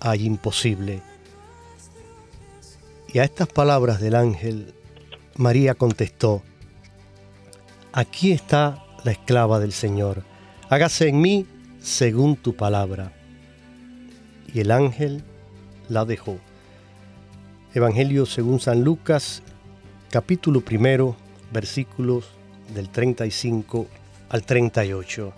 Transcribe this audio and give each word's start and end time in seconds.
hay 0.00 0.26
imposible. 0.26 1.02
Y 3.12 3.18
a 3.18 3.24
estas 3.24 3.48
palabras 3.48 4.00
del 4.00 4.14
ángel, 4.14 4.74
María 5.36 5.74
contestó, 5.74 6.42
Aquí 7.92 8.32
está 8.32 8.84
la 9.04 9.12
esclava 9.12 9.58
del 9.58 9.72
Señor, 9.72 10.22
hágase 10.68 11.08
en 11.08 11.20
mí 11.20 11.46
según 11.80 12.36
tu 12.36 12.54
palabra. 12.54 13.12
Y 14.52 14.60
el 14.60 14.70
ángel 14.70 15.22
la 15.88 16.04
dejó. 16.04 16.38
Evangelio 17.74 18.26
según 18.26 18.60
San 18.60 18.82
Lucas, 18.82 19.42
capítulo 20.10 20.60
primero, 20.60 21.16
versículos 21.52 22.28
del 22.74 22.88
35 22.88 23.86
al 24.28 24.42
38. 24.44 25.32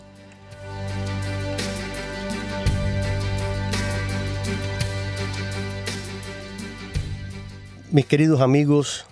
Mis 7.92 8.06
queridos 8.06 8.40
amigos 8.40 9.04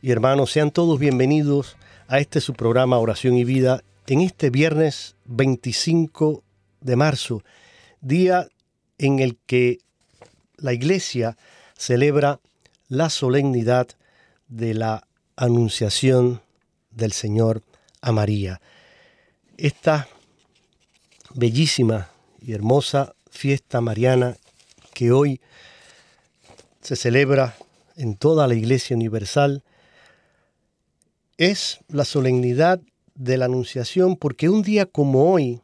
y 0.00 0.10
hermanos, 0.10 0.50
sean 0.50 0.70
todos 0.70 0.98
bienvenidos 0.98 1.76
a 2.08 2.18
este 2.18 2.40
su 2.40 2.54
programa 2.54 2.96
Oración 2.96 3.34
y 3.34 3.44
Vida 3.44 3.84
en 4.06 4.22
este 4.22 4.48
viernes 4.48 5.16
25 5.26 6.42
de 6.80 6.96
marzo, 6.96 7.44
día 8.00 8.48
en 8.96 9.18
el 9.18 9.36
que 9.44 9.80
la 10.56 10.72
iglesia 10.72 11.36
celebra 11.76 12.40
la 12.88 13.10
solemnidad 13.10 13.88
de 14.48 14.72
la 14.72 15.06
anunciación 15.36 16.40
del 16.90 17.12
Señor 17.12 17.62
a 18.00 18.12
María. 18.12 18.62
Esta 19.58 20.08
bellísima 21.34 22.08
y 22.40 22.54
hermosa 22.54 23.14
fiesta 23.30 23.82
mariana 23.82 24.38
que 24.94 25.12
hoy 25.12 25.42
se 26.80 26.96
celebra 26.96 27.54
en 27.96 28.16
toda 28.16 28.46
la 28.46 28.54
Iglesia 28.54 28.96
Universal 28.96 29.62
es 31.36 31.80
la 31.88 32.04
solemnidad 32.04 32.80
de 33.14 33.36
la 33.36 33.46
Anunciación 33.46 34.16
porque 34.16 34.48
un 34.48 34.62
día 34.62 34.86
como 34.86 35.32
hoy, 35.32 35.60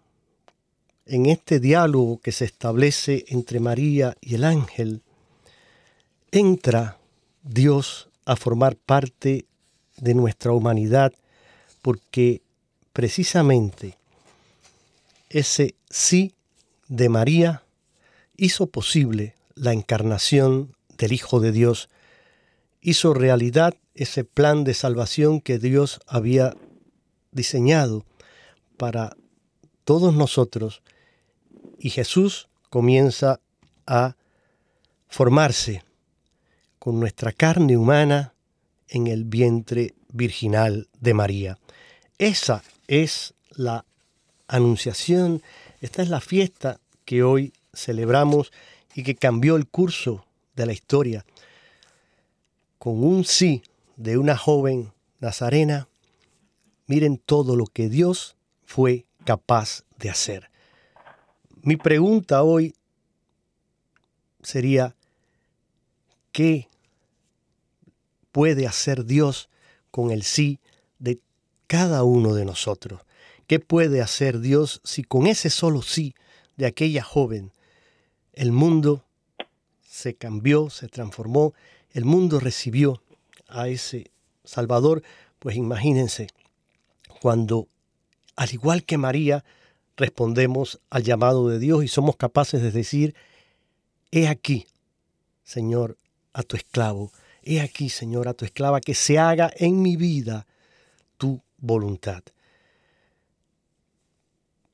en 1.06 1.26
este 1.26 1.60
diálogo 1.60 2.18
que 2.18 2.32
se 2.32 2.44
establece 2.44 3.24
entre 3.28 3.60
María 3.60 4.16
y 4.20 4.34
el 4.34 4.44
ángel, 4.44 5.02
entra 6.30 6.98
Dios 7.42 8.08
a 8.24 8.36
formar 8.36 8.76
parte 8.76 9.46
de 9.96 10.14
nuestra 10.14 10.52
humanidad 10.52 11.12
porque 11.80 12.42
precisamente 12.92 13.96
ese 15.30 15.74
sí 15.88 16.34
de 16.88 17.08
María 17.08 17.62
hizo 18.36 18.66
posible 18.66 19.34
la 19.54 19.72
encarnación 19.72 20.74
del 20.96 21.12
Hijo 21.12 21.40
de 21.40 21.52
Dios 21.52 21.88
hizo 22.80 23.14
realidad 23.14 23.74
ese 23.94 24.24
plan 24.24 24.64
de 24.64 24.74
salvación 24.74 25.40
que 25.40 25.58
Dios 25.58 26.00
había 26.06 26.54
diseñado 27.32 28.04
para 28.76 29.16
todos 29.84 30.14
nosotros 30.14 30.82
y 31.78 31.90
Jesús 31.90 32.48
comienza 32.70 33.40
a 33.86 34.16
formarse 35.08 35.82
con 36.78 37.00
nuestra 37.00 37.32
carne 37.32 37.76
humana 37.76 38.34
en 38.88 39.06
el 39.06 39.24
vientre 39.24 39.94
virginal 40.12 40.88
de 41.00 41.14
María. 41.14 41.58
Esa 42.18 42.62
es 42.86 43.34
la 43.50 43.84
anunciación, 44.46 45.42
esta 45.80 46.02
es 46.02 46.08
la 46.08 46.20
fiesta 46.20 46.80
que 47.04 47.22
hoy 47.22 47.52
celebramos 47.72 48.52
y 48.94 49.02
que 49.02 49.14
cambió 49.14 49.56
el 49.56 49.66
curso 49.66 50.24
de 50.56 50.66
la 50.66 50.72
historia 50.72 51.24
con 52.88 53.04
un 53.04 53.26
sí 53.26 53.62
de 53.98 54.16
una 54.16 54.34
joven 54.34 54.94
nazarena, 55.20 55.90
miren 56.86 57.18
todo 57.18 57.54
lo 57.54 57.66
que 57.66 57.90
Dios 57.90 58.34
fue 58.64 59.04
capaz 59.26 59.84
de 59.98 60.08
hacer. 60.08 60.50
Mi 61.60 61.76
pregunta 61.76 62.42
hoy 62.42 62.74
sería, 64.42 64.96
¿qué 66.32 66.70
puede 68.32 68.66
hacer 68.66 69.04
Dios 69.04 69.50
con 69.90 70.10
el 70.10 70.22
sí 70.22 70.58
de 70.98 71.20
cada 71.66 72.04
uno 72.04 72.32
de 72.32 72.46
nosotros? 72.46 73.02
¿Qué 73.46 73.60
puede 73.60 74.00
hacer 74.00 74.40
Dios 74.40 74.80
si 74.82 75.04
con 75.04 75.26
ese 75.26 75.50
solo 75.50 75.82
sí 75.82 76.14
de 76.56 76.64
aquella 76.64 77.02
joven 77.02 77.52
el 78.32 78.50
mundo 78.50 79.04
se 79.86 80.14
cambió, 80.14 80.70
se 80.70 80.88
transformó 80.88 81.52
el 81.92 82.04
mundo 82.04 82.40
recibió 82.40 83.02
a 83.48 83.68
ese 83.68 84.10
Salvador, 84.44 85.02
pues 85.38 85.56
imagínense, 85.56 86.28
cuando, 87.20 87.68
al 88.36 88.52
igual 88.52 88.84
que 88.84 88.98
María, 88.98 89.44
respondemos 89.96 90.80
al 90.90 91.02
llamado 91.02 91.48
de 91.48 91.58
Dios 91.58 91.84
y 91.84 91.88
somos 91.88 92.16
capaces 92.16 92.62
de 92.62 92.70
decir, 92.70 93.14
he 94.10 94.28
aquí, 94.28 94.66
Señor, 95.44 95.96
a 96.32 96.42
tu 96.42 96.56
esclavo, 96.56 97.12
he 97.42 97.60
aquí, 97.60 97.88
Señor, 97.88 98.28
a 98.28 98.34
tu 98.34 98.44
esclava, 98.44 98.80
que 98.80 98.94
se 98.94 99.18
haga 99.18 99.50
en 99.56 99.82
mi 99.82 99.96
vida 99.96 100.46
tu 101.16 101.42
voluntad. 101.58 102.22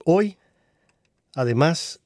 Hoy, 0.04 0.36
además, 1.34 2.00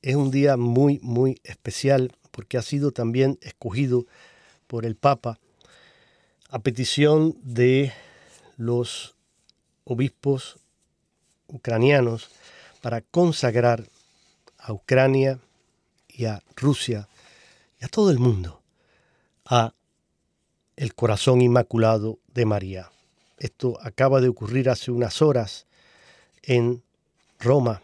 es 0.00 0.16
un 0.16 0.30
día 0.30 0.56
muy, 0.56 0.98
muy 1.02 1.40
especial 1.44 2.12
porque 2.30 2.56
ha 2.56 2.62
sido 2.62 2.90
también 2.90 3.38
escogido 3.42 4.06
por 4.74 4.86
el 4.86 4.96
Papa 4.96 5.38
a 6.50 6.58
petición 6.58 7.36
de 7.44 7.92
los 8.56 9.14
obispos 9.84 10.58
ucranianos 11.46 12.28
para 12.82 13.00
consagrar 13.00 13.88
a 14.58 14.72
Ucrania 14.72 15.38
y 16.08 16.24
a 16.24 16.42
Rusia 16.56 17.08
y 17.80 17.84
a 17.84 17.88
todo 17.88 18.10
el 18.10 18.18
mundo 18.18 18.62
a 19.44 19.74
el 20.74 20.96
corazón 20.96 21.40
inmaculado 21.40 22.18
de 22.34 22.44
María. 22.44 22.90
Esto 23.38 23.78
acaba 23.80 24.20
de 24.20 24.28
ocurrir 24.28 24.68
hace 24.70 24.90
unas 24.90 25.22
horas 25.22 25.68
en 26.42 26.82
Roma, 27.38 27.80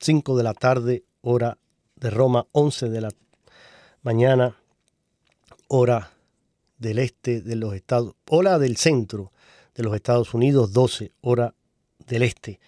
5 0.00 0.36
de 0.36 0.42
la 0.42 0.52
tarde, 0.52 1.02
hora 1.22 1.56
de 1.94 2.10
Roma, 2.10 2.46
11 2.52 2.90
de 2.90 3.00
la 3.00 3.08
mañana, 4.02 4.58
hora 5.68 6.10
del 6.78 6.98
este 6.98 7.40
de 7.40 7.56
los 7.56 7.74
Estados, 7.74 8.14
hora 8.28 8.58
del 8.58 8.76
centro 8.76 9.32
de 9.74 9.82
los 9.82 9.94
Estados 9.94 10.34
Unidos, 10.34 10.72
12 10.72 11.12
hora 11.20 11.54
del 12.06 12.22
este. 12.22 12.60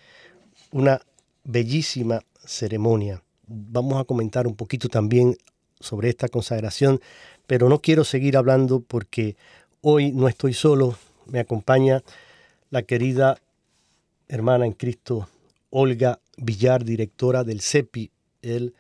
Una 0.71 1.01
bellísima 1.45 2.21
ceremonia. 2.45 3.23
Vamos 3.47 4.01
a 4.01 4.05
comentar 4.05 4.47
un 4.47 4.57
poquito 4.57 4.89
también 4.89 5.37
sobre 5.81 6.09
esta 6.09 6.29
consagración, 6.29 7.01
pero 7.47 7.69
no 7.69 7.81
quiero 7.81 8.05
seguir 8.05 8.37
hablando 8.37 8.81
porque 8.81 9.37
hoy 9.81 10.13
no 10.13 10.29
estoy 10.29 10.53
solo, 10.53 10.97
me 11.27 11.41
acompaña 11.41 12.03
la 12.71 12.83
querida 12.83 13.39
hermana 14.29 14.67
en 14.67 14.73
Cristo 14.73 15.29
Olga 15.71 16.21
Villar, 16.37 16.85
directora 16.85 17.45
del 17.45 17.61
CEPI, 17.61 18.11
el 18.43 18.75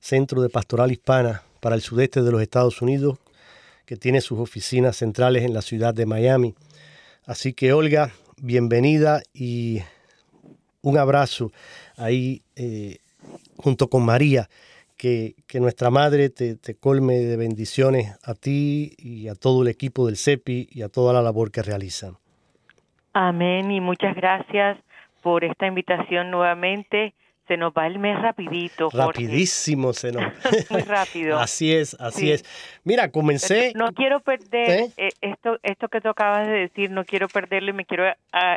Centro 0.00 0.42
de 0.42 0.48
Pastoral 0.48 0.92
Hispana 0.92 1.42
para 1.60 1.74
el 1.74 1.82
Sudeste 1.82 2.22
de 2.22 2.30
los 2.30 2.42
Estados 2.42 2.80
Unidos, 2.82 3.18
que 3.86 3.96
tiene 3.96 4.20
sus 4.20 4.38
oficinas 4.40 4.96
centrales 4.96 5.44
en 5.44 5.54
la 5.54 5.62
ciudad 5.62 5.94
de 5.94 6.06
Miami. 6.06 6.54
Así 7.24 7.54
que 7.54 7.72
Olga, 7.72 8.10
bienvenida 8.42 9.22
y 9.32 9.80
un 10.82 10.98
abrazo 10.98 11.52
ahí 11.96 12.42
eh, 12.56 12.98
junto 13.56 13.88
con 13.88 14.04
María. 14.04 14.48
Que, 14.96 15.34
nuestra 15.54 15.90
madre 15.90 16.30
te, 16.30 16.56
te, 16.56 16.74
colme 16.74 17.16
de 17.16 17.36
bendiciones 17.36 18.16
a 18.24 18.34
ti 18.34 18.94
y 18.98 19.28
a 19.28 19.34
todo 19.34 19.62
el 19.62 19.68
equipo 19.68 20.06
del 20.06 20.16
CEPI 20.16 20.68
y 20.70 20.82
a 20.82 20.88
toda 20.88 21.12
la 21.12 21.22
labor 21.22 21.50
que 21.50 21.62
realizan. 21.62 22.16
Amén 23.12 23.70
y 23.70 23.80
muchas 23.80 24.16
gracias 24.16 24.78
por 25.22 25.44
esta 25.44 25.66
invitación 25.66 26.30
nuevamente 26.30 27.14
se 27.46 27.56
nos 27.56 27.72
va 27.72 27.86
el 27.86 27.98
mes 27.98 28.20
rapidito. 28.20 28.88
Rapidísimo 28.92 29.92
se 29.92 30.12
nos. 30.12 30.24
Muy 30.70 30.82
rápido. 30.82 31.38
así 31.40 31.72
es, 31.72 31.96
así 32.00 32.30
es. 32.30 32.44
Mira, 32.84 33.10
comencé. 33.10 33.72
No 33.74 33.92
quiero 33.92 34.20
perder 34.20 34.70
¿Eh? 34.70 34.90
Eh, 34.96 35.08
esto, 35.20 35.58
esto 35.62 35.88
que 35.88 36.00
tú 36.00 36.08
acabas 36.08 36.46
de 36.46 36.54
decir, 36.54 36.90
no 36.90 37.04
quiero 37.04 37.28
perderlo 37.28 37.70
y 37.70 37.74
me 37.74 37.84
quiero 37.84 38.04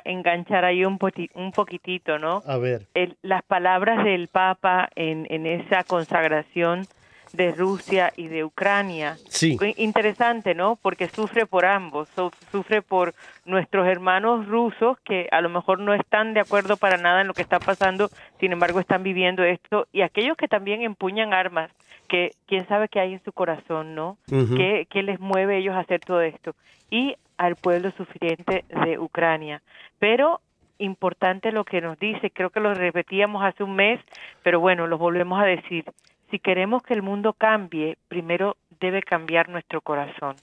enganchar 0.05 0.65
ahí 0.65 0.85
un, 0.85 0.97
un 1.35 1.51
poquitito, 1.51 2.19
¿no? 2.19 2.41
A 2.45 2.57
ver. 2.57 2.87
las 3.21 3.43
palabras 3.43 4.03
del 4.03 4.27
Papa 4.27 4.89
en, 4.95 5.25
en 5.29 5.45
esa 5.45 5.83
consagración 5.83 6.87
de 7.33 7.51
Rusia 7.51 8.11
y 8.15 8.27
de 8.27 8.43
Ucrania. 8.43 9.17
Sí. 9.29 9.57
Interesante, 9.77 10.55
¿no? 10.55 10.77
Porque 10.81 11.07
sufre 11.09 11.45
por 11.45 11.65
ambos, 11.65 12.09
sufre 12.51 12.81
por 12.81 13.13
nuestros 13.45 13.87
hermanos 13.87 14.47
rusos 14.47 14.97
que 15.03 15.27
a 15.31 15.41
lo 15.41 15.49
mejor 15.49 15.79
no 15.79 15.93
están 15.93 16.33
de 16.33 16.41
acuerdo 16.41 16.77
para 16.77 16.97
nada 16.97 17.21
en 17.21 17.27
lo 17.27 17.33
que 17.33 17.41
está 17.41 17.59
pasando, 17.59 18.09
sin 18.39 18.51
embargo 18.51 18.79
están 18.79 19.03
viviendo 19.03 19.43
esto, 19.43 19.87
y 19.91 20.01
aquellos 20.01 20.37
que 20.37 20.47
también 20.47 20.81
empuñan 20.81 21.33
armas, 21.33 21.71
que 22.07 22.31
quién 22.47 22.67
sabe 22.67 22.89
qué 22.89 22.99
hay 22.99 23.13
en 23.13 23.23
su 23.23 23.31
corazón, 23.31 23.95
¿no? 23.95 24.17
¿Qué, 24.27 24.87
¿Qué 24.89 25.03
les 25.03 25.19
mueve 25.19 25.55
a 25.55 25.57
ellos 25.59 25.75
a 25.75 25.79
hacer 25.79 25.99
todo 25.99 26.21
esto? 26.21 26.55
Y 26.89 27.15
al 27.37 27.55
pueblo 27.55 27.91
sufriente 27.91 28.65
de 28.85 28.99
Ucrania. 28.99 29.61
Pero 29.99 30.41
importante 30.79 31.51
lo 31.51 31.65
que 31.65 31.81
nos 31.81 31.99
dice, 31.99 32.31
creo 32.31 32.49
que 32.49 32.59
lo 32.59 32.73
repetíamos 32.73 33.43
hace 33.43 33.63
un 33.63 33.75
mes, 33.75 33.99
pero 34.43 34.59
bueno, 34.59 34.87
lo 34.87 34.97
volvemos 34.97 35.39
a 35.41 35.45
decir. 35.45 35.85
Si 36.31 36.39
queremos 36.39 36.83
que 36.83 36.93
el 36.93 37.01
mundo 37.01 37.33
cambie, 37.33 37.97
primero 38.07 38.57
debe 38.79 39.01
cambiar 39.01 39.49
nuestro 39.49 39.81
corazón. 39.81 40.35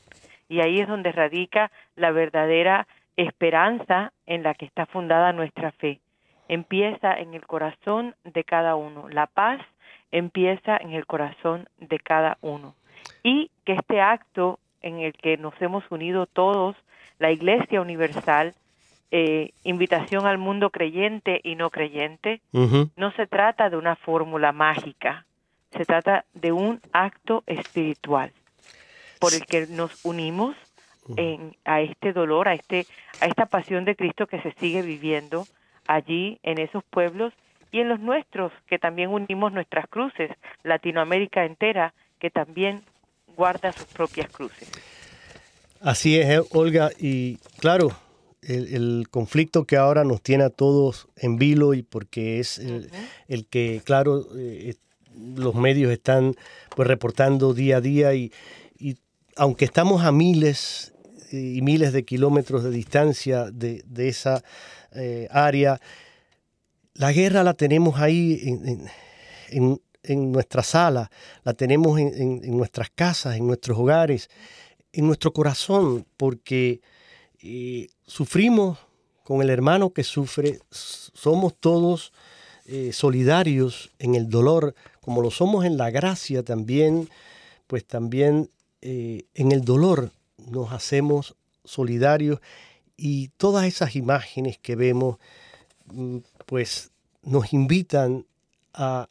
Y 0.49 0.61
ahí 0.61 0.81
es 0.81 0.89
donde 0.89 1.13
radica 1.13 1.71
la 1.95 2.11
verdadera 2.11 2.87
esperanza 3.17 4.13
en 4.27 4.43
la 4.43 4.55
que 4.55 4.67
está 4.67 4.87
fundada 4.87 5.33
nuestra 5.33 5.73
fe. 5.73 6.01
Empieza 6.49 7.15
en 7.15 7.35
el 7.35 7.47
corazón 7.47 8.15
de 8.25 8.45
cada 8.45 8.77
uno. 8.77 9.09
La 9.09 9.27
paz 9.27 9.61
empieza 10.13 10.77
en 10.77 10.93
el 10.93 11.07
corazón 11.07 11.69
de 11.79 11.99
cada 11.99 12.39
uno. 12.41 12.75
Y 13.23 13.51
que 13.65 13.73
este 13.73 14.01
acto 14.01 14.59
en 14.83 15.01
el 15.01 15.13
que 15.13 15.37
nos 15.37 15.55
hemos 15.61 15.85
unido 15.91 16.27
todos, 16.27 16.77
la 17.19 17.31
Iglesia 17.31 17.81
Universal, 17.81 18.55
eh, 19.11 19.51
invitación 19.65 20.27
al 20.27 20.39
mundo 20.39 20.71
creyente 20.71 21.41
y 21.43 21.55
no 21.55 21.71
creyente, 21.71 22.41
no 22.53 23.13
se 23.13 23.27
trata 23.27 23.71
de 23.71 23.77
una 23.77 23.97
fórmula 23.97 24.53
mágica, 24.53 25.27
se 25.77 25.85
trata 25.85 26.25
de 26.35 26.53
un 26.53 26.81
acto 26.93 27.43
espiritual 27.47 28.33
por 29.21 29.35
el 29.35 29.45
que 29.47 29.67
nos 29.67 30.05
unimos 30.05 30.57
en, 31.17 31.57
a 31.65 31.81
este 31.81 32.13
dolor, 32.13 32.49
a, 32.49 32.55
este, 32.55 32.87
a 33.21 33.27
esta 33.27 33.47
pasión 33.47 33.85
de 33.85 33.97
Cristo 33.97 34.27
que 34.27 34.41
se 34.41 34.53
sigue 34.61 34.83
viviendo 34.83 35.47
allí 35.87 36.39
en 36.43 36.59
esos 36.59 36.83
pueblos 36.85 37.33
y 37.73 37.81
en 37.81 37.89
los 37.89 38.01
nuestros, 38.01 38.53
que 38.67 38.79
también 38.79 39.11
unimos 39.11 39.53
nuestras 39.53 39.87
cruces, 39.89 40.31
Latinoamérica 40.63 41.45
entera, 41.45 41.95
que 42.19 42.31
también 42.31 42.83
guarda 43.37 43.73
sus 43.73 43.87
propias 43.87 44.31
cruces. 44.31 44.71
Así 45.81 46.19
es, 46.19 46.43
Olga, 46.53 46.91
y 46.99 47.37
claro, 47.59 47.91
el, 48.43 49.07
conflicto 49.11 49.65
que 49.65 49.77
ahora 49.77 50.05
nos 50.05 50.23
tiene 50.23 50.45
a 50.45 50.51
todos 50.51 51.09
en 51.17 51.37
vilo 51.37 51.75
y 51.75 51.83
porque 51.83 52.41
es 52.41 52.59
el, 52.59 53.47
que, 53.49 53.83
claro, 53.85 54.25
eh, 54.37 54.75
los 55.17 55.55
medios 55.55 55.91
están 55.93 56.35
pues 56.75 56.87
reportando 56.87 57.55
día 57.55 57.79
a 57.79 57.81
día 57.81 58.15
y, 58.15 58.33
aunque 59.39 59.67
estamos 59.67 60.03
a 60.03 60.13
miles 60.13 60.95
y 61.31 61.61
miles 61.61 61.93
de 61.93 62.07
kilómetros 62.07 62.65
de 62.65 62.71
distancia 62.71 63.51
de, 63.51 63.85
esa 63.99 64.43
eh, 64.93 65.29
área, 65.31 65.79
la 66.95 67.13
guerra 67.13 67.43
la 67.43 67.53
tenemos 67.53 68.01
ahí 68.01 68.41
en, 69.51 70.33
nuestra 70.33 70.63
sala, 70.63 71.11
la 71.45 71.53
tenemos 71.53 71.99
en, 71.99 72.57
nuestras 72.57 72.89
casas, 72.89 73.37
en 73.37 73.47
nuestros 73.47 73.77
hogares, 73.77 74.31
en 74.93 75.07
nuestro 75.07 75.35
corazón, 75.35 76.07
porque 76.17 76.81
sufrimos 78.07 78.79
con 79.23 79.43
el 79.43 79.51
hermano 79.51 79.91
que 79.91 80.05
sufre, 80.05 80.61
somos 80.71 81.55
todos 81.59 82.13
eh, 82.69 82.93
solidarios 82.93 83.91
en 83.99 84.17
el 84.17 84.29
dolor, 84.29 84.75
como 85.07 85.23
lo 85.23 85.31
somos 85.31 85.65
en 85.65 85.77
la 85.77 85.91
gracia 85.91 86.43
también, 86.43 87.09
pues 87.69 87.85
también 87.85 88.51
eh, 88.83 89.23
en 89.35 89.53
el 89.53 89.63
dolor 89.63 90.11
nos 90.51 90.73
hacemos 90.73 91.37
solidarios 91.65 92.41
y 92.97 93.29
todas 93.37 93.67
esas 93.67 93.95
imágenes 93.95 94.59
que 94.59 94.75
vemos, 94.75 95.19
mm, 95.93 96.17
pues 96.45 96.91
nos 97.23 97.53
invitan 97.53 98.27
a 98.75 99.09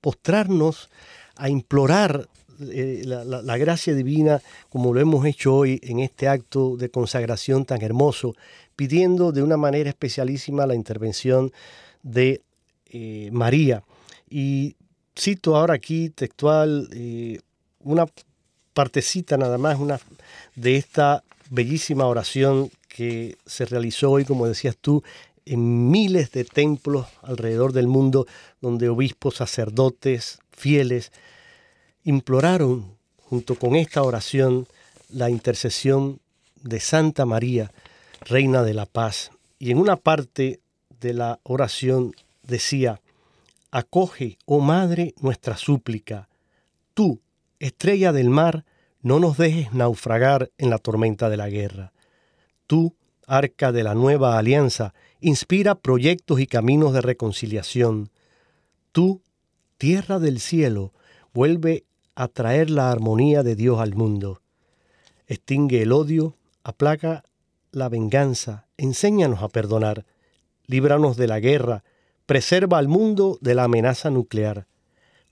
postrarnos, 0.00 0.90
a 1.36 1.48
implorar 1.48 2.28
eh, 2.58 3.02
la, 3.04 3.56
gracia 3.58 3.94
divina, 3.94 4.42
como 4.70 4.92
lo 4.92 5.00
hemos 5.00 5.24
hecho 5.24 5.54
hoy 5.54 5.78
en 5.84 6.00
este 6.00 6.26
acto 6.26 6.76
de 6.76 6.90
consagración 6.90 7.64
tan 7.64 7.80
hermoso, 7.82 8.34
pidiendo 8.74 9.30
de 9.30 9.44
una 9.44 9.56
manera 9.56 9.88
especialísima 9.88 10.66
la 10.66 10.74
intervención 10.74 11.52
de 12.02 12.42
eh, 12.90 13.30
María. 13.32 13.84
Y 14.28 14.74
cito 15.18 15.56
ahora 15.56 15.74
aquí 15.74 16.10
textual 16.10 16.88
eh, 16.92 17.40
una 17.80 18.06
partecita 18.72 19.36
nada 19.36 19.58
más 19.58 19.78
una, 19.78 20.00
de 20.54 20.76
esta 20.76 21.22
bellísima 21.50 22.06
oración 22.06 22.70
que 22.88 23.36
se 23.46 23.66
realizó 23.66 24.10
hoy, 24.10 24.24
como 24.24 24.46
decías 24.46 24.76
tú, 24.80 25.02
en 25.44 25.90
miles 25.90 26.30
de 26.30 26.44
templos 26.44 27.06
alrededor 27.22 27.72
del 27.72 27.88
mundo, 27.88 28.26
donde 28.60 28.88
obispos, 28.88 29.36
sacerdotes, 29.36 30.38
fieles, 30.50 31.12
imploraron 32.04 32.96
junto 33.18 33.56
con 33.56 33.76
esta 33.76 34.02
oración 34.02 34.66
la 35.10 35.30
intercesión 35.30 36.20
de 36.62 36.80
Santa 36.80 37.26
María, 37.26 37.72
Reina 38.20 38.62
de 38.62 38.74
la 38.74 38.86
Paz. 38.86 39.30
Y 39.58 39.70
en 39.72 39.78
una 39.78 39.96
parte 39.96 40.60
de 41.00 41.12
la 41.12 41.38
oración 41.42 42.14
decía, 42.42 43.01
Acoge, 43.74 44.36
oh 44.44 44.60
Madre, 44.60 45.14
nuestra 45.22 45.56
súplica. 45.56 46.28
Tú, 46.92 47.22
estrella 47.58 48.12
del 48.12 48.28
mar, 48.28 48.66
no 49.00 49.18
nos 49.18 49.38
dejes 49.38 49.72
naufragar 49.72 50.52
en 50.58 50.68
la 50.68 50.76
tormenta 50.76 51.30
de 51.30 51.38
la 51.38 51.48
guerra. 51.48 51.94
Tú, 52.66 52.94
arca 53.26 53.72
de 53.72 53.82
la 53.82 53.94
nueva 53.94 54.36
alianza, 54.36 54.92
inspira 55.20 55.74
proyectos 55.74 56.38
y 56.38 56.46
caminos 56.46 56.92
de 56.92 57.00
reconciliación. 57.00 58.10
Tú, 58.92 59.22
tierra 59.78 60.18
del 60.18 60.38
cielo, 60.38 60.92
vuelve 61.32 61.86
a 62.14 62.28
traer 62.28 62.68
la 62.68 62.90
armonía 62.90 63.42
de 63.42 63.56
Dios 63.56 63.80
al 63.80 63.94
mundo. 63.94 64.42
Extingue 65.26 65.80
el 65.80 65.92
odio, 65.92 66.36
aplaca 66.62 67.24
la 67.70 67.88
venganza, 67.88 68.66
enséñanos 68.76 69.42
a 69.42 69.48
perdonar, 69.48 70.04
líbranos 70.66 71.16
de 71.16 71.26
la 71.26 71.40
guerra, 71.40 71.84
preserva 72.32 72.78
al 72.78 72.88
mundo 72.88 73.36
de 73.42 73.54
la 73.54 73.64
amenaza 73.64 74.08
nuclear. 74.08 74.66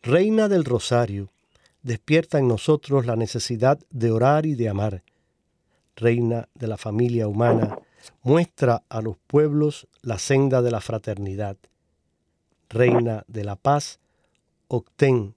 Reina 0.02 0.48
del 0.48 0.66
Rosario, 0.66 1.32
despierta 1.82 2.38
en 2.38 2.46
nosotros 2.46 3.06
la 3.06 3.16
necesidad 3.16 3.78
de 3.88 4.10
orar 4.10 4.44
y 4.44 4.54
de 4.54 4.68
amar. 4.68 5.02
Reina 5.96 6.50
de 6.54 6.66
la 6.66 6.76
familia 6.76 7.26
humana, 7.26 7.78
muestra 8.22 8.82
a 8.90 9.00
los 9.00 9.16
pueblos 9.16 9.88
la 10.02 10.18
senda 10.18 10.60
de 10.60 10.70
la 10.72 10.82
fraternidad. 10.82 11.56
Reina 12.68 13.24
de 13.28 13.44
la 13.44 13.56
paz, 13.56 13.98
obtén 14.68 15.34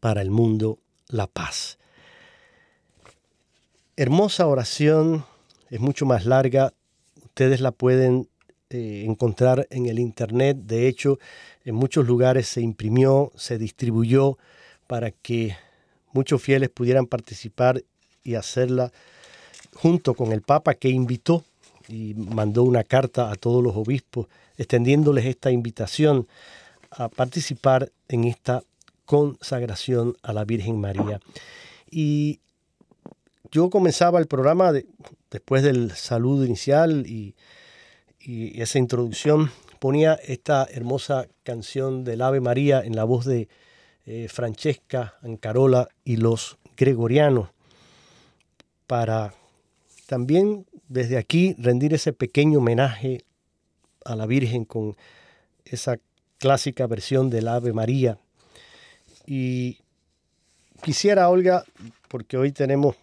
para 0.00 0.20
el 0.20 0.32
mundo 0.32 0.80
la 1.06 1.28
paz. 1.28 1.78
Hermosa 3.94 4.48
oración, 4.48 5.24
es 5.70 5.78
mucho 5.78 6.06
más 6.06 6.26
larga, 6.26 6.72
ustedes 7.22 7.60
la 7.60 7.70
pueden 7.70 8.28
eh, 8.70 9.04
encontrar 9.06 9.66
en 9.70 9.86
el 9.86 9.98
internet, 9.98 10.58
de 10.58 10.88
hecho 10.88 11.18
en 11.64 11.74
muchos 11.74 12.06
lugares 12.06 12.48
se 12.48 12.60
imprimió, 12.60 13.32
se 13.34 13.56
distribuyó 13.56 14.36
para 14.86 15.10
que 15.10 15.56
muchos 16.12 16.42
fieles 16.42 16.68
pudieran 16.68 17.06
participar 17.06 17.82
y 18.24 18.34
hacerla 18.34 18.92
junto 19.74 20.12
con 20.12 20.32
el 20.32 20.42
Papa 20.42 20.74
que 20.74 20.90
invitó 20.90 21.44
y 21.88 22.12
mandó 22.12 22.62
una 22.64 22.84
carta 22.84 23.30
a 23.30 23.36
todos 23.36 23.64
los 23.64 23.74
obispos 23.74 24.26
extendiéndoles 24.58 25.24
esta 25.24 25.50
invitación 25.50 26.28
a 26.90 27.08
participar 27.08 27.90
en 28.08 28.24
esta 28.24 28.62
consagración 29.06 30.14
a 30.22 30.34
la 30.34 30.44
Virgen 30.44 30.78
María. 30.78 31.20
Y 31.90 32.40
yo 33.50 33.70
comenzaba 33.70 34.18
el 34.18 34.26
programa 34.26 34.72
después 35.30 35.62
del 35.62 35.92
saludo 35.92 36.44
inicial 36.44 37.06
y, 37.06 37.34
esa 38.20 38.78
introducción, 38.78 39.50
ponía 39.78 40.14
esta 40.14 40.66
hermosa 40.70 41.28
canción 41.44 42.04
del 42.04 42.22
Ave 42.22 42.40
María 42.40 42.80
en 42.80 42.96
la 42.96 43.04
voz 43.04 43.24
de 43.24 43.48
eh, 44.06 44.28
Francesca 44.28 45.14
Ancarola 45.22 45.88
y 46.04 46.16
los 46.16 46.58
gregorianos 46.76 47.50
para 48.86 49.34
también 50.06 50.66
desde 50.88 51.18
aquí 51.18 51.54
rendir 51.58 51.92
ese 51.94 52.12
pequeño 52.12 52.58
homenaje 52.58 53.24
a 54.04 54.16
la 54.16 54.26
Virgen 54.26 54.64
con 54.64 54.96
esa 55.64 55.98
clásica 56.38 56.86
versión 56.86 57.28
del 57.30 57.48
Ave 57.48 57.72
María. 57.72 58.18
Y 59.26 59.78
quisiera, 60.82 61.28
Olga, 61.28 61.64
porque 62.08 62.38
hoy 62.38 62.52
tenemos 62.52 62.96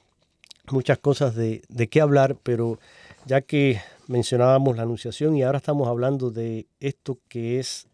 muchas 0.72 0.98
cosas 0.98 1.36
de, 1.36 1.62
qué 1.90 2.02
hablar, 2.02 2.36
pero 2.42 2.80
ya 3.26 3.42
que 3.42 3.80
mencionábamos 4.08 4.78
la 4.78 4.84
anunciación 4.84 5.36
y 5.36 5.44
ahora 5.44 5.58
estamos 5.58 5.88
hablando 5.88 6.32
de 6.32 6.68
esto 6.80 7.20
que 7.28 7.60
es 7.60 7.88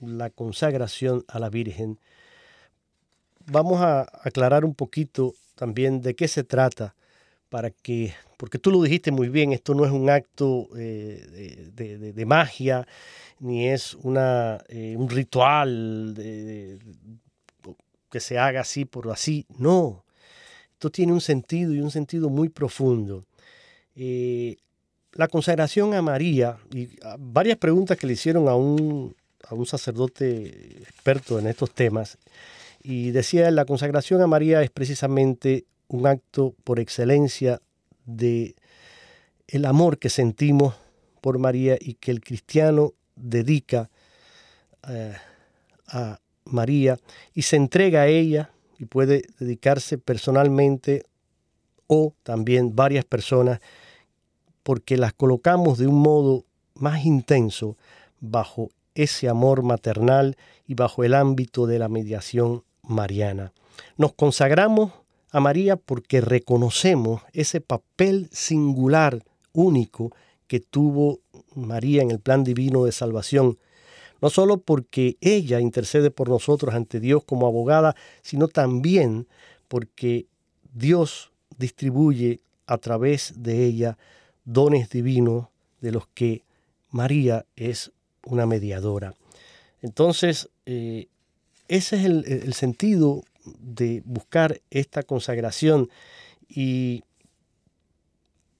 la 0.00 0.30
consagración 0.30 1.24
a 1.28 1.38
la 1.38 1.50
Virgen, 1.50 1.98
vamos 3.46 3.80
a 3.80 4.02
aclarar 4.22 4.64
un 4.64 4.74
poquito 4.74 5.34
también 5.54 6.00
de 6.00 6.14
qué 6.14 6.28
se 6.28 6.44
trata 6.44 6.94
para 7.48 7.70
que, 7.70 8.14
porque 8.36 8.58
tú 8.58 8.70
lo 8.70 8.82
dijiste 8.82 9.10
muy 9.10 9.28
bien, 9.28 9.52
esto 9.52 9.74
no 9.74 9.84
es 9.84 9.90
un 9.90 10.10
acto 10.10 10.68
eh, 10.76 11.70
de, 11.74 12.26
magia, 12.26 12.86
ni 13.40 13.68
es 13.68 13.94
una, 13.94 14.62
eh, 14.68 14.94
un 14.96 15.08
ritual 15.08 16.14
que 18.10 18.20
se 18.20 18.38
haga 18.38 18.60
así 18.60 18.84
por 18.84 19.10
así, 19.10 19.46
no, 19.56 20.04
esto 20.72 20.90
tiene 20.90 21.12
un 21.12 21.20
sentido 21.20 21.74
y 21.74 21.80
un 21.80 21.90
sentido 21.90 22.28
muy 22.30 22.48
profundo. 22.50 23.24
Eh, 23.96 24.58
la 25.12 25.28
consagración 25.28 25.94
a 25.94 26.02
María, 26.02 26.58
y 26.72 26.88
varias 27.18 27.58
preguntas 27.58 27.96
que 27.96 28.06
le 28.06 28.12
hicieron 28.12 28.48
a 28.48 28.54
un, 28.54 29.16
a 29.48 29.54
un 29.54 29.66
sacerdote 29.66 30.82
experto 30.82 31.38
en 31.38 31.46
estos 31.46 31.72
temas, 31.72 32.18
y 32.82 33.10
decía, 33.10 33.50
la 33.50 33.64
consagración 33.64 34.22
a 34.22 34.26
María 34.26 34.62
es 34.62 34.70
precisamente 34.70 35.64
un 35.88 36.06
acto 36.06 36.54
por 36.64 36.78
excelencia 36.78 37.60
de 38.04 38.54
el 39.46 39.64
amor 39.64 39.98
que 39.98 40.10
sentimos 40.10 40.74
por 41.20 41.38
María 41.38 41.76
y 41.80 41.94
que 41.94 42.10
el 42.10 42.20
cristiano 42.20 42.94
dedica 43.16 43.90
eh, 44.88 45.16
a 45.88 46.20
María 46.44 46.98
y 47.34 47.42
se 47.42 47.56
entrega 47.56 48.02
a 48.02 48.06
ella 48.06 48.50
y 48.78 48.84
puede 48.84 49.22
dedicarse 49.38 49.98
personalmente 49.98 51.02
o 51.86 52.14
también 52.22 52.76
varias 52.76 53.04
personas 53.04 53.60
porque 54.68 54.98
las 54.98 55.14
colocamos 55.14 55.78
de 55.78 55.86
un 55.86 55.98
modo 55.98 56.44
más 56.74 57.06
intenso 57.06 57.78
bajo 58.20 58.68
ese 58.94 59.26
amor 59.26 59.62
maternal 59.62 60.36
y 60.66 60.74
bajo 60.74 61.04
el 61.04 61.14
ámbito 61.14 61.66
de 61.66 61.78
la 61.78 61.88
mediación 61.88 62.64
mariana. 62.82 63.54
Nos 63.96 64.12
consagramos 64.12 64.92
a 65.30 65.40
María 65.40 65.76
porque 65.76 66.20
reconocemos 66.20 67.22
ese 67.32 67.62
papel 67.62 68.28
singular, 68.30 69.24
único, 69.54 70.12
que 70.46 70.60
tuvo 70.60 71.20
María 71.54 72.02
en 72.02 72.10
el 72.10 72.20
plan 72.20 72.44
divino 72.44 72.84
de 72.84 72.92
salvación, 72.92 73.56
no 74.20 74.28
solo 74.28 74.58
porque 74.58 75.16
ella 75.22 75.60
intercede 75.60 76.10
por 76.10 76.28
nosotros 76.28 76.74
ante 76.74 77.00
Dios 77.00 77.24
como 77.24 77.46
abogada, 77.46 77.96
sino 78.20 78.48
también 78.48 79.28
porque 79.66 80.26
Dios 80.74 81.32
distribuye 81.56 82.42
a 82.66 82.76
través 82.76 83.32
de 83.34 83.64
ella 83.64 83.96
dones 84.48 84.88
divinos 84.88 85.48
de 85.80 85.92
los 85.92 86.08
que 86.08 86.42
María 86.90 87.44
es 87.54 87.92
una 88.24 88.46
mediadora. 88.46 89.14
Entonces, 89.82 90.48
eh, 90.64 91.08
ese 91.68 91.96
es 91.96 92.04
el, 92.06 92.54
sentido 92.54 93.22
de 93.60 94.02
buscar 94.06 94.60
esta 94.70 95.02
consagración 95.02 95.90
y 96.48 97.04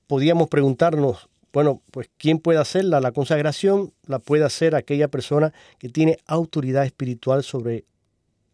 podíamos 0.06 0.48
preguntarnos, 0.48 1.28
bueno, 1.54 1.80
pues 1.90 2.10
¿quién 2.18 2.38
puede 2.38 2.58
hacerla? 2.58 3.00
La 3.00 3.12
consagración 3.12 3.92
la 4.06 4.18
puede 4.18 4.44
hacer 4.44 4.74
aquella 4.74 5.08
persona 5.08 5.54
que 5.78 5.88
tiene 5.88 6.18
autoridad 6.26 6.84
espiritual 6.84 7.42
sobre 7.42 7.84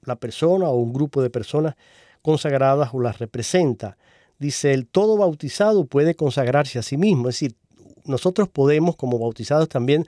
la 0.03 0.15
persona 0.15 0.69
o 0.69 0.77
un 0.77 0.93
grupo 0.93 1.21
de 1.21 1.31
personas 1.31 1.75
consagradas 2.23 2.91
o 2.93 3.01
las 3.01 3.19
representa. 3.19 3.97
Dice, 4.39 4.73
el 4.73 4.87
todo 4.87 5.17
bautizado 5.17 5.87
puede 5.87 6.15
consagrarse 6.15 6.79
a 6.79 6.83
sí 6.83 6.97
mismo, 6.97 7.29
es 7.29 7.37
decir, 7.37 7.57
nosotros 8.05 8.49
podemos 8.49 8.97
como 8.97 9.19
bautizados 9.19 9.69
también 9.69 10.07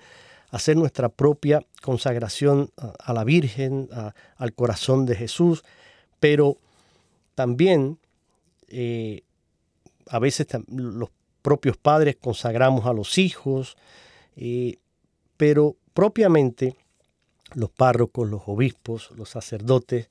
hacer 0.50 0.76
nuestra 0.76 1.08
propia 1.08 1.64
consagración 1.82 2.70
a, 2.76 3.12
la 3.12 3.24
Virgen, 3.24 3.88
al 4.36 4.52
corazón 4.52 5.06
de 5.06 5.16
Jesús, 5.16 5.64
pero 6.20 6.58
también 7.34 7.98
eh, 8.68 9.22
a 10.08 10.18
veces 10.18 10.46
los 10.68 11.10
propios 11.42 11.76
padres 11.76 12.16
consagramos 12.16 12.86
a 12.86 12.92
los 12.92 13.18
hijos, 13.18 13.76
eh, 14.36 14.78
pero 15.36 15.76
propiamente 15.94 16.76
los 17.54 17.70
párrocos, 17.70 18.28
los 18.28 18.42
obispos, 18.46 19.10
los 19.16 19.30
sacerdotes 19.30 20.08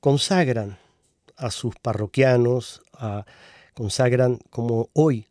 consagran 0.00 0.78
a 1.36 1.50
sus 1.50 1.74
parroquianos, 1.76 2.82
consagran 3.74 4.38
como 4.50 4.88
hoy 4.92 5.26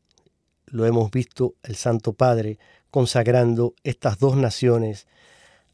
lo 0.67 0.85
hemos 0.85 1.11
visto 1.11 1.55
el 1.63 1.75
Santo 1.75 2.13
Padre 2.13 2.59
consagrando 2.91 3.73
estas 3.83 4.19
dos 4.19 4.35
naciones 4.35 5.07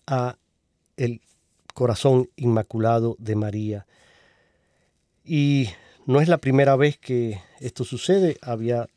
a 0.08 0.38
el 0.98 1.22
corazón 1.74 2.30
inmaculado 2.36 3.15
de 3.20 3.36
María. 3.36 3.86
Y 5.24 5.70
no 6.06 6.22
es 6.22 6.28
la 6.28 6.38
primera 6.38 6.76
vez 6.76 6.98
que 6.98 7.41
esto 7.60 7.84
sucede, 7.84 8.38
había 8.41 8.88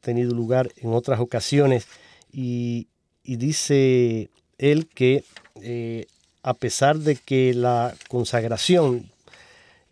tenido 0.00 0.34
lugar 0.34 0.70
en 0.76 0.92
otras 0.92 1.20
ocasiones 1.20 1.86
y, 2.32 2.88
dice 3.24 4.30
él 4.58 4.88
que 4.88 5.24
eh, 5.60 6.06
a 6.42 6.54
pesar 6.54 6.98
de 6.98 7.16
que 7.16 7.54
la 7.54 7.94
consagración 8.08 9.11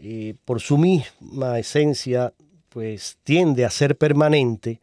eh, 0.02 0.34
por 0.44 0.60
su 0.60 0.78
misma 0.78 1.58
esencia 1.58 2.32
pues 2.70 3.18
tiende 3.22 3.64
a 3.64 3.70
ser 3.70 3.98
permanente, 3.98 4.80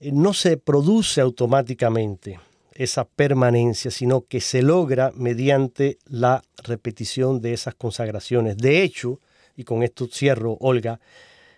eh, 0.00 0.10
no 0.12 0.34
se 0.34 0.56
produce 0.56 1.20
automáticamente 1.20 2.40
esa 2.74 3.04
permanencia, 3.04 3.90
sino 3.90 4.26
que 4.26 4.40
se 4.40 4.62
logra 4.62 5.12
mediante 5.14 5.98
la 6.06 6.42
repetición 6.64 7.40
de 7.40 7.54
esas 7.54 7.74
consagraciones. 7.74 8.56
De 8.56 8.82
hecho, 8.82 9.20
y 9.56 9.64
con 9.64 9.82
esto 9.82 10.08
cierro, 10.08 10.56
Olga, 10.60 11.00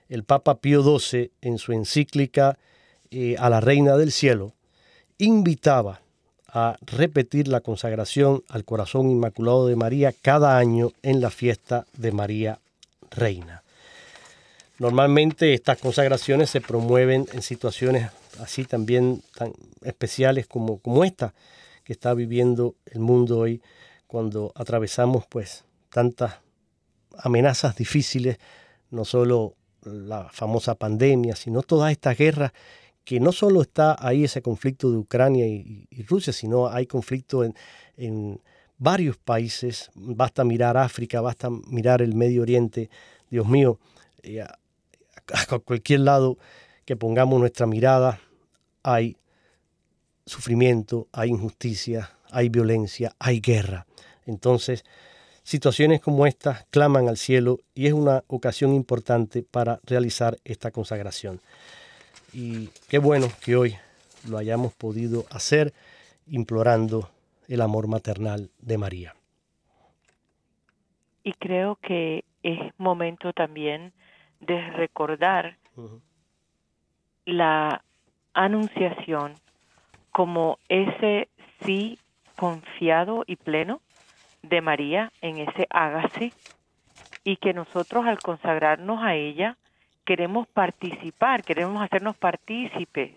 el 0.08 0.24
Papa 0.24 0.60
Pío 0.60 0.82
XII 0.82 1.32
en 1.40 1.58
su 1.58 1.72
encíclica 1.72 2.58
eh, 3.10 3.36
a 3.38 3.50
la 3.50 3.60
Reina 3.60 3.96
del 3.96 4.12
Cielo 4.12 4.54
invitaba 5.18 6.02
a 6.54 6.78
repetir 6.82 7.48
la 7.48 7.60
consagración 7.60 8.44
al 8.48 8.64
corazón 8.64 9.10
inmaculado 9.10 9.66
de 9.66 9.74
María 9.74 10.14
cada 10.22 10.56
año 10.56 10.92
en 11.02 11.20
la 11.20 11.30
fiesta 11.30 11.84
de 11.96 12.12
María 12.12 12.60
Reina. 13.10 13.64
Normalmente 14.78 15.52
estas 15.52 15.78
consagraciones 15.78 16.50
se 16.50 16.60
promueven 16.60 17.26
en 17.32 17.42
situaciones 17.42 18.08
así 18.40 18.64
también 18.64 19.22
tan 19.34 19.52
especiales 19.82 20.46
como, 20.46 20.78
como 20.78 21.04
esta 21.04 21.34
que 21.82 21.92
está 21.92 22.14
viviendo 22.14 22.76
el 22.86 23.00
mundo 23.00 23.40
hoy 23.40 23.60
cuando 24.06 24.52
atravesamos 24.54 25.26
pues 25.26 25.64
tantas 25.90 26.34
amenazas 27.18 27.74
difíciles, 27.74 28.38
no 28.90 29.04
solo 29.04 29.54
la 29.82 30.28
famosa 30.32 30.76
pandemia, 30.76 31.34
sino 31.34 31.62
todas 31.62 31.90
estas 31.90 32.16
guerras 32.16 32.52
que 33.04 33.20
no 33.20 33.32
solo 33.32 33.62
está 33.62 33.96
ahí 33.98 34.24
ese 34.24 34.42
conflicto 34.42 34.90
de 34.90 34.96
Ucrania 34.96 35.46
y, 35.46 35.86
Rusia, 36.08 36.32
sino 36.32 36.68
hay 36.68 36.86
conflicto 36.86 37.44
en, 37.44 37.54
en, 37.96 38.40
varios 38.76 39.16
países, 39.16 39.90
basta 39.94 40.42
mirar 40.42 40.76
África, 40.76 41.20
basta 41.20 41.48
mirar 41.68 42.02
el 42.02 42.14
Medio 42.14 42.42
Oriente, 42.42 42.90
Dios 43.30 43.46
mío, 43.46 43.78
eh, 44.22 44.40
a, 44.40 44.58
a 45.32 45.58
cualquier 45.60 46.00
lado 46.00 46.38
que 46.84 46.96
pongamos 46.96 47.38
nuestra 47.38 47.66
mirada, 47.66 48.20
hay 48.82 49.16
sufrimiento, 50.26 51.08
hay 51.12 51.30
injusticia, 51.30 52.10
hay 52.30 52.48
violencia, 52.48 53.14
hay 53.18 53.40
guerra. 53.40 53.86
Entonces, 54.26 54.84
situaciones 55.44 56.00
como 56.00 56.26
estas 56.26 56.66
claman 56.70 57.08
al 57.08 57.16
cielo 57.16 57.60
y 57.74 57.86
es 57.86 57.92
una 57.92 58.24
ocasión 58.26 58.74
importante 58.74 59.42
para 59.42 59.80
realizar 59.84 60.38
esta 60.44 60.70
consagración. 60.70 61.40
Y 62.34 62.68
qué 62.88 62.98
bueno 62.98 63.28
que 63.44 63.54
hoy 63.54 63.76
lo 64.28 64.38
hayamos 64.38 64.72
podido 64.72 65.24
hacer 65.30 65.72
implorando 66.26 67.08
el 67.48 67.60
amor 67.60 67.86
maternal 67.86 68.50
de 68.58 68.76
María. 68.76 69.14
Y 71.22 71.32
creo 71.34 71.76
que 71.76 72.24
es 72.42 72.58
momento 72.76 73.32
también 73.32 73.92
de 74.40 74.60
recordar 74.72 75.56
la 77.24 77.82
anunciación 78.34 79.34
como 80.10 80.58
ese 80.68 81.28
sí 81.64 81.98
confiado 82.36 83.22
y 83.26 83.36
pleno 83.36 83.80
de 84.42 84.60
María 84.60 85.12
en 85.22 85.38
ese 85.38 85.66
hágase 85.70 86.32
y 87.22 87.36
que 87.36 87.54
nosotros 87.54 88.04
al 88.06 88.18
consagrarnos 88.18 89.02
a 89.02 89.14
ella 89.14 89.56
queremos 90.04 90.46
participar, 90.48 91.42
queremos 91.42 91.82
hacernos 91.82 92.16
partícipes 92.16 93.12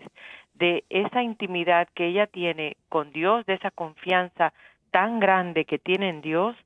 de 0.54 0.84
esa 0.88 1.22
intimidad 1.22 1.88
que 1.94 2.06
ella 2.06 2.26
tiene 2.26 2.76
con 2.88 3.12
Dios, 3.12 3.46
de 3.46 3.54
esa 3.54 3.70
confianza 3.70 4.52
tan 4.90 5.20
grande 5.20 5.64
que 5.64 5.78
tiene 5.78 6.08
en 6.08 6.20
Dios, 6.20 6.56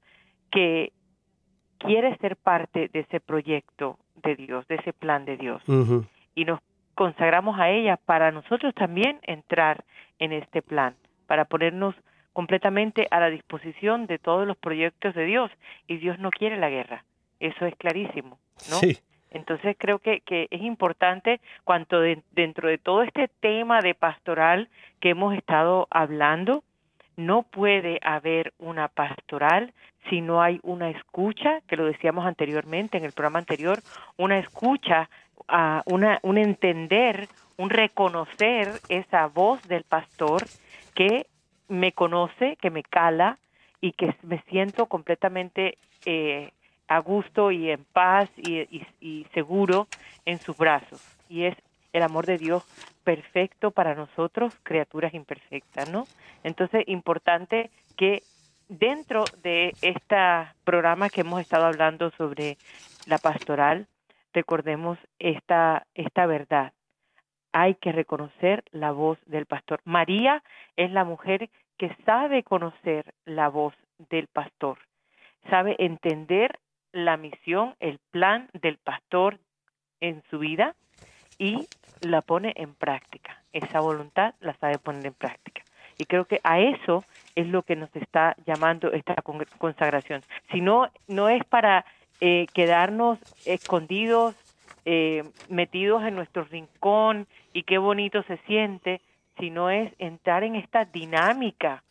que 0.51 0.93
quiere 1.79 2.17
ser 2.19 2.37
parte 2.37 2.89
de 2.93 3.01
ese 3.01 3.21
proyecto 3.21 3.99
de 4.23 4.37
Dios, 4.37 4.67
de 4.69 4.77
ese 4.77 4.93
plan 4.93 5.25
de 5.25 5.37
Dios. 5.37 5.63
Y 6.35 6.45
nos 6.45 6.61
consagramos 6.95 7.59
a 7.59 7.71
ella 7.71 7.97
para 7.97 8.31
nosotros 8.31 8.75
también 8.75 9.19
entrar 9.23 9.85
en 10.19 10.33
este 10.33 10.63
plan, 10.63 10.95
para 11.27 11.45
ponernos 11.45 11.95
completamente 12.33 13.09
a 13.11 13.21
la 13.21 13.29
disposición 13.29 14.07
de 14.07 14.19
todos 14.19 14.47
los 14.47 14.57
proyectos 14.57 15.15
de 15.15 15.25
Dios. 15.27 15.51
Y 15.87 15.97
Dios 15.99 16.19
no 16.19 16.31
quiere 16.31 16.57
la 16.57 16.71
guerra. 16.71 17.05
eso 17.41 17.67
es 17.67 17.75
clarísimo, 17.77 18.39
¿no? 18.71 18.77
Sí. 18.77 18.99
Entonces 19.33 19.77
creo 19.79 19.99
que, 19.99 20.23
es 20.27 20.63
importante 20.63 21.41
cuanto 21.65 22.01
dentro 22.01 22.69
de 22.69 22.79
todo 22.79 23.03
este 23.03 23.29
tema 23.29 23.81
de 23.81 23.95
pastoral 23.95 24.69
que 25.01 25.11
hemos 25.11 25.35
estado 25.35 25.89
hablando, 25.91 26.63
no 27.17 27.43
puede 27.43 27.99
haber 28.03 28.53
una 28.59 28.89
pastoral 28.89 29.73
si 30.09 30.21
no 30.21 30.43
hay 30.43 30.61
una 30.63 30.91
escucha, 30.91 31.61
que 31.67 31.77
lo 31.77 31.85
decíamos 31.85 32.27
anteriormente 32.27 32.99
en 32.99 33.05
el 33.05 33.13
programa 33.13 33.39
anterior, 33.39 33.81
una 34.17 34.39
escucha, 34.39 35.09
uh, 35.49 35.81
una, 35.87 36.19
un 36.23 36.39
entender, 36.39 37.29
un 37.57 37.71
reconocer 37.71 38.69
esa 38.89 39.27
voz 39.27 39.63
del 39.69 39.85
pastor 39.85 40.43
que 40.95 41.27
me 41.69 41.93
conoce, 41.93 42.57
que 42.57 42.71
me 42.71 42.83
cala 42.83 43.39
y 43.81 43.93
que 43.93 44.15
me 44.23 44.43
siento 44.49 44.87
completamente 44.87 45.79
eh, 46.05 46.51
a 46.95 46.99
gusto 46.99 47.51
y 47.51 47.71
en 47.71 47.85
paz 47.85 48.31
y, 48.37 49.27
seguro 49.33 49.87
en 50.27 50.39
sus 50.39 50.57
brazos. 50.57 51.01
Y 51.29 51.45
es 51.45 51.57
el 51.93 52.03
amor 52.03 52.27
de 52.27 52.37
Dios 52.39 52.65
perfecto 53.03 53.71
para 53.71 53.95
nosotros, 53.95 54.55
criaturas 54.63 55.15
imperfectas, 55.15 55.91
¿no? 55.91 56.05
Entonces, 56.45 56.85
importante 56.87 57.71
que 57.97 58.23
dentro 58.69 59.25
de 59.43 59.73
este 59.81 60.17
programa 60.65 61.09
que 61.09 61.23
hemos 61.23 61.41
estado 61.41 61.67
hablando 61.67 62.11
sobre 62.13 62.59
la 63.07 63.19
pastoral, 63.19 63.87
recordemos 64.33 64.99
esta, 65.19 65.87
esta 65.95 66.27
verdad. 66.27 66.73
Hay 67.53 67.75
que 67.75 67.93
reconocer 67.93 68.65
la 68.71 68.93
voz 68.93 69.19
del 69.27 69.47
pastor. 69.47 69.81
María 69.85 70.43
es 70.77 70.91
la 70.91 71.05
mujer 71.05 71.51
que 71.79 71.95
sabe 72.07 72.43
conocer 72.43 73.13
la 73.25 73.49
voz 73.49 73.75
del 74.11 74.27
pastor, 74.29 74.79
sabe 75.51 75.77
entender 75.79 76.59
la 76.93 77.17
misión, 77.17 77.75
el 77.81 77.99
plan 78.11 78.49
del 78.53 78.79
pastor 78.79 79.39
en 80.01 80.23
su 80.31 80.39
vida 80.39 80.75
y 81.39 81.67
la 82.01 82.23
pone 82.23 82.53
en 82.57 82.75
práctica. 82.75 83.43
Esa 83.53 83.81
voluntad 83.81 84.35
la 84.41 84.55
sabe 84.55 84.79
poner 84.79 85.07
en 85.07 85.15
práctica. 85.15 85.63
Y 85.99 86.05
creo 86.05 86.25
que 86.25 86.41
a 86.43 86.61
eso 86.61 87.05
es 87.35 87.47
lo 87.49 87.63
que 87.63 87.77
nos 87.77 87.95
está 87.95 88.35
llamando 88.47 88.93
esta 88.93 89.15
consagración. 89.59 90.23
Si 90.51 90.61
no, 90.61 90.91
no 91.07 91.29
es 91.29 91.45
para 91.45 91.85
eh, 92.21 92.47
quedarnos 92.55 93.19
escondidos, 93.45 94.35
eh, 94.85 95.23
metidos 95.49 96.03
en 96.05 96.15
nuestro 96.15 96.45
rincón 96.45 97.27
y 97.53 97.63
qué 97.63 97.79
bonito 97.79 98.23
se 98.25 98.37
siente, 98.39 99.01
sino 99.39 99.71
es 99.71 99.93
entrar 99.99 100.45
en 100.45 100.57
esta 100.57 100.85
dinámica 100.85 101.83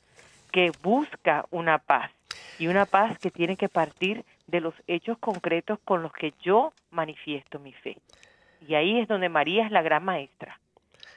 que 0.52 0.72
busca 0.84 1.46
una 1.52 1.78
paz 1.78 2.12
y 2.60 2.68
una 2.68 2.86
paz 2.86 3.18
que 3.20 3.32
tiene 3.32 3.56
que 3.56 3.70
partir 3.70 4.26
de 4.52 4.62
los 4.62 4.76
hechos 4.88 5.18
concretos 5.18 5.80
con 5.86 6.04
los 6.04 6.12
que 6.14 6.34
yo 6.42 6.74
manifiesto 6.92 7.58
mi 7.60 7.74
fe. 7.74 7.98
Y 8.68 8.76
ahí 8.76 9.00
es 9.00 9.08
donde 9.08 9.30
María 9.30 9.66
es 9.66 9.72
la 9.72 9.82
gran 9.82 10.04
maestra. 10.04 10.60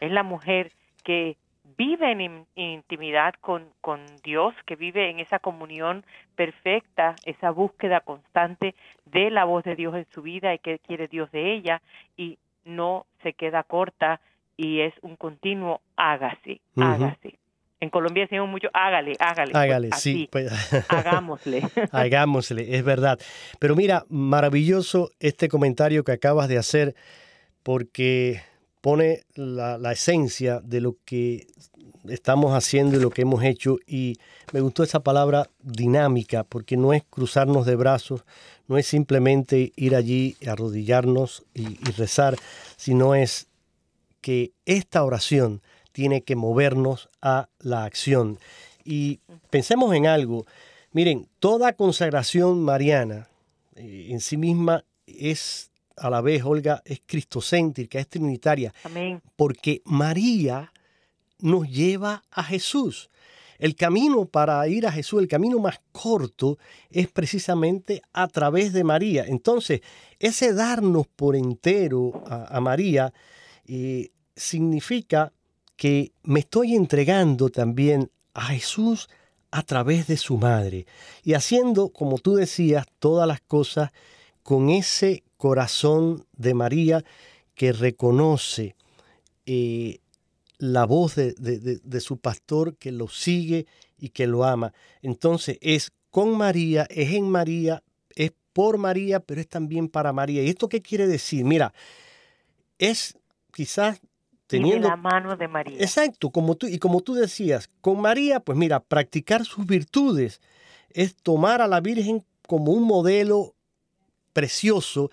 Es 0.00 0.10
la 0.10 0.22
mujer 0.22 0.72
que 1.02 1.36
vive 1.76 2.12
en, 2.12 2.46
intimidad 2.54 3.34
con, 3.40 3.68
con, 3.80 4.00
Dios, 4.22 4.54
que 4.64 4.76
vive 4.76 5.10
en 5.10 5.18
esa 5.18 5.38
comunión 5.38 6.04
perfecta, 6.36 7.16
esa 7.24 7.50
búsqueda 7.50 8.00
constante 8.00 8.74
de 9.06 9.30
la 9.30 9.44
voz 9.44 9.64
de 9.64 9.74
Dios 9.74 9.94
en 9.94 10.06
su 10.10 10.22
vida 10.22 10.54
y 10.54 10.58
que 10.58 10.78
quiere 10.78 11.08
Dios 11.08 11.30
de 11.32 11.52
ella 11.52 11.82
y 12.16 12.38
no 12.64 13.06
se 13.22 13.32
queda 13.32 13.62
corta 13.64 14.20
y 14.56 14.80
es 14.80 14.94
un 15.02 15.16
continuo 15.16 15.80
hágase, 15.96 16.60
hágase. 16.76 17.38
En 17.84 17.90
Colombia 17.90 18.22
decimos 18.22 18.48
mucho 18.48 18.68
hágale, 18.72 19.14
hágale. 19.18 19.52
Pues, 19.52 19.62
hágale, 19.62 19.90
sí. 19.98 20.26
Pues, 20.32 20.50
hagámosle. 20.88 21.68
hagámosle, 21.92 22.78
es 22.78 22.82
verdad. 22.82 23.20
Pero 23.58 23.76
mira, 23.76 24.06
maravilloso 24.08 25.10
este 25.20 25.50
comentario 25.50 26.02
que 26.02 26.12
acabas 26.12 26.48
de 26.48 26.56
hacer 26.56 26.94
porque 27.62 28.40
pone 28.80 29.24
la, 29.34 29.92
esencia 29.92 30.60
de 30.60 30.80
lo 30.80 30.96
que 31.04 31.46
estamos 32.08 32.54
haciendo 32.54 32.96
y 32.96 33.02
lo 33.02 33.10
que 33.10 33.22
hemos 33.22 33.44
hecho. 33.44 33.76
Y 33.86 34.16
me 34.54 34.62
gustó 34.62 34.82
esa 34.82 35.00
palabra 35.00 35.50
dinámica, 35.60 36.42
porque 36.42 36.78
no 36.78 36.94
es 36.94 37.02
cruzarnos 37.04 37.66
de 37.66 37.76
brazos, 37.76 38.24
no 38.66 38.78
es 38.78 38.86
simplemente 38.86 39.74
ir 39.76 39.94
allí, 39.94 40.38
arrodillarnos 40.46 41.44
y, 41.52 41.78
y 41.86 41.92
rezar, 41.98 42.36
sino 42.76 43.14
es 43.14 43.48
que 44.22 44.52
esta 44.64 45.04
oración 45.04 45.60
tiene 45.94 46.22
que 46.22 46.34
movernos 46.34 47.08
a 47.22 47.48
la 47.60 47.84
acción. 47.84 48.40
Y 48.84 49.20
pensemos 49.48 49.94
en 49.94 50.08
algo. 50.08 50.44
Miren, 50.90 51.28
toda 51.38 51.74
consagración 51.74 52.62
mariana 52.62 53.28
eh, 53.76 54.08
en 54.10 54.20
sí 54.20 54.36
misma 54.36 54.84
es 55.06 55.70
a 55.96 56.10
la 56.10 56.20
vez, 56.20 56.42
Olga, 56.42 56.82
es 56.84 57.00
cristocéntrica, 57.06 58.00
es 58.00 58.08
trinitaria. 58.08 58.74
Amén. 58.82 59.22
Porque 59.36 59.82
María 59.84 60.72
nos 61.38 61.70
lleva 61.70 62.24
a 62.32 62.42
Jesús. 62.42 63.08
El 63.60 63.76
camino 63.76 64.26
para 64.26 64.66
ir 64.66 64.88
a 64.88 64.92
Jesús, 64.92 65.22
el 65.22 65.28
camino 65.28 65.60
más 65.60 65.80
corto, 65.92 66.58
es 66.90 67.06
precisamente 67.06 68.02
a 68.12 68.26
través 68.26 68.72
de 68.72 68.82
María. 68.82 69.24
Entonces, 69.28 69.80
ese 70.18 70.54
darnos 70.54 71.06
por 71.06 71.36
entero 71.36 72.24
a, 72.26 72.60
María 72.60 73.14
eh, 73.66 74.10
significa 74.34 75.32
que 75.76 76.12
me 76.22 76.40
estoy 76.40 76.74
entregando 76.74 77.48
también 77.48 78.10
a 78.32 78.46
Jesús 78.46 79.08
a 79.50 79.62
través 79.62 80.06
de 80.06 80.16
su 80.16 80.36
madre 80.36 80.86
y 81.22 81.34
haciendo, 81.34 81.90
como 81.90 82.18
tú 82.18 82.34
decías, 82.34 82.86
todas 82.98 83.26
las 83.28 83.40
cosas 83.40 83.90
con 84.42 84.70
ese 84.70 85.22
corazón 85.36 86.26
de 86.36 86.54
María 86.54 87.04
que 87.54 87.72
reconoce 87.72 88.74
eh, 89.46 90.00
la 90.58 90.86
voz 90.86 91.14
de, 91.14 91.34
de, 91.34 92.00
su 92.00 92.18
pastor, 92.18 92.76
que 92.76 92.90
lo 92.90 93.08
sigue 93.08 93.66
y 93.98 94.10
que 94.10 94.26
lo 94.26 94.44
ama. 94.44 94.72
Entonces 95.02 95.58
es 95.60 95.92
con 96.10 96.36
María, 96.36 96.86
es 96.90 97.12
en 97.12 97.28
María, 97.28 97.82
es 98.14 98.32
por 98.52 98.78
María, 98.78 99.20
pero 99.20 99.40
es 99.40 99.48
también 99.48 99.88
para 99.88 100.12
María. 100.12 100.42
¿Y 100.42 100.48
esto 100.48 100.68
qué 100.68 100.80
quiere 100.80 101.06
decir? 101.06 101.44
Mira, 101.44 101.74
es 102.78 103.16
quizás 103.52 104.00
teniendo... 104.46 104.88
la 104.88 104.96
mano 104.96 105.36
de 105.36 105.48
María. 105.48 105.78
Exacto, 105.78 106.30
como 106.30 106.56
tú, 106.56 106.66
y 106.66 106.78
como 106.78 107.00
tú 107.00 107.14
decías, 107.14 107.70
con 107.80 108.00
María, 108.00 108.40
pues 108.40 108.58
mira, 108.58 108.80
practicar 108.80 109.44
sus 109.44 109.66
virtudes 109.66 110.40
es 110.90 111.16
tomar 111.16 111.60
a 111.60 111.68
la 111.68 111.80
Virgen 111.80 112.24
como 112.46 112.72
un 112.72 112.84
modelo 112.84 113.54
precioso 114.32 115.10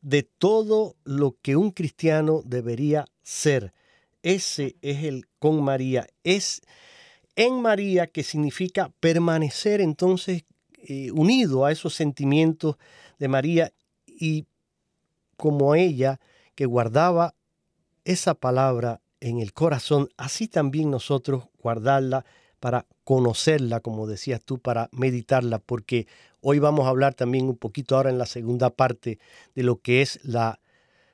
de 0.00 0.24
todo 0.24 0.96
lo 1.04 1.36
que 1.42 1.56
un 1.56 1.70
cristiano 1.70 2.42
debería 2.44 3.06
ser. 3.22 3.72
Ese 4.22 4.76
es 4.82 5.04
el 5.04 5.26
con 5.38 5.62
María. 5.62 6.06
Es 6.24 6.62
en 7.36 7.62
María 7.62 8.06
que 8.06 8.22
significa 8.22 8.92
permanecer 9.00 9.80
entonces 9.80 10.44
eh, 10.88 11.10
unido 11.12 11.64
a 11.64 11.72
esos 11.72 11.94
sentimientos 11.94 12.76
de 13.18 13.28
María 13.28 13.72
y 14.06 14.46
como 15.36 15.74
ella 15.74 16.20
que 16.54 16.66
guardaba 16.66 17.34
esa 18.04 18.34
palabra 18.34 19.00
en 19.20 19.38
el 19.38 19.52
corazón, 19.52 20.08
así 20.16 20.48
también 20.48 20.90
nosotros 20.90 21.44
guardarla 21.58 22.24
para 22.58 22.86
conocerla, 23.04 23.80
como 23.80 24.06
decías 24.06 24.40
tú, 24.44 24.58
para 24.58 24.88
meditarla, 24.92 25.58
porque 25.58 26.06
hoy 26.40 26.58
vamos 26.58 26.86
a 26.86 26.90
hablar 26.90 27.14
también 27.14 27.46
un 27.46 27.56
poquito 27.56 27.96
ahora 27.96 28.10
en 28.10 28.18
la 28.18 28.26
segunda 28.26 28.70
parte 28.70 29.18
de 29.54 29.62
lo 29.62 29.80
que 29.80 30.02
es 30.02 30.20
la 30.24 30.60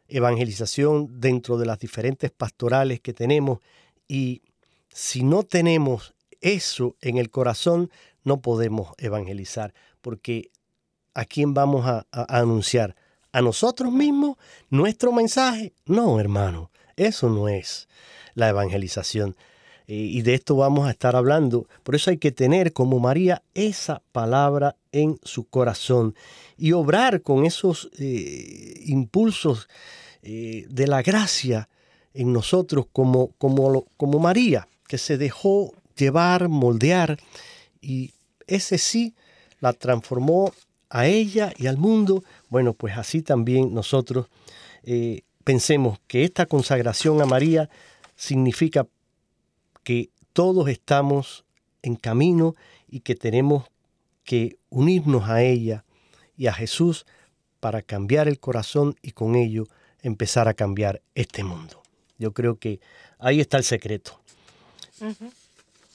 evangelización 0.08 1.20
dentro 1.20 1.58
de 1.58 1.66
las 1.66 1.78
diferentes 1.78 2.30
pastorales 2.30 3.00
que 3.00 3.12
tenemos 3.12 3.60
y 4.06 4.42
si 4.88 5.22
no 5.22 5.42
tenemos 5.42 6.14
eso 6.40 6.96
en 7.00 7.18
el 7.18 7.30
corazón, 7.30 7.90
no 8.24 8.40
podemos 8.40 8.92
evangelizar, 8.98 9.74
porque 10.00 10.50
¿a 11.14 11.24
quién 11.24 11.52
vamos 11.52 11.86
a, 11.86 12.06
a 12.10 12.38
anunciar? 12.38 12.96
¿A 13.32 13.42
nosotros 13.42 13.92
mismos? 13.92 14.36
¿Nuestro 14.70 15.12
mensaje? 15.12 15.74
No, 15.84 16.18
hermano, 16.20 16.70
eso 16.98 17.28
no 17.28 17.48
es 17.48 17.88
la 18.34 18.48
evangelización. 18.48 19.36
Eh, 19.88 19.94
y 19.94 20.22
de 20.22 20.34
esto 20.34 20.54
vamos 20.54 20.86
a 20.86 20.90
estar 20.90 21.16
hablando. 21.16 21.66
Por 21.82 21.94
eso 21.94 22.10
hay 22.10 22.18
que 22.18 22.30
tener 22.30 22.72
como 22.74 23.00
María 23.00 23.42
esa 23.54 24.02
palabra 24.12 24.76
en 24.92 25.18
su 25.24 25.44
corazón 25.44 26.14
y 26.58 26.72
obrar 26.72 27.22
con 27.22 27.46
esos 27.46 27.90
eh, 27.98 28.80
impulsos 28.84 29.68
eh, 30.22 30.66
de 30.68 30.86
la 30.86 31.02
gracia 31.02 31.68
en 32.12 32.32
nosotros 32.32 32.86
como, 32.92 33.28
como, 33.38 33.86
como 33.96 34.18
María, 34.18 34.68
que 34.86 34.98
se 34.98 35.16
dejó 35.16 35.72
llevar, 35.96 36.48
moldear 36.48 37.18
y 37.80 38.12
ese 38.46 38.76
sí 38.76 39.14
la 39.60 39.72
transformó 39.72 40.52
a 40.90 41.06
ella 41.06 41.52
y 41.56 41.66
al 41.66 41.78
mundo. 41.78 42.24
Bueno, 42.50 42.74
pues 42.74 42.96
así 42.98 43.22
también 43.22 43.72
nosotros 43.72 44.26
pensemos 45.48 45.98
que 46.06 46.24
esta 46.24 46.44
consagración 46.44 47.22
a 47.22 47.24
María 47.24 47.70
significa 48.16 48.86
que 49.82 50.10
todos 50.34 50.68
estamos 50.68 51.46
en 51.80 51.96
camino 51.96 52.54
y 52.86 53.00
que 53.00 53.14
tenemos 53.14 53.64
que 54.24 54.58
unirnos 54.68 55.30
a 55.30 55.40
ella 55.40 55.86
y 56.36 56.48
a 56.48 56.52
Jesús 56.52 57.06
para 57.60 57.80
cambiar 57.80 58.28
el 58.28 58.38
corazón 58.38 58.96
y 59.00 59.12
con 59.12 59.36
ello 59.36 59.64
empezar 60.02 60.48
a 60.48 60.52
cambiar 60.52 61.00
este 61.14 61.44
mundo. 61.44 61.80
Yo 62.18 62.34
creo 62.34 62.58
que 62.58 62.80
ahí 63.18 63.40
está 63.40 63.56
el 63.56 63.64
secreto. 63.64 64.20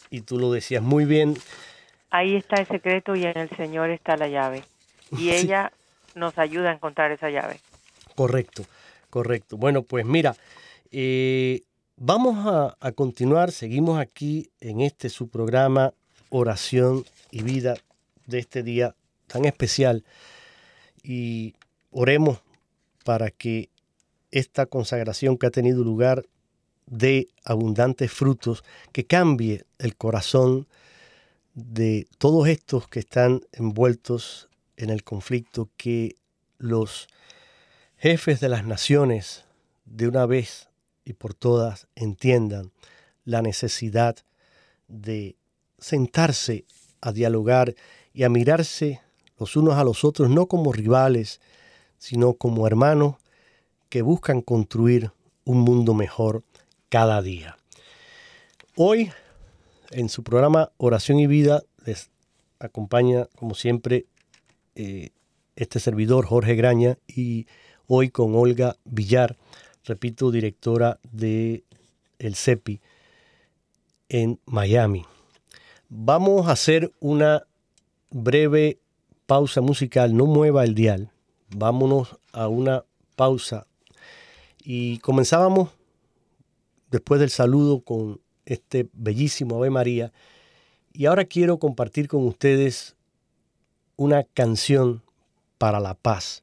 Y 0.09 0.21
tú 0.21 0.39
lo 0.39 0.51
decías 0.51 0.81
muy 0.81 1.05
bien. 1.05 1.37
Ahí 2.09 2.37
está 2.37 2.55
el 2.59 2.65
secreto 2.65 3.15
y 3.15 3.25
en 3.25 3.37
el 3.37 3.51
Señor 3.51 3.91
está 3.91 4.17
la 4.17 4.29
llave. 4.29 4.63
Y 5.11 5.29
ella 5.29 5.71
nos 6.15 6.39
ayuda 6.39 6.71
a 6.71 6.73
encontrar 6.73 7.11
esa 7.11 7.29
llave. 7.29 7.59
Correcto, 8.15 8.65
correcto. 9.13 9.57
Bueno, 9.57 9.83
pues 9.83 10.07
mira, 10.07 10.35
eh, 10.89 11.61
vamos 11.97 12.47
a, 12.47 12.75
a, 12.79 12.91
continuar, 12.93 13.51
seguimos 13.51 13.99
aquí 13.99 14.49
en 14.59 14.81
este 14.81 15.09
su 15.09 15.27
programa 15.27 15.93
Oración 16.29 17.05
y 17.29 17.43
Vida 17.43 17.75
de 18.25 18.39
este 18.39 18.63
día 18.63 18.95
tan 19.27 19.45
especial 19.45 20.03
y 21.03 21.53
oremos 21.91 22.39
para 23.05 23.29
que 23.29 23.69
esta 24.31 24.65
consagración 24.65 25.37
que 25.37 25.45
ha 25.45 25.51
tenido 25.51 25.83
lugar 25.83 26.25
de 26.87 27.27
abundantes 27.45 28.11
frutos, 28.11 28.63
que 28.93 29.05
cambie 29.05 29.63
el 29.77 29.95
corazón 29.95 30.65
de 31.53 32.07
todos 32.17 32.47
estos 32.47 32.87
que 32.87 33.01
están 33.01 33.41
envueltos 33.51 34.49
en 34.75 34.89
el 34.89 35.03
conflicto, 35.03 35.69
que 35.77 36.15
los 36.57 37.07
jefes 38.03 38.41
de 38.41 38.49
las 38.49 38.65
naciones 38.65 39.45
de 39.85 40.09
una 40.09 40.25
vez 40.25 40.67
y 41.05 41.13
por 41.13 41.33
todas 41.33 41.87
entiendan 41.95 42.73
la 43.23 43.41
necesidad 43.41 44.17
de 44.89 45.37
sentarse 45.77 46.65
a 46.99 47.13
dialogar 47.13 47.75
y 48.11 48.23
a 48.23 48.29
mirarse 48.29 48.99
los 49.39 49.55
unos 49.55 49.75
a 49.75 49.85
los 49.85 50.03
otros 50.03 50.29
no 50.29 50.47
como 50.47 50.73
rivales, 50.73 51.39
sino 51.97 52.33
como 52.33 52.67
hermanos 52.67 53.15
que 53.87 54.01
buscan 54.01 54.41
construir 54.41 55.11
un 55.45 55.59
mundo 55.59 55.93
mejor 55.93 56.43
cada 56.89 57.21
día. 57.21 57.57
Hoy, 58.75 59.13
en 59.91 60.09
su 60.09 60.25
programa 60.25 60.73
Oración 60.75 61.19
y 61.19 61.27
Vida, 61.27 61.63
les 61.85 62.09
acompaña, 62.59 63.27
como 63.37 63.55
siempre, 63.55 64.07
eh, 64.75 65.11
este 65.55 65.79
servidor 65.79 66.25
Jorge 66.25 66.55
Graña 66.55 66.97
y 67.07 67.47
hoy 67.87 68.09
con 68.09 68.35
Olga 68.35 68.77
Villar, 68.85 69.37
repito, 69.85 70.31
directora 70.31 70.99
de 71.11 71.63
el 72.19 72.35
CEPI 72.35 72.79
en 74.09 74.39
Miami. 74.45 75.05
Vamos 75.89 76.47
a 76.47 76.51
hacer 76.51 76.91
una 76.99 77.43
breve 78.09 78.79
pausa 79.25 79.61
musical, 79.61 80.15
no 80.15 80.25
mueva 80.25 80.63
el 80.63 80.75
dial, 80.75 81.11
vámonos 81.49 82.17
a 82.31 82.47
una 82.47 82.85
pausa. 83.15 83.67
Y 84.63 84.99
comenzábamos 84.99 85.69
después 86.89 87.19
del 87.19 87.29
saludo 87.29 87.81
con 87.81 88.21
este 88.45 88.87
bellísimo 88.93 89.57
Ave 89.57 89.69
María. 89.69 90.13
Y 90.93 91.05
ahora 91.05 91.25
quiero 91.25 91.57
compartir 91.57 92.07
con 92.07 92.25
ustedes 92.27 92.95
una 93.95 94.23
canción 94.23 95.01
para 95.57 95.79
la 95.79 95.95
paz. 95.95 96.42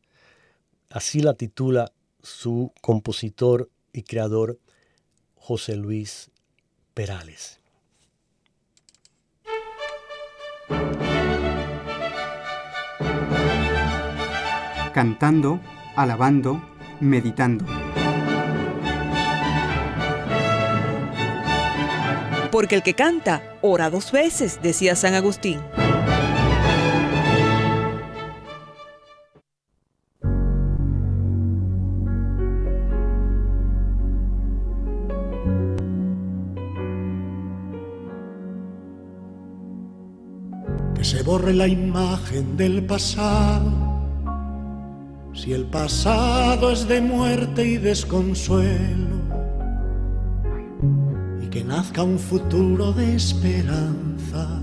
Así 0.90 1.20
la 1.20 1.35
titula 1.35 1.92
su 2.22 2.72
compositor 2.83 3.70
y 3.92 4.03
creador 4.03 4.59
José 5.37 5.76
Luis 5.76 6.31
Perales. 6.92 7.61
cantando, 14.92 15.61
alabando, 15.96 16.62
meditando. 17.00 17.64
Porque 22.50 22.74
el 22.74 22.83
que 22.83 22.94
canta, 22.94 23.42
ora 23.62 23.90
dos 23.90 24.12
veces, 24.12 24.61
decía 24.62 24.96
San 24.96 25.14
Agustín. 25.14 25.61
Que 41.00 41.06
se 41.06 41.22
borre 41.22 41.54
la 41.54 41.66
imagen 41.66 42.58
del 42.58 42.84
pasado. 42.84 43.72
Si 45.32 45.54
el 45.54 45.64
pasado 45.64 46.70
es 46.70 46.86
de 46.88 47.00
muerte 47.00 47.64
y 47.64 47.78
desconsuelo, 47.78 49.16
y 51.42 51.46
que 51.46 51.64
nazca 51.64 52.02
un 52.02 52.18
futuro 52.18 52.92
de 52.92 53.16
esperanza 53.16 54.60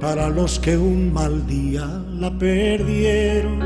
para 0.00 0.30
los 0.30 0.58
que 0.58 0.78
un 0.78 1.12
mal 1.12 1.46
día 1.46 1.84
la 2.14 2.30
perdieron, 2.38 3.60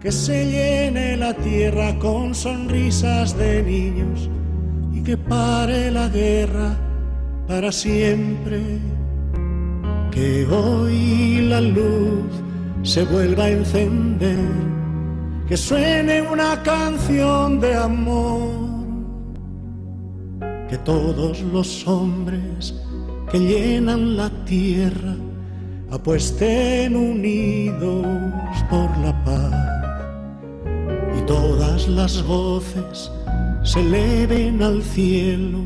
que 0.00 0.10
se 0.10 0.50
llene 0.50 1.16
la 1.16 1.32
tierra 1.32 1.96
con 2.00 2.34
sonrisas 2.34 3.38
de 3.38 3.62
niños 3.62 4.28
y 4.92 5.00
que 5.00 5.16
pare 5.16 5.92
la 5.92 6.08
guerra 6.08 6.76
para 7.46 7.70
siempre, 7.70 8.80
que 10.14 10.46
hoy 10.46 11.40
la 11.48 11.60
luz 11.60 12.30
se 12.84 13.04
vuelva 13.04 13.44
a 13.44 13.50
encender, 13.50 14.38
que 15.48 15.56
suene 15.56 16.22
una 16.22 16.62
canción 16.62 17.58
de 17.58 17.74
amor, 17.74 18.48
que 20.70 20.78
todos 20.78 21.40
los 21.40 21.86
hombres 21.88 22.74
que 23.32 23.40
llenan 23.40 24.16
la 24.16 24.30
tierra 24.44 25.16
apuesten 25.90 26.94
unidos 26.94 28.06
por 28.70 28.96
la 28.98 29.12
paz 29.24 29.52
y 31.18 31.22
todas 31.26 31.88
las 31.88 32.22
voces 32.24 33.10
se 33.64 33.80
eleven 33.80 34.62
al 34.62 34.80
cielo 34.82 35.58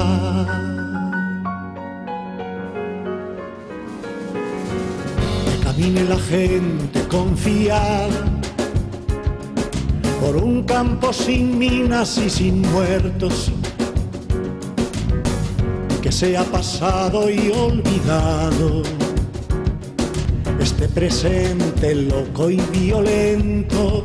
Camine 5.80 6.04
la 6.04 6.18
gente 6.18 7.00
confiada 7.08 8.08
por 10.20 10.36
un 10.36 10.62
campo 10.64 11.10
sin 11.12 11.58
minas 11.58 12.18
y 12.18 12.28
sin 12.28 12.60
muertos, 12.60 13.50
que 16.02 16.12
sea 16.12 16.44
pasado 16.44 17.30
y 17.30 17.50
olvidado 17.50 18.82
este 20.60 20.86
presente 20.88 21.94
loco 21.94 22.50
y 22.50 22.60
violento, 22.72 24.02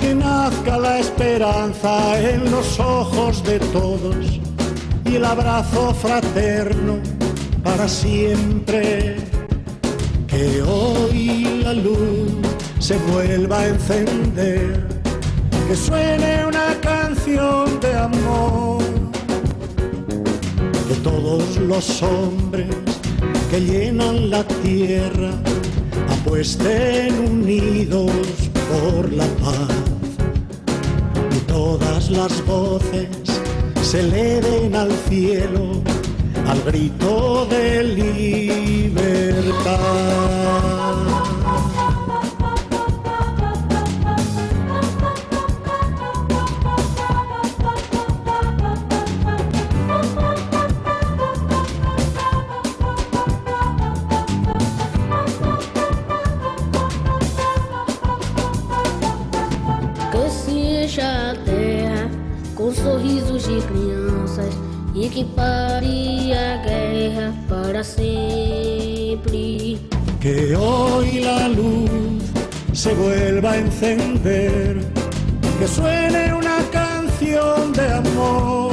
que 0.00 0.14
nazca 0.14 0.78
la 0.78 0.98
esperanza 0.98 2.18
en 2.20 2.50
los 2.50 2.80
ojos 2.80 3.44
de 3.44 3.58
todos 3.58 4.40
y 5.04 5.16
el 5.16 5.24
abrazo 5.26 5.92
fraterno 5.94 6.98
para 7.62 7.86
siempre 7.86 9.29
que 10.30 10.62
hoy 10.62 11.60
la 11.64 11.72
luz 11.72 12.30
se 12.78 12.96
vuelva 13.12 13.60
a 13.60 13.68
encender, 13.68 14.86
que 15.68 15.74
suene 15.74 16.46
una 16.46 16.78
canción 16.80 17.80
de 17.80 17.94
amor, 17.94 18.82
que 20.88 20.94
todos 21.02 21.56
los 21.58 22.02
hombres 22.02 22.68
que 23.50 23.60
llenan 23.60 24.30
la 24.30 24.44
tierra 24.62 25.32
apuesten 26.08 27.12
unidos 27.28 28.12
por 28.70 29.12
la 29.12 29.26
paz 29.42 29.74
y 31.36 31.40
todas 31.40 32.08
las 32.10 32.46
voces 32.46 33.08
se 33.82 34.00
eleven 34.00 34.76
al 34.76 34.92
cielo 35.08 35.89
al 36.50 36.62
grito 36.64 37.46
de 37.46 37.84
libertad. 37.84 39.00
Se 72.80 72.94
vuelva 72.94 73.52
a 73.52 73.58
encender, 73.58 74.80
que 75.58 75.68
suene 75.68 76.32
una 76.32 76.60
canción 76.72 77.74
de 77.74 77.86
amor, 77.92 78.72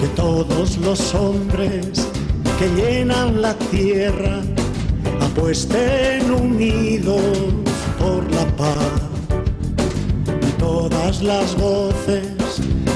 que 0.00 0.06
todos 0.16 0.78
los 0.78 1.14
hombres 1.14 2.08
que 2.58 2.68
llenan 2.74 3.42
la 3.42 3.52
tierra 3.70 4.40
apuesten 5.20 6.30
unidos 6.30 7.20
por 7.98 8.22
la 8.32 8.46
paz. 8.56 9.02
Y 10.48 10.52
todas 10.58 11.22
las 11.22 11.54
voces 11.54 12.26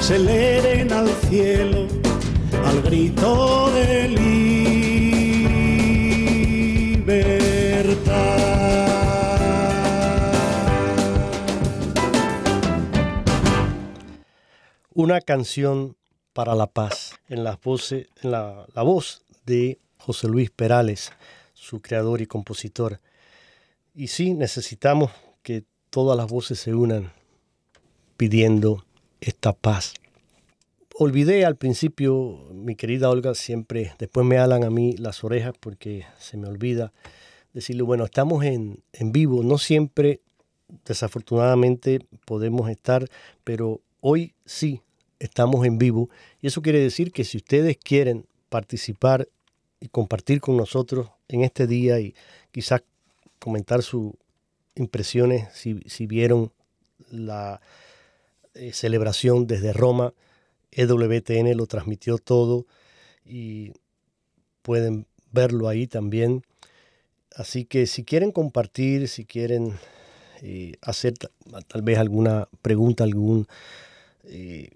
se 0.01 0.15
eleven 0.15 0.91
al 0.91 1.09
cielo 1.29 1.85
al 2.65 2.81
grito 2.81 3.69
de 3.71 4.07
Una 14.97 15.19
canción 15.19 15.97
para 16.31 16.55
la 16.55 16.67
paz 16.67 17.19
en, 17.27 17.39
en 17.39 18.31
la, 18.31 18.65
la 18.73 18.81
voz 18.81 19.25
de 19.45 19.77
José 19.97 20.29
Luis 20.29 20.51
Perales, 20.51 21.11
su 21.53 21.81
creador 21.81 22.21
y 22.21 22.27
compositor. 22.27 23.01
Y 23.93 24.07
sí, 24.07 24.33
necesitamos 24.33 25.11
que 25.43 25.65
todas 25.89 26.15
las 26.15 26.29
voces 26.31 26.61
se 26.61 26.73
unan 26.73 27.11
pidiendo 28.15 28.85
esta 29.19 29.51
paz. 29.51 29.95
Olvidé 30.97 31.43
al 31.43 31.57
principio, 31.57 32.47
mi 32.53 32.77
querida 32.77 33.09
Olga, 33.09 33.35
siempre, 33.35 33.91
después 33.99 34.25
me 34.25 34.37
alan 34.37 34.63
a 34.63 34.69
mí 34.69 34.95
las 34.95 35.25
orejas 35.25 35.55
porque 35.59 36.05
se 36.19 36.37
me 36.37 36.47
olvida 36.47 36.93
decirle, 37.51 37.83
bueno, 37.83 38.05
estamos 38.05 38.45
en, 38.45 38.81
en 38.93 39.11
vivo, 39.11 39.43
no 39.43 39.57
siempre, 39.57 40.21
desafortunadamente, 40.85 41.99
podemos 42.23 42.69
estar, 42.69 43.09
pero 43.43 43.81
hoy 44.07 44.35
sí 44.45 44.83
estamos 45.17 45.65
en 45.65 45.79
vivo. 45.79 46.11
Y 46.39 46.45
eso 46.47 46.61
quiere 46.61 46.79
decir 46.79 47.11
que 47.11 47.23
si 47.23 47.37
ustedes 47.37 47.75
quieren 47.75 48.27
participar 48.49 49.27
y 49.79 49.87
compartir 49.87 50.41
con 50.41 50.57
nosotros 50.57 51.09
en 51.27 51.41
este 51.41 51.65
día 51.65 51.99
y 51.99 52.13
quizás 52.51 52.83
comentar 53.39 53.81
sus 53.81 54.13
impresiones 54.75 55.51
si, 55.53 55.79
si 55.87 56.05
vieron 56.05 56.51
la 57.09 57.61
eh, 58.53 58.73
celebración 58.73 59.47
desde 59.47 59.73
Roma. 59.73 60.13
EWTN 60.71 61.57
lo 61.57 61.65
transmitió 61.65 62.19
todo 62.19 62.67
y 63.25 63.73
pueden 64.61 65.07
verlo 65.31 65.67
ahí 65.67 65.87
también. 65.87 66.43
Así 67.35 67.65
que 67.65 67.87
si 67.87 68.03
quieren 68.03 68.31
compartir, 68.31 69.07
si 69.07 69.25
quieren 69.25 69.73
eh, 70.43 70.73
hacer 70.81 71.15
tal 71.17 71.81
vez 71.81 71.97
alguna 71.97 72.47
pregunta, 72.61 73.03
algún, 73.03 73.47
eh, 74.27 74.69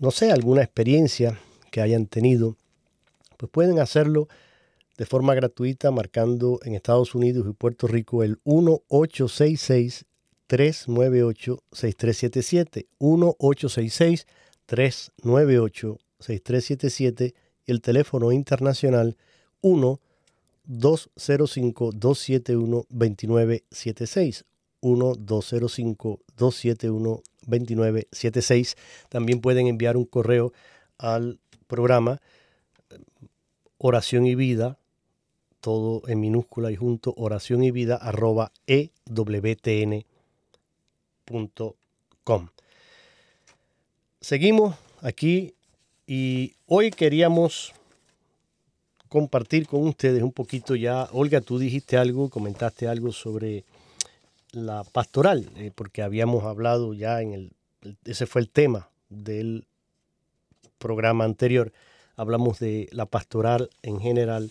no 0.00 0.10
sé, 0.10 0.32
alguna 0.32 0.62
experiencia 0.62 1.38
que 1.70 1.80
hayan 1.80 2.06
tenido, 2.06 2.56
pues 3.36 3.50
pueden 3.50 3.78
hacerlo 3.78 4.28
de 4.96 5.06
forma 5.06 5.34
gratuita 5.34 5.90
marcando 5.90 6.60
en 6.64 6.74
Estados 6.74 7.14
Unidos 7.14 7.46
y 7.48 7.52
Puerto 7.52 7.86
Rico 7.86 8.22
el 8.22 8.38
1866 8.44 10.04
398 10.46 11.62
6377 11.72 12.86
1866 13.00 14.26
398 14.66 15.98
6377 16.20 17.34
y 17.66 17.70
el 17.72 17.80
teléfono 17.80 18.32
internacional 18.32 19.16
1 19.62 20.00
205 20.66 21.90
271 21.92 22.86
2976 22.88 24.44
1 24.80 25.14
205 25.16 26.20
271 26.36 27.22
2976 27.46 28.76
también 29.08 29.40
pueden 29.40 29.66
enviar 29.66 29.96
un 29.96 30.04
correo 30.04 30.52
al 30.98 31.38
programa 31.66 32.20
oración 33.86 34.26
y 34.26 34.34
vida, 34.34 34.78
todo 35.60 36.02
en 36.08 36.18
minúscula 36.18 36.72
y 36.72 36.76
junto, 36.76 37.12
oración 37.18 37.62
y 37.62 37.70
vida 37.70 37.96
arroba 37.96 38.50
ewtn.com. 38.66 40.06
Seguimos 44.22 44.76
aquí 45.02 45.52
y 46.06 46.54
hoy 46.66 46.90
queríamos 46.90 47.74
compartir 49.10 49.66
con 49.66 49.86
ustedes 49.86 50.22
un 50.22 50.32
poquito 50.32 50.76
ya. 50.76 51.10
Olga, 51.12 51.42
tú 51.42 51.58
dijiste 51.58 51.98
algo, 51.98 52.30
comentaste 52.30 52.88
algo 52.88 53.12
sobre 53.12 53.64
la 54.54 54.84
pastoral, 54.84 55.50
eh, 55.56 55.70
porque 55.74 56.02
habíamos 56.02 56.44
hablado 56.44 56.94
ya 56.94 57.20
en 57.20 57.32
el, 57.32 57.52
ese 58.04 58.26
fue 58.26 58.40
el 58.40 58.48
tema 58.48 58.88
del 59.08 59.66
programa 60.78 61.24
anterior 61.24 61.72
hablamos 62.16 62.58
de 62.58 62.88
la 62.92 63.06
pastoral 63.06 63.70
en 63.82 64.00
general, 64.00 64.50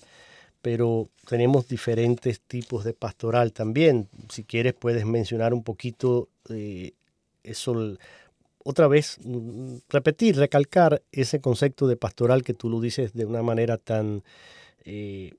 pero 0.61 1.09
tenemos 1.27 1.67
diferentes 1.67 2.41
tipos 2.41 2.83
de 2.83 2.93
pastoral 2.93 3.51
también. 3.51 4.07
Si 4.29 4.43
quieres 4.43 4.73
puedes 4.73 5.05
mencionar 5.05 5.53
un 5.53 5.63
poquito 5.63 6.29
eh, 6.49 6.93
eso, 7.43 7.97
otra 8.63 8.87
vez, 8.87 9.19
repetir, 9.89 10.37
recalcar 10.37 11.01
ese 11.11 11.41
concepto 11.41 11.87
de 11.87 11.97
pastoral 11.97 12.43
que 12.43 12.53
tú 12.53 12.69
lo 12.69 12.79
dices 12.79 13.13
de 13.13 13.25
una 13.25 13.43
manera 13.43 13.77
tan 13.77 14.23
eh, 14.85 15.33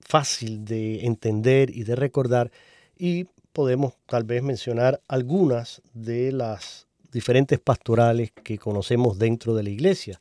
fácil 0.00 0.64
de 0.64 1.04
entender 1.04 1.70
y 1.70 1.84
de 1.84 1.96
recordar 1.96 2.50
y 2.96 3.26
podemos 3.52 3.94
tal 4.06 4.24
vez 4.24 4.42
mencionar 4.42 5.00
algunas 5.08 5.82
de 5.94 6.32
las 6.32 6.86
diferentes 7.12 7.58
pastorales 7.58 8.30
que 8.30 8.58
conocemos 8.58 9.18
dentro 9.18 9.54
de 9.54 9.62
la 9.62 9.70
iglesia. 9.70 10.18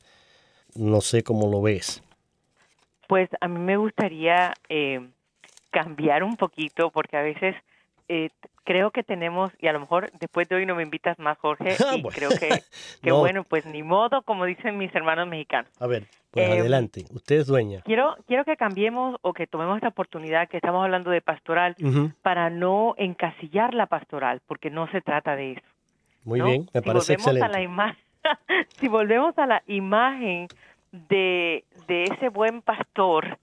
No 0.75 1.01
sé 1.01 1.23
cómo 1.23 1.47
lo 1.49 1.61
ves. 1.61 2.03
Pues 3.07 3.29
a 3.39 3.47
mí 3.47 3.59
me 3.59 3.77
gustaría 3.77 4.53
eh, 4.69 5.07
cambiar 5.71 6.23
un 6.23 6.35
poquito 6.37 6.91
porque 6.91 7.17
a 7.17 7.21
veces 7.21 7.55
eh, 8.09 8.29
creo 8.63 8.91
que 8.91 9.03
tenemos, 9.03 9.51
y 9.59 9.67
a 9.67 9.73
lo 9.73 9.79
mejor 9.79 10.11
después 10.19 10.47
de 10.49 10.55
hoy 10.57 10.65
no 10.65 10.75
me 10.75 10.83
invitas 10.83 11.17
más, 11.19 11.37
Jorge, 11.37 11.75
Ah, 11.85 11.95
y 11.95 12.01
bueno. 12.01 12.15
creo 12.15 12.29
que, 12.31 12.49
que 13.01 13.09
No. 13.09 13.19
bueno, 13.19 13.43
pues 13.43 13.65
ni 13.65 13.83
modo, 13.83 14.21
como 14.23 14.45
dicen 14.45 14.77
mis 14.77 14.93
hermanos 14.95 15.27
mexicanos. 15.27 15.71
A 15.79 15.87
ver, 15.87 16.07
pues 16.31 16.49
Eh, 16.49 16.59
adelante. 16.59 17.05
Usted 17.13 17.37
es 17.37 17.47
dueña. 17.47 17.81
Quiero, 17.85 18.15
quiero 18.27 18.43
que 18.45 18.57
cambiemos 18.57 19.17
o 19.21 19.33
que 19.33 19.47
tomemos 19.47 19.75
esta 19.77 19.87
oportunidad 19.89 20.47
que 20.49 20.57
estamos 20.57 20.83
hablando 20.83 21.11
de 21.11 21.21
pastoral 21.21 21.75
para 22.21 22.49
no 22.49 22.93
encasillar 22.97 23.73
la 23.73 23.85
pastoral, 23.87 24.41
porque 24.47 24.69
no 24.69 24.89
se 24.91 25.01
trata 25.01 25.35
de 25.35 25.53
eso. 25.53 25.61
Muy 26.23 26.39
¿no? 26.39 26.45
bien, 26.45 26.69
me 26.73 26.81
si 26.81 26.87
parece 26.87 27.13
volvemos 27.17 27.27
A 27.27 27.47
la 27.47 27.61
excelente. 27.61 27.67
si 28.79 28.87
volvemos 28.89 29.37
a 29.37 29.45
la 29.45 29.63
imagen 29.67 30.47
de, 30.91 31.65
de 31.87 32.03
ese 32.03 32.29
buen 32.29 32.61
pastor 32.61 33.37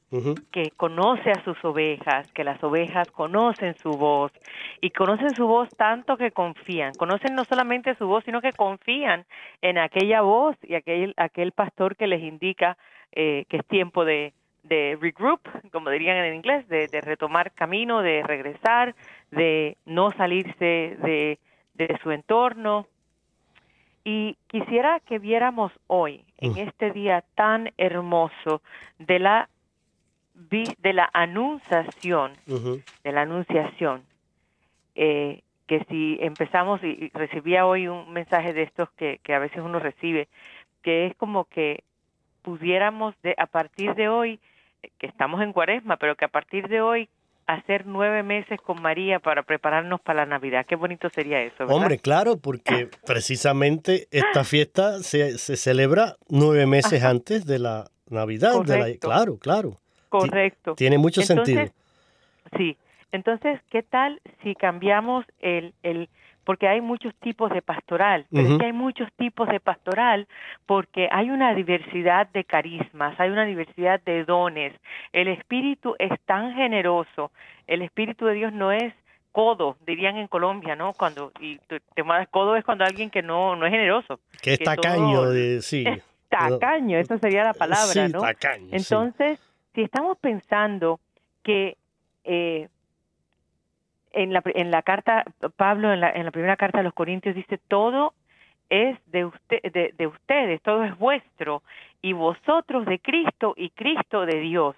que 0.53 0.71
conoce 0.77 1.31
a 1.31 1.43
sus 1.45 1.63
ovejas, 1.65 2.31
que 2.33 2.45
las 2.45 2.63
ovejas 2.63 3.11
conocen 3.11 3.75
su 3.77 3.91
voz 3.91 4.33
y 4.81 4.91
conocen 4.91 5.31
su 5.35 5.47
voz 5.47 5.69
tanto 5.77 6.17
que 6.17 6.31
confían, 6.31 6.93
conocen 6.95 7.35
no 7.35 7.45
solamente 7.45 7.97
su 7.97 8.07
voz, 8.07 8.25
sino 8.25 8.41
que 8.41 8.53
confían 8.53 9.25
en 9.61 9.79
aquella 9.79 10.23
voz 10.23 10.57
y 10.63 10.75
aquel, 10.75 11.15
aquel 11.17 11.53
pastor 11.53 11.97
que 11.97 12.07
les 12.07 12.23
indica 12.23 12.77
eh, 13.13 13.45
que 13.49 13.57
es 13.59 13.67
tiempo 13.67 14.05
de, 14.05 14.33
de 14.63 14.97
regroup, 15.01 15.41
como 15.71 15.91
dirían 15.91 16.17
en 16.17 16.35
inglés, 16.35 16.67
de, 16.69 16.89
de 16.89 17.01
retomar 17.01 17.53
camino, 17.53 18.03
de 18.03 18.23
regresar, 18.23 18.95
de 19.31 19.77
no 19.85 20.11
salirse 20.13 20.97
de, 21.03 21.39
de 21.75 21.99
su 22.03 22.11
entorno. 22.11 22.87
Y 24.05 24.37
quisiera 24.49 25.01
que 25.01 25.19
viéramos 25.19 25.73
hoy, 25.87 26.25
en 26.39 26.53
Mm. 26.53 26.59
este 26.59 26.91
día 26.93 27.25
tan 27.35 27.73
hermoso, 27.79 28.61
de 28.99 29.19
la 29.19 29.49
de 30.35 30.93
la 30.93 31.09
anunciación, 31.13 32.33
de 33.05 33.13
la 33.13 33.23
anunciación, 33.23 34.03
eh, 34.97 35.43
que 35.69 35.85
si 35.89 36.19
empezamos, 36.21 36.83
y, 36.83 36.89
y 37.05 37.09
recibía 37.15 37.67
hoy 37.67 37.87
un 37.87 38.13
mensaje 38.13 38.53
de 38.53 38.63
estos 38.63 38.91
que, 38.93 39.21
que 39.23 39.33
a 39.33 39.39
veces 39.39 39.59
uno 39.59 39.79
recibe, 39.79 40.29
que 40.83 41.07
es 41.07 41.17
como 41.17 41.45
que 41.45 41.85
pudiéramos 42.43 43.15
de, 43.23 43.35
a 43.39 43.47
partir 43.47 43.95
de 43.95 44.09
hoy, 44.09 44.41
eh, 44.83 44.91
que 44.99 45.07
estamos 45.07 45.41
en 45.41 45.53
cuaresma, 45.53 45.97
pero 45.97 46.17
que 46.17 46.25
a 46.25 46.29
partir 46.29 46.69
de 46.69 46.81
hoy 46.83 47.09
hacer 47.47 47.87
nueve 47.87 48.23
meses 48.23 48.61
con 48.61 48.81
María 48.81 49.19
para 49.19 49.43
prepararnos 49.43 50.01
para 50.01 50.21
la 50.21 50.27
Navidad. 50.27 50.65
Qué 50.67 50.77
bonito 50.77 51.09
sería 51.11 51.41
eso, 51.43 51.57
¿verdad? 51.61 51.77
Hombre, 51.77 51.99
claro, 51.99 52.37
porque 52.39 52.89
precisamente 53.07 54.07
esta 54.11 54.45
fiesta 54.45 55.03
se, 55.03 55.39
se 55.39 55.57
celebra 55.57 56.17
nueve 56.29 56.67
meses 56.67 57.03
Ajá. 57.03 57.11
antes 57.11 57.45
de 57.47 57.59
la 57.59 57.85
Navidad. 58.09 58.53
de 58.63 58.73
la- 58.73 58.79
Correcto. 58.85 59.09
claro, 59.09 59.39
claro. 59.39 59.77
Correcto. 60.09 60.75
Tiene 60.75 60.97
mucho 60.99 61.21
Entonces, 61.23 61.55
sentido. 61.55 61.75
Sí. 62.57 62.77
Entonces, 63.13 63.61
¿qué 63.71 63.83
tal 63.83 64.21
si 64.43 64.55
cambiamos 64.55 65.25
el, 65.41 65.75
el 65.83 66.09
porque 66.45 66.69
hay 66.69 66.81
muchos 66.81 67.15
tipos 67.17 67.51
de 67.51 67.63
pastoral, 67.63 68.27
pero 68.31 68.49
es 68.49 68.59
que 68.59 68.67
hay 68.67 68.73
muchos 68.73 69.09
tipos 69.15 69.49
de 69.49 69.61
pastoral 69.61 70.29
porque 70.67 71.09
hay 71.11 71.31
una 71.31 71.55
diversidad 71.55 72.29
de 72.29 72.45
carismas, 72.45 73.19
hay 73.19 73.31
una 73.31 73.45
diversidad 73.45 74.01
de 74.05 74.25
dones. 74.25 74.75
El 75.13 75.29
Espíritu 75.29 75.95
es 75.99 76.13
tan 76.27 76.55
generoso, 76.55 77.33
el 77.67 77.83
Espíritu 77.83 78.27
de 78.27 78.35
Dios 78.35 78.53
no 78.53 78.73
es 78.73 78.95
codo, 79.33 79.77
dirían 79.85 80.17
en 80.17 80.29
Colombia, 80.29 80.77
¿no? 80.77 80.93
Cuando 80.93 81.33
y 81.41 81.59
te, 81.59 81.81
codo 82.31 82.55
es 82.55 82.65
cuando 82.65 82.85
alguien 82.85 83.11
que 83.11 83.23
no 83.23 83.57
no 83.57 83.67
es 83.67 83.73
generoso, 83.73 84.21
que 84.41 84.53
es 84.55 84.61
tacaño, 84.61 85.31
de, 85.31 85.61
sí. 85.63 85.85
tacaño, 86.29 86.99
esa 86.99 87.19
sería 87.19 87.43
la 87.43 87.55
palabra, 87.55 88.09
¿no? 88.09 88.23
Entonces, 88.71 89.41
si 89.75 89.83
estamos 89.83 90.19
pensando 90.19 91.01
que 91.43 91.77
eh, 92.25 92.69
en 94.15 94.33
la, 94.33 94.43
en 94.45 94.71
la 94.71 94.83
carta, 94.83 95.25
Pablo 95.57 95.93
en 95.93 96.01
la, 96.01 96.11
en 96.11 96.25
la 96.25 96.31
primera 96.31 96.57
carta 96.57 96.79
de 96.79 96.85
los 96.85 96.95
Corintios 96.95 97.35
dice, 97.35 97.59
todo 97.69 98.15
es 98.71 98.99
de, 99.07 99.25
usted, 99.27 99.61
de, 99.63 100.07
ustedes, 100.07 100.63
todo 100.63 100.85
es 100.85 100.97
vuestro, 100.99 101.63
y 102.03 102.13
vosotros 102.13 102.87
de 102.87 102.99
Cristo 102.99 103.55
y 103.57 103.71
Cristo 103.71 104.27
de 104.27 104.41
Dios. 104.41 104.77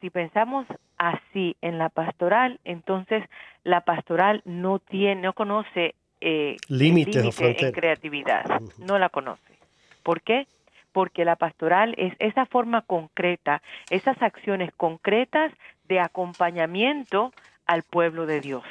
Si 0.00 0.10
pensamos 0.10 0.66
así 0.98 1.56
en 1.62 1.78
la 1.78 1.88
pastoral, 1.88 2.58
entonces 2.64 3.24
la 3.64 3.82
pastoral 3.82 4.42
no 4.44 4.78
tiene, 4.78 5.22
no 5.22 5.32
conoce 5.32 5.94
eh, 6.20 6.56
límites 6.68 7.16
límite 7.16 7.66
en 7.66 7.72
creatividad, 7.72 8.60
no 8.78 8.98
la 8.98 9.08
conoce. 9.08 9.58
¿Por 10.02 10.22
qué? 10.22 10.46
Porque 10.92 11.24
la 11.24 11.36
pastoral 11.36 11.94
es 11.98 12.14
esa 12.18 12.46
forma 12.46 12.82
concreta, 12.82 13.62
esas 13.90 14.20
acciones 14.22 14.72
concretas 14.76 15.52
de 15.88 16.00
acompañamiento 16.00 17.32
al 17.70 17.84
pueblo 17.84 18.26
de 18.26 18.40
Dios. 18.40 18.64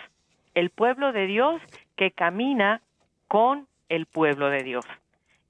El 0.55 0.71
pueblo 0.71 1.13
de 1.13 1.25
Dios 1.25 1.61
que 1.95 2.11
camina 2.11 2.81
con 3.29 3.65
el 3.87 4.07
pueblo 4.07 4.49
de 4.49 4.61
Dios. 4.61 4.85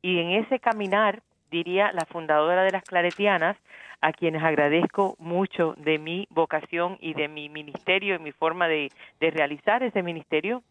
Y 0.03 0.19
en 0.19 0.43
ese 0.43 0.59
caminar, 0.59 1.23
diría 1.49 1.91
la 1.91 2.05
fundadora 2.05 2.61
de 2.61 2.69
las 2.69 2.83
Claretianas, 2.83 3.57
a 4.01 4.13
quienes 4.13 4.43
agradezco 4.43 5.15
mucho 5.17 5.73
de 5.77 5.97
mi 5.97 6.27
vocación 6.29 6.99
y 7.01 7.15
de 7.15 7.27
mi 7.27 7.49
ministerio 7.49 8.13
y 8.13 8.19
mi 8.19 8.31
forma 8.31 8.67
de, 8.67 8.91
realizar 9.19 9.81
ese 9.81 10.03
ministerio, 10.03 10.61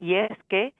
y 0.00 0.14
es 0.14 0.30
que 0.48 0.72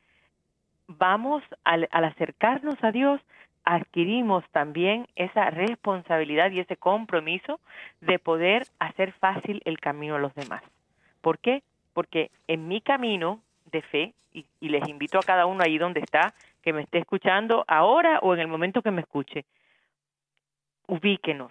vamos 0.89 1.43
al, 1.65 1.87
al 1.91 2.05
acercarnos 2.05 2.83
a 2.83 2.93
Dios, 2.93 3.21
adquirimos 3.63 4.43
también 4.53 5.07
esa 5.17 5.51
responsabilidad 5.51 6.51
y 6.51 6.61
ese 6.61 6.79
compromiso 6.79 7.61
de 8.01 8.19
poder 8.19 8.67
hacer 8.79 9.13
fácil 9.13 9.61
el 9.67 9.79
camino 9.81 10.15
a 10.15 10.19
los 10.19 10.35
demás. 10.35 10.63
¿Por 11.27 11.41
qué? 11.41 11.65
Porque 11.93 12.31
en 12.47 12.69
mi 12.69 12.81
camino 12.81 13.41
de 13.73 13.83
fe, 13.83 14.15
y, 14.33 14.47
les 14.61 14.89
invito 14.89 15.19
a 15.19 15.25
cada 15.25 15.47
uno 15.47 15.65
ahí 15.65 15.77
donde 15.77 15.99
está, 15.99 16.35
que 16.63 16.73
me 16.73 16.83
esté 16.83 16.99
escuchando 16.99 17.65
ahora 17.67 18.21
o 18.21 18.33
en 18.33 18.39
el 18.39 18.47
momento 18.47 18.81
que 18.81 18.93
me 18.93 19.01
escuche, 19.01 19.45
ubíquenos, 20.87 21.51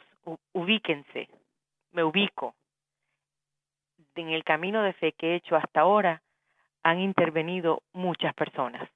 ubíquense, 0.53 1.27
me 1.91 2.05
ubico. 2.05 2.55
En 4.15 4.29
el 4.29 4.45
camino 4.45 4.81
de 4.81 4.93
fe 4.93 5.11
que 5.11 5.33
he 5.33 5.35
hecho 5.35 5.57
hasta 5.57 5.81
ahora 5.81 6.21
han 6.81 7.01
intervenido 7.01 7.83
muchas 7.91 8.33
personas, 8.33 8.89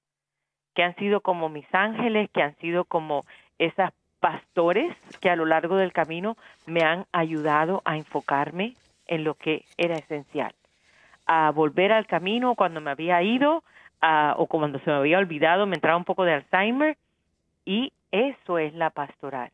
que 0.76 0.84
han 0.84 0.96
sido 0.96 1.20
como 1.20 1.50
mis 1.50 1.68
ángeles, 1.76 2.30
que 2.30 2.42
han 2.42 2.56
sido 2.60 2.86
como 2.86 3.26
esas 3.58 3.92
pastores 4.22 4.96
que 5.20 5.30
a 5.30 5.36
lo 5.36 5.46
largo 5.46 5.76
del 5.76 5.92
camino 5.92 6.38
me 6.68 6.86
han 6.86 7.06
ayudado 7.12 7.82
a 7.84 7.98
enfocarme 7.98 8.76
en 9.08 9.26
lo 9.26 9.34
que 9.34 9.66
era 9.76 9.98
esencial 9.98 10.56
a 11.32 11.52
volver 11.52 11.92
al 11.92 12.08
camino 12.08 12.56
cuando 12.56 12.82
me 12.82 12.90
había 12.90 13.22
ido 13.22 13.64
o 14.02 14.48
cuando 14.48 14.80
se 14.80 14.90
me 14.90 14.96
había 14.96 15.20
olvidado, 15.20 15.68
me 15.68 15.76
entraba 15.76 15.96
un 15.96 16.04
poco 16.04 16.24
de 16.24 16.34
Alzheimer 16.34 16.98
y 17.66 17.94
eso 18.12 18.58
es 18.58 18.74
la 18.74 18.90
pastoral. 18.90 19.52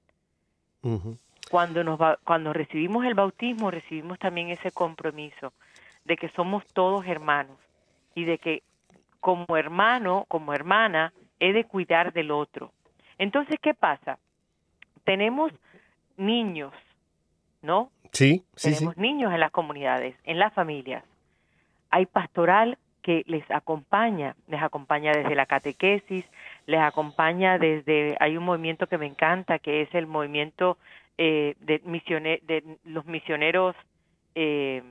Cuando 1.51 1.83
nos 1.83 1.99
cuando 2.23 2.53
recibimos 2.53 3.05
el 3.05 3.13
bautismo, 3.13 3.71
recibimos 3.71 4.17
también 4.19 4.51
ese 4.51 4.71
compromiso 4.71 5.51
de 6.05 6.15
que 6.15 6.29
somos 6.29 6.65
todos 6.67 7.05
hermanos 7.07 7.57
y 8.13 8.23
de 8.23 8.37
que 8.37 8.63
como 9.19 9.57
hermano, 9.57 10.23
como 10.29 10.53
hermana, 10.53 11.11
he 11.41 11.51
de 11.51 11.65
cuidar 11.65 12.13
del 12.13 12.31
otro. 12.31 12.71
Entonces, 13.17 13.59
¿qué 13.61 13.73
pasa? 13.73 14.17
Tenemos 15.03 15.51
niños, 16.15 16.71
¿no? 17.61 17.91
Sí, 18.13 18.45
sí, 18.55 18.73
Tenemos 18.73 18.95
niños 18.95 19.33
en 19.33 19.41
las 19.41 19.51
comunidades, 19.51 20.15
en 20.23 20.39
las 20.39 20.53
familias 20.53 21.03
hay 21.89 22.05
pastoral 22.05 22.77
que 23.01 23.23
les 23.27 23.49
acompaña, 23.51 24.35
les 24.47 24.61
acompaña 24.61 25.11
desde 25.11 25.35
la 25.35 25.45
catequesis, 25.45 26.25
les 26.65 26.81
acompaña 26.81 27.59
desde, 27.59 28.17
hay 28.19 28.35
un 28.35 28.43
movimiento 28.43 28.87
que 28.87 28.97
me 28.97 29.05
encanta, 29.05 29.59
que 29.59 29.81
es 29.83 29.93
el 29.93 30.07
movimiento 30.07 30.77
eh, 31.17 31.55
de, 31.59 31.79
de 31.79 32.63
los 32.83 33.05
misioneros, 33.05 33.75
eh, 34.33 34.81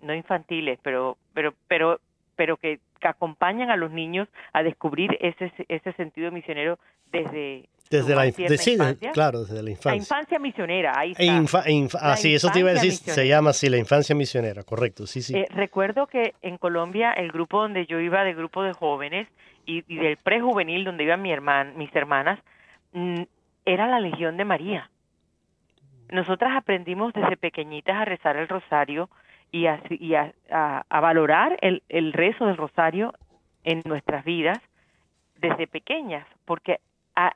no 0.00 0.14
infantiles, 0.14 0.78
pero, 0.82 1.16
pero, 1.34 1.52
pero, 1.66 2.00
pero 2.36 2.56
que, 2.56 2.78
acompañan 3.08 3.70
a 3.70 3.76
los 3.76 3.90
niños 3.90 4.28
a 4.52 4.62
descubrir 4.62 5.16
ese, 5.20 5.52
ese 5.68 5.92
sentido 5.94 6.30
misionero 6.30 6.78
desde, 7.10 7.68
desde 7.92 8.14
la, 8.14 8.26
infancia, 8.26 9.12
claro, 9.12 9.40
desde 9.44 9.62
la 9.62 9.70
infancia. 9.70 9.90
La 9.90 9.96
infancia 9.96 10.38
misionera, 10.38 10.92
ahí 10.96 11.12
está. 11.12 11.98
ah, 12.00 12.16
sí, 12.16 12.34
eso 12.34 12.48
te 12.50 12.60
iba 12.60 12.70
a 12.70 12.74
decir, 12.74 12.92
se 12.92 13.28
llama 13.28 13.50
así, 13.50 13.68
la 13.68 13.76
infancia 13.76 14.14
misionera, 14.14 14.62
correcto, 14.62 15.06
sí, 15.06 15.20
sí. 15.20 15.36
Eh, 15.36 15.46
recuerdo 15.50 16.06
que 16.06 16.34
en 16.40 16.56
Colombia 16.56 17.12
el 17.12 17.30
grupo 17.30 17.60
donde 17.60 17.84
yo 17.84 18.00
iba, 18.00 18.24
de 18.24 18.32
grupo 18.32 18.62
de 18.62 18.72
jóvenes 18.72 19.28
y, 19.66 19.82
del 19.94 20.16
prejuvenil 20.16 20.84
donde 20.84 21.04
iban 21.04 21.20
mi 21.20 21.32
herman, 21.32 21.76
mis 21.76 21.94
hermanas, 21.94 22.38
mm, 22.92 23.22
era 23.66 23.86
la 23.86 24.00
Legión 24.00 24.38
de 24.38 24.44
María. 24.46 24.90
Nosotras 26.10 26.52
aprendimos 26.56 27.12
desde 27.12 27.36
pequeñitas 27.36 27.96
a 27.96 28.04
rezar 28.04 28.36
el 28.36 28.48
rosario 28.48 29.10
y 29.52 29.66
a, 29.66 30.32
a, 30.50 30.84
a 30.88 31.00
valorar 31.00 31.58
el, 31.60 31.82
el 31.88 32.12
rezo 32.12 32.46
del 32.46 32.56
rosario 32.56 33.14
en 33.62 33.82
nuestras 33.84 34.24
vidas 34.24 34.58
desde 35.36 35.66
pequeñas, 35.66 36.26
porque 36.44 36.80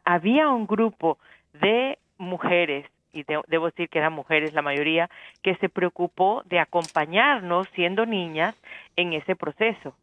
había 0.04 0.48
un 0.48 0.66
grupo 0.66 1.18
de 1.52 1.98
mujeres, 2.18 2.86
y 3.12 3.24
debo 3.48 3.66
decir 3.66 3.88
que 3.88 3.98
eran 3.98 4.12
mujeres 4.12 4.54
la 4.54 4.62
mayoría, 4.62 5.10
que 5.42 5.56
se 5.56 5.68
preocupó 5.68 6.42
de 6.46 6.58
acompañarnos 6.58 7.68
siendo 7.74 8.06
niñas 8.06 8.54
en 8.96 9.12
ese 9.12 9.36
proceso. 9.36 9.94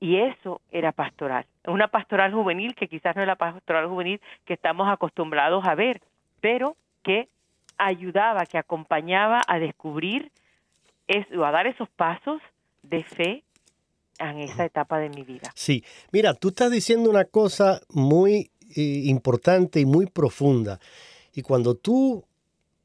Y 0.00 0.16
eso 0.16 0.62
era 0.70 0.92
pastoral. 0.92 1.44
Una 1.66 1.88
pastoral 1.88 2.32
juvenil 2.32 2.74
que 2.74 2.88
quizás 2.88 3.14
no 3.16 3.22
es 3.22 3.28
la 3.28 3.36
pastoral 3.36 3.86
juvenil 3.86 4.20
que 4.46 4.54
estamos 4.54 4.88
acostumbrados 4.88 5.66
a 5.66 5.74
ver, 5.74 6.00
pero 6.40 6.76
que 7.02 7.28
ayudaba, 7.76 8.46
que 8.46 8.56
acompañaba 8.56 9.42
a 9.46 9.58
descubrir 9.58 10.30
eso, 11.10 11.44
a 11.44 11.50
dar 11.50 11.66
esos 11.66 11.88
pasos 11.90 12.40
de 12.82 13.02
fe 13.02 13.44
en 14.18 14.38
esa 14.38 14.64
etapa 14.64 14.98
de 14.98 15.08
mi 15.08 15.22
vida. 15.22 15.50
Sí, 15.54 15.82
mira, 16.12 16.34
tú 16.34 16.48
estás 16.48 16.70
diciendo 16.70 17.10
una 17.10 17.24
cosa 17.24 17.80
muy 17.88 18.50
importante 18.76 19.80
y 19.80 19.86
muy 19.86 20.06
profunda. 20.06 20.78
Y 21.34 21.42
cuando 21.42 21.74
tú, 21.74 22.24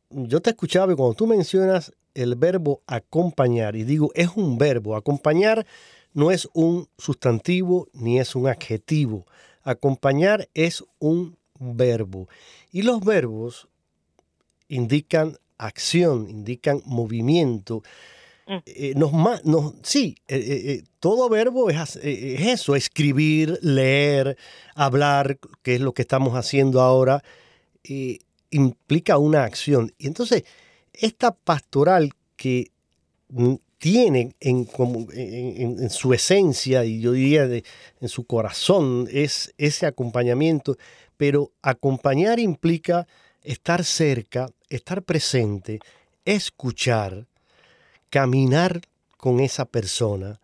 yo 0.09 0.41
te 0.41 0.51
escuchaba 0.51 0.93
y 0.93 0.95
cuando 0.95 1.13
tú 1.13 1.27
mencionas 1.27 1.93
el 2.13 2.35
verbo 2.35 2.81
acompañar, 2.87 3.75
y 3.75 3.83
digo, 3.83 4.11
es 4.15 4.29
un 4.35 4.57
verbo, 4.57 4.95
acompañar 4.95 5.65
no 6.13 6.31
es 6.31 6.47
un 6.53 6.87
sustantivo 6.97 7.89
ni 7.93 8.19
es 8.19 8.35
un 8.35 8.47
adjetivo, 8.47 9.25
acompañar 9.63 10.47
es 10.53 10.83
un 10.99 11.37
verbo. 11.59 12.29
Y 12.71 12.83
los 12.83 13.03
verbos 13.03 13.67
indican 14.69 15.37
acción, 15.57 16.29
indican 16.29 16.81
movimiento. 16.85 17.83
Eh, 18.47 18.93
nos, 18.95 19.11
nos, 19.43 19.73
sí, 19.81 20.17
eh, 20.27 20.37
eh, 20.37 20.83
todo 20.99 21.29
verbo 21.29 21.71
es, 21.71 21.95
eso, 21.95 22.75
escribir, 22.75 23.57
leer, 23.61 24.37
hablar, 24.75 25.39
que 25.63 25.75
es 25.75 25.81
lo 25.81 25.93
que 25.93 26.03
estamos 26.03 26.35
haciendo 26.35 26.81
ahora, 26.81 27.23
implica 28.51 29.17
una 29.17 29.43
acción. 29.43 29.93
Y 29.97 30.07
entonces, 30.07 30.43
esta 30.93 31.31
pastoral 31.31 32.11
que 32.35 32.71
tiene 33.79 34.35
en, 34.39 34.67
en, 35.13 35.89
su 35.89 36.13
esencia 36.13 36.85
y 36.85 37.01
yo 37.01 37.13
diría 37.13 37.45
en 37.45 38.09
su 38.09 38.25
corazón 38.25 39.07
es 39.11 39.53
ese 39.57 39.87
acompañamiento, 39.87 40.77
pero 41.17 41.51
acompañar 41.63 42.39
implica 42.39 43.07
estar 43.43 43.83
cerca, 43.83 44.49
estar 44.69 45.03
presente, 45.03 45.79
escuchar, 46.25 47.27
caminar 48.15 48.79
con 49.17 49.41
esa 49.41 49.65
persona. 49.65 50.39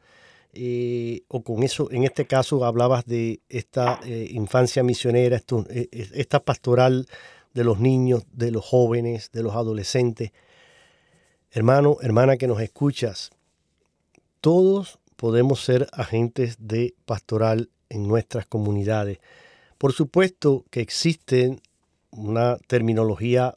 Eh, 0.52 1.22
o 1.30 1.42
con 1.42 1.64
eso, 1.64 1.90
en 1.90 2.04
este 2.04 2.26
caso 2.26 2.66
hablabas 2.66 3.06
de 3.06 3.40
esta 3.48 4.02
eh, 4.04 4.28
infancia 4.32 4.84
misionera, 4.84 5.42
eh, 5.70 5.88
esta 5.92 6.42
pastoral 6.44 7.08
de 7.54 7.64
los 7.64 7.80
niños, 7.80 8.24
de 8.34 8.52
los 8.52 8.66
jóvenes, 8.66 9.32
de 9.32 9.44
los 9.44 9.56
adolescentes. 9.56 10.34
Hermano, 11.50 11.96
hermana 12.02 12.36
que 12.36 12.48
nos 12.48 12.60
escuchas, 12.60 13.30
todos 14.42 15.00
podemos 15.16 15.64
ser 15.64 15.88
agentes 15.94 16.58
de 16.60 16.94
pastoral 17.06 17.70
en 17.88 18.06
nuestras 18.06 18.46
comunidades. 18.48 19.20
Por 19.78 19.94
supuesto 19.94 20.66
que 20.72 20.82
existe 20.82 21.62
una 22.10 22.58
terminología 22.68 23.56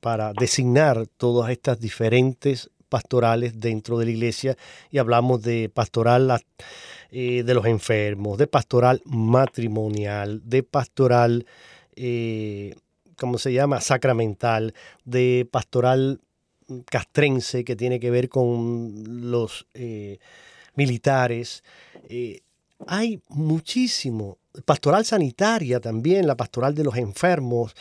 para 0.00 0.32
designar 0.32 1.06
todas 1.16 1.52
estas 1.52 1.78
diferentes 1.78 2.71
pastorales 2.92 3.58
dentro 3.58 3.98
de 3.98 4.04
la 4.04 4.10
iglesia 4.10 4.56
y 4.90 4.98
hablamos 4.98 5.40
de 5.40 5.70
pastoral 5.72 6.44
eh, 7.10 7.42
de 7.42 7.54
los 7.54 7.64
enfermos, 7.64 8.36
de 8.36 8.46
pastoral 8.46 9.00
matrimonial, 9.06 10.42
de 10.44 10.62
pastoral, 10.62 11.46
eh, 11.96 12.74
¿cómo 13.16 13.38
se 13.38 13.54
llama?, 13.54 13.80
sacramental, 13.80 14.74
de 15.06 15.48
pastoral 15.50 16.20
castrense 16.84 17.64
que 17.64 17.76
tiene 17.76 17.98
que 17.98 18.10
ver 18.10 18.28
con 18.28 19.30
los 19.30 19.66
eh, 19.72 20.18
militares. 20.74 21.64
Eh, 22.10 22.40
hay 22.86 23.22
muchísimo. 23.28 24.36
Pastoral 24.66 25.06
sanitaria 25.06 25.80
también, 25.80 26.26
la 26.26 26.36
pastoral 26.36 26.74
de 26.74 26.84
los 26.84 26.96
enfermos, 26.96 27.74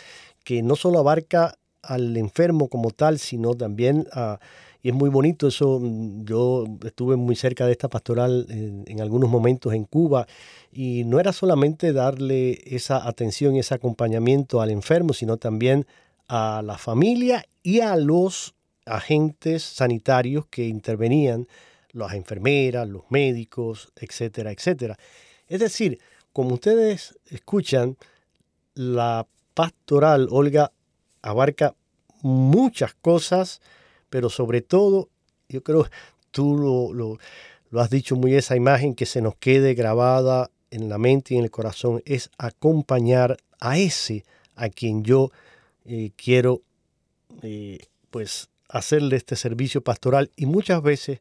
que 0.45 0.61
no 0.63 0.77
solo 0.77 0.99
abarca 0.99 1.57
al 1.81 2.15
enfermo 2.17 2.69
como 2.69 2.91
tal, 2.91 3.19
sino 3.19 3.53
también 3.55 4.07
a 4.13 4.39
y 4.83 4.89
es 4.89 4.95
muy 4.95 5.09
bonito 5.09 5.47
eso. 5.47 5.79
Mm, 5.79 6.25
yo 6.25 6.65
estuve 6.85 7.15
muy 7.15 7.35
cerca 7.35 7.65
de 7.65 7.71
esta 7.71 7.89
pastoral 7.89 8.45
en, 8.49 9.01
algunos 9.01 9.29
momentos 9.29 9.73
en 9.73 9.85
Cuba 9.85 10.27
y 10.71 11.03
no 11.05 11.19
era 11.19 11.33
solamente 11.33 11.93
darle 11.93 12.61
esa 12.65 13.07
atención 13.07 13.55
y 13.55 13.59
ese 13.59 13.73
acompañamiento 13.73 14.61
al 14.61 14.71
enfermo, 14.71 15.13
sino 15.13 15.37
también 15.37 15.85
a 16.27 16.61
la 16.63 16.77
familia 16.77 17.45
y 17.63 17.81
a 17.81 17.95
los 17.95 18.55
agentes 18.85 19.63
sanitarios 19.63 20.45
que 20.47 20.67
intervenían, 20.67 21.47
las 21.91 22.13
enfermeras, 22.13 22.87
los 22.87 23.03
médicos, 23.09 23.91
etcétera, 23.95 24.51
etcétera. 24.51 24.97
Es 25.47 25.59
decir, 25.59 25.99
como 26.33 26.55
ustedes 26.55 27.19
escuchan, 27.29 27.97
la 28.73 29.27
pastoral, 29.53 30.27
Olga, 30.31 30.71
abarca 31.21 31.75
muchas 32.21 32.93
cosas 32.93 33.61
pero 34.11 34.29
sobre 34.29 34.61
todo, 34.61 35.09
yo 35.47 35.63
creo, 35.63 35.87
tú 36.31 36.57
lo, 36.57 37.17
lo, 37.71 37.81
has 37.81 37.89
dicho 37.89 38.17
muy, 38.17 38.35
esa 38.35 38.57
imagen 38.57 38.93
que 38.93 39.05
se 39.05 39.21
nos 39.21 39.35
quede 39.37 39.73
grabada 39.73 40.51
en 40.69 40.89
la 40.89 40.97
mente 40.97 41.33
y 41.33 41.37
en 41.37 41.45
el 41.45 41.49
corazón 41.49 42.03
es 42.05 42.29
acompañar 42.37 43.37
a 43.61 43.77
ese 43.77 44.25
a 44.55 44.67
quien 44.67 45.03
yo 45.03 45.31
eh, 45.85 46.11
quiero 46.17 46.61
eh, 47.41 47.79
pues 48.09 48.49
hacerle 48.67 49.15
este 49.15 49.37
servicio 49.37 49.81
pastoral 49.81 50.29
y 50.35 50.45
muchas 50.45 50.83
veces 50.83 51.19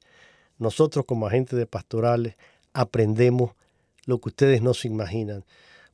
nosotros 0.59 1.05
como 1.07 1.29
agentes 1.29 1.57
de 1.57 1.67
pastorales 1.67 2.35
aprendemos 2.73 3.53
lo 4.05 4.21
que 4.21 4.31
ustedes 4.31 4.63
no 4.63 4.75
se 4.75 4.89
imaginan. 4.89 5.45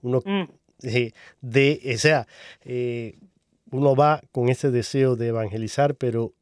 Uno 0.00 0.22
mm. 0.24 0.44
eh, 0.82 1.12
de, 1.42 1.92
o 1.94 1.98
sea, 1.98 2.26
uno 3.70 3.94
va 3.94 4.22
con 4.32 4.48
ese 4.48 4.70
deseo 4.70 5.14
de 5.14 5.28
evangelizar, 5.28 5.94
pero 5.94 6.32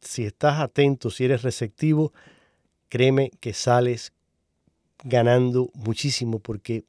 si 0.00 0.24
estás 0.24 0.60
atento, 0.60 1.10
si 1.10 1.24
eres 1.24 1.42
receptivo, 1.42 2.12
créeme 2.88 3.30
que 3.40 3.52
sales 3.52 4.12
ganando 5.04 5.70
muchísimo 5.74 6.38
porque 6.38 6.84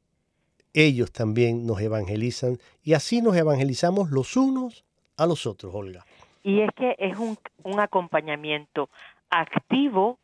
ellos 0.73 1.11
también 1.11 1.65
nos 1.65 1.81
evangelizan 1.81 2.57
y 2.83 2.93
así 2.93 3.21
nos 3.21 3.35
evangelizamos 3.35 4.11
los 4.11 4.35
unos 4.37 4.85
a 5.17 5.25
los 5.25 5.45
otros, 5.45 5.73
Olga. 5.73 6.05
Y 6.43 6.61
es 6.61 6.69
que 6.75 6.95
es 6.97 7.17
un, 7.17 7.37
un 7.63 7.79
acompañamiento 7.79 8.89
activo 9.29 10.17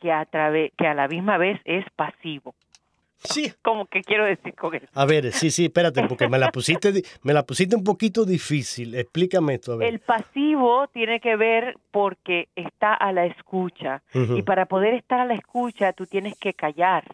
que, 0.00 0.12
a 0.12 0.26
que 0.26 0.86
a 0.86 0.94
la 0.94 1.08
misma 1.08 1.36
vez 1.38 1.60
es 1.64 1.84
pasivo. 1.96 2.54
Sí. 3.24 3.52
¿Cómo 3.62 3.86
que 3.86 4.02
quiero 4.02 4.26
decir 4.26 4.54
con 4.54 4.74
eso? 4.74 4.86
A 4.94 5.06
ver, 5.06 5.32
sí, 5.32 5.50
sí, 5.50 5.66
espérate, 5.66 6.06
porque 6.06 6.28
me 6.28 6.38
la 6.38 6.50
pusiste, 6.50 6.92
me 7.22 7.32
la 7.32 7.42
pusiste 7.44 7.74
un 7.74 7.82
poquito 7.82 8.24
difícil. 8.24 8.94
Explícame 8.94 9.54
esto. 9.54 9.72
A 9.72 9.76
ver. 9.76 9.88
El 9.88 10.00
pasivo 10.00 10.86
tiene 10.88 11.20
que 11.20 11.36
ver 11.36 11.76
porque 11.90 12.48
está 12.54 12.92
a 12.92 13.12
la 13.12 13.24
escucha. 13.24 14.02
Y 14.12 14.42
para 14.42 14.66
poder 14.66 14.94
estar 14.94 15.20
a 15.20 15.24
la 15.24 15.34
escucha, 15.34 15.92
tú 15.94 16.06
tienes 16.06 16.36
que 16.38 16.52
callar. 16.52 17.04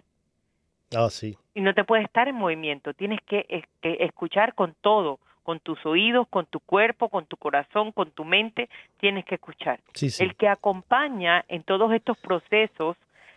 Ah, 0.95 1.09
sí. 1.11 1.37
Y 1.55 1.61
no 1.61 1.75
te 1.75 1.85
puedes 1.85 2.05
estar 2.05 2.27
en 2.27 2.35
movimiento. 2.35 2.93
Tienes 2.93 3.21
que, 3.23 3.47
escuchar 3.83 4.55
con 4.55 4.75
todo, 4.81 5.21
con 5.45 5.61
tus 5.61 5.85
oídos, 5.87 6.27
con 6.29 6.47
tu 6.47 6.59
cuerpo, 6.59 7.09
con 7.09 7.27
tu 7.27 7.37
corazón, 7.37 7.93
con 7.93 8.11
tu 8.11 8.25
mente. 8.25 8.69
Tienes 8.99 9.25
que 9.25 9.37
escuchar. 9.37 9.79
El 10.19 10.35
que 10.35 10.49
acompaña 10.49 11.45
en 11.47 11.63
todos 11.63 11.93
estos 11.93 12.19
procesos 12.19 12.97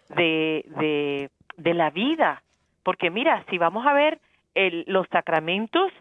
de, 0.09 0.65
de, 0.79 1.29
de 1.57 1.73
la 1.75 1.91
vida 1.91 2.41
porque 2.83 3.09
mira, 3.09 3.43
si 3.49 3.57
vamos 3.57 3.85
a 3.85 3.93
ver 3.93 4.19
el, 4.55 4.83
los 4.87 5.07
sacramentos, 5.09 5.91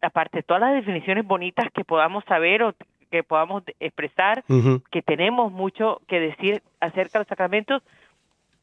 aparte 0.00 0.38
de 0.38 0.42
todas 0.42 0.62
las 0.62 0.74
definiciones 0.74 1.26
bonitas 1.26 1.66
que 1.72 1.84
podamos 1.84 2.24
saber 2.24 2.62
o 2.62 2.74
que 3.10 3.22
podamos 3.22 3.62
expresar, 3.78 4.42
que 4.90 5.02
tenemos 5.02 5.52
mucho 5.52 6.00
que 6.08 6.18
decir 6.18 6.62
acerca 6.80 7.18
de 7.18 7.20
los 7.20 7.28
sacramentos, 7.28 7.82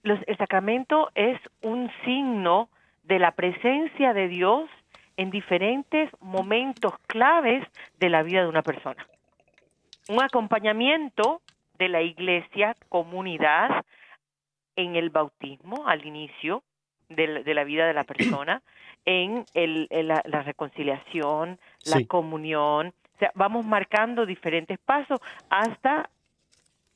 los, 0.04 0.20
el 0.28 0.38
sacramento 0.38 1.10
es 1.14 1.40
un 1.62 1.92
signo 2.04 2.70
de 3.04 3.20
la 3.20 3.32
presencia 3.32 4.14
de 4.14 4.28
Dios 4.28 4.70
en 5.18 5.30
diferentes 5.32 6.10
momentos 6.22 6.94
claves 7.08 7.68
de 8.00 8.10
la 8.10 8.24
vida 8.24 8.42
de 8.42 8.48
una 8.48 8.62
persona. 8.62 9.06
Un 10.08 10.24
acompañamiento 10.24 11.42
de 11.78 11.90
la 11.90 12.02
iglesia, 12.02 12.76
comunidad, 12.88 13.86
en 14.76 14.96
el 14.96 15.10
bautismo 15.10 15.88
al 15.88 16.06
inicio, 16.06 16.64
de, 17.10 17.54
la 17.54 17.64
vida 17.64 17.88
de 17.88 17.94
la 17.94 18.04
persona, 18.04 18.62
en, 19.06 19.46
el, 19.54 19.88
la, 19.90 20.44
reconciliación, 20.44 21.60
la 21.86 22.06
comunión. 22.06 22.94
O 23.16 23.20
sea, 23.20 23.32
vamos 23.36 23.66
marcando 23.66 24.26
diferentes 24.26 24.78
pasos 24.80 25.20
hasta 25.50 26.10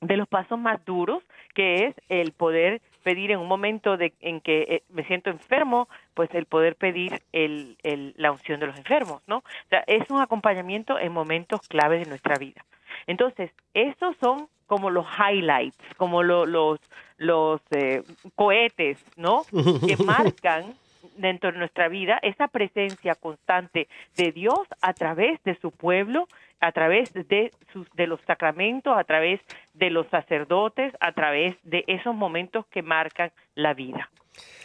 de 0.01 0.17
los 0.17 0.27
pasos 0.27 0.59
más 0.59 0.83
duros, 0.85 1.23
que 1.53 1.85
es 1.85 1.95
el 2.09 2.33
poder 2.33 2.81
pedir 3.03 3.31
en 3.31 3.39
un 3.39 3.47
momento 3.47 3.97
de, 3.97 4.13
en 4.19 4.41
que 4.41 4.61
eh, 4.61 4.83
me 4.89 5.03
siento 5.05 5.29
enfermo, 5.29 5.87
pues 6.13 6.29
el 6.33 6.45
poder 6.45 6.75
pedir 6.75 7.21
el, 7.31 7.77
el, 7.83 8.13
la 8.17 8.31
unción 8.31 8.59
de 8.59 8.67
los 8.67 8.77
enfermos, 8.77 9.21
¿no? 9.27 9.37
O 9.37 9.69
sea, 9.69 9.83
es 9.87 10.09
un 10.09 10.21
acompañamiento 10.21 10.99
en 10.99 11.11
momentos 11.11 11.61
claves 11.67 12.03
de 12.03 12.09
nuestra 12.09 12.35
vida. 12.35 12.65
Entonces, 13.07 13.51
esos 13.73 14.15
son 14.21 14.47
como 14.73 14.89
los 14.89 15.05
highlights, 15.19 15.77
como 15.97 16.23
los, 16.23 16.79
los 17.17 17.61
eh, 17.69 18.01
cohetes, 18.33 19.05
¿no? 19.17 19.43
Que 19.85 19.95
marcan 20.03 20.73
dentro 21.15 21.51
de 21.51 21.59
nuestra 21.59 21.89
vida 21.89 22.17
esa 22.23 22.47
presencia 22.47 23.13
constante 23.13 23.87
de 24.17 24.31
Dios 24.31 24.61
a 24.81 24.93
través 24.93 25.43
de 25.43 25.53
su 25.59 25.69
pueblo, 25.69 26.27
a 26.59 26.71
través 26.71 27.13
de, 27.13 27.51
sus, 27.71 27.87
de 27.91 28.07
los 28.07 28.19
sacramentos, 28.21 28.97
a 28.97 29.03
través 29.03 29.41
de 29.75 29.91
los 29.91 30.07
sacerdotes, 30.07 30.91
a 30.99 31.11
través 31.11 31.55
de 31.61 31.83
esos 31.85 32.15
momentos 32.15 32.65
que 32.65 32.81
marcan 32.81 33.31
la 33.53 33.75
vida. 33.75 34.09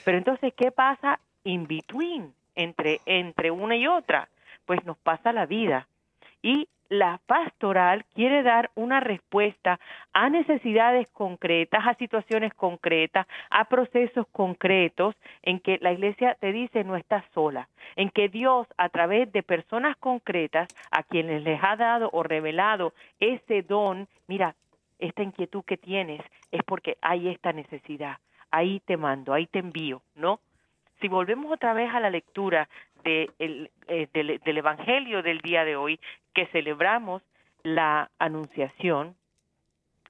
Pero 0.06 0.16
entonces, 0.16 0.54
¿qué 0.56 0.70
pasa 0.70 1.20
in 1.44 1.66
between, 1.66 2.32
entre, 2.54 3.02
entre 3.04 3.50
una 3.50 3.76
y 3.76 3.86
otra? 3.86 4.30
Pues 4.64 4.82
nos 4.86 4.96
pasa 4.96 5.34
la 5.34 5.44
vida. 5.44 5.86
Y 6.40 6.66
la 6.88 7.20
pastoral 7.26 8.04
quiere 8.14 8.42
dar 8.42 8.70
una 8.74 9.00
respuesta 9.00 9.78
a 10.12 10.30
necesidades 10.30 11.06
concretas, 11.08 11.86
a 11.86 11.94
situaciones 11.94 12.54
concretas, 12.54 13.26
a 13.50 13.66
procesos 13.66 14.26
concretos 14.32 15.14
en 15.42 15.60
que 15.60 15.78
la 15.80 15.92
iglesia 15.92 16.36
te 16.40 16.52
dice 16.52 16.84
no 16.84 16.96
estás 16.96 17.24
sola, 17.34 17.68
en 17.96 18.10
que 18.10 18.28
Dios 18.28 18.66
a 18.76 18.88
través 18.88 19.30
de 19.32 19.42
personas 19.42 19.96
concretas 19.98 20.68
a 20.90 21.02
quienes 21.02 21.42
les 21.42 21.62
ha 21.62 21.76
dado 21.76 22.10
o 22.12 22.22
revelado 22.22 22.94
ese 23.20 23.62
don, 23.62 24.08
mira, 24.26 24.54
esta 24.98 25.22
inquietud 25.22 25.64
que 25.64 25.76
tienes 25.76 26.22
es 26.50 26.62
porque 26.64 26.96
hay 27.02 27.28
esta 27.28 27.52
necesidad, 27.52 28.18
ahí 28.50 28.80
te 28.80 28.96
mando, 28.96 29.32
ahí 29.32 29.46
te 29.46 29.60
envío, 29.60 30.02
¿no? 30.16 30.40
Si 31.00 31.06
volvemos 31.06 31.52
otra 31.52 31.74
vez 31.74 31.94
a 31.94 32.00
la 32.00 32.10
lectura 32.10 32.68
de 33.04 33.30
el, 33.38 33.70
eh, 33.86 34.08
del, 34.12 34.58
Evangelio 34.58 35.22
del 35.22 35.40
día 35.40 35.64
de 35.64 35.76
hoy, 35.76 36.00
que 36.34 36.46
celebramos 36.46 37.22
la 37.62 38.10
Anunciación, 38.18 39.16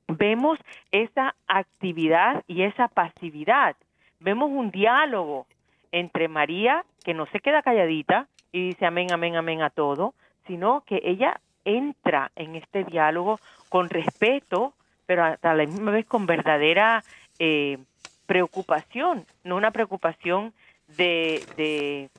vemos 0.06 0.58
esa 0.90 1.34
actividad 1.46 2.44
y 2.46 2.62
esa 2.62 2.88
pasividad. 2.88 3.76
Vemos 4.20 4.50
un 4.50 4.70
diálogo 4.70 5.46
entre 5.92 6.28
María, 6.28 6.84
que 7.04 7.14
no 7.14 7.26
se 7.26 7.40
queda 7.40 7.62
calladita 7.62 8.26
y 8.52 8.68
dice 8.68 8.86
amén, 8.86 9.12
amén, 9.12 9.36
amén 9.36 9.62
a 9.62 9.70
todo, 9.70 10.14
sino 10.46 10.82
que 10.86 11.00
ella 11.04 11.40
entra 11.64 12.30
en 12.36 12.56
este 12.56 12.84
diálogo 12.84 13.38
con 13.68 13.90
respeto, 13.90 14.72
pero 15.06 15.24
a 15.24 15.54
la 15.54 15.66
misma 15.66 15.90
vez 15.90 16.06
con 16.06 16.26
verdadera 16.26 17.02
eh, 17.38 17.78
preocupación, 18.26 19.24
no 19.44 19.56
una 19.56 19.70
preocupación 19.70 20.52
de, 20.96 21.42
de 21.56 22.10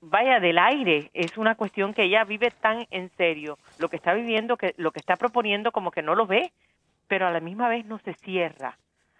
vaya 0.00 0.40
del 0.40 0.58
aire, 0.58 1.10
es 1.14 1.36
una 1.36 1.54
cuestión 1.54 1.94
que 1.94 2.04
ella 2.04 2.24
vive 2.24 2.50
tan 2.50 2.86
en 2.90 3.10
serio, 3.16 3.58
lo 3.78 3.88
que 3.88 3.96
está 3.96 4.14
viviendo, 4.14 4.56
que 4.56 4.74
lo 4.76 4.92
que 4.92 5.00
está 5.00 5.16
proponiendo 5.16 5.72
como 5.72 5.90
que 5.90 6.02
no 6.02 6.14
lo 6.14 6.26
ve, 6.26 6.52
pero 7.08 7.26
a 7.26 7.30
la 7.30 7.40
misma 7.40 7.68
vez 7.68 7.84
no 7.86 7.98
se 7.98 8.14
cierra 8.14 8.78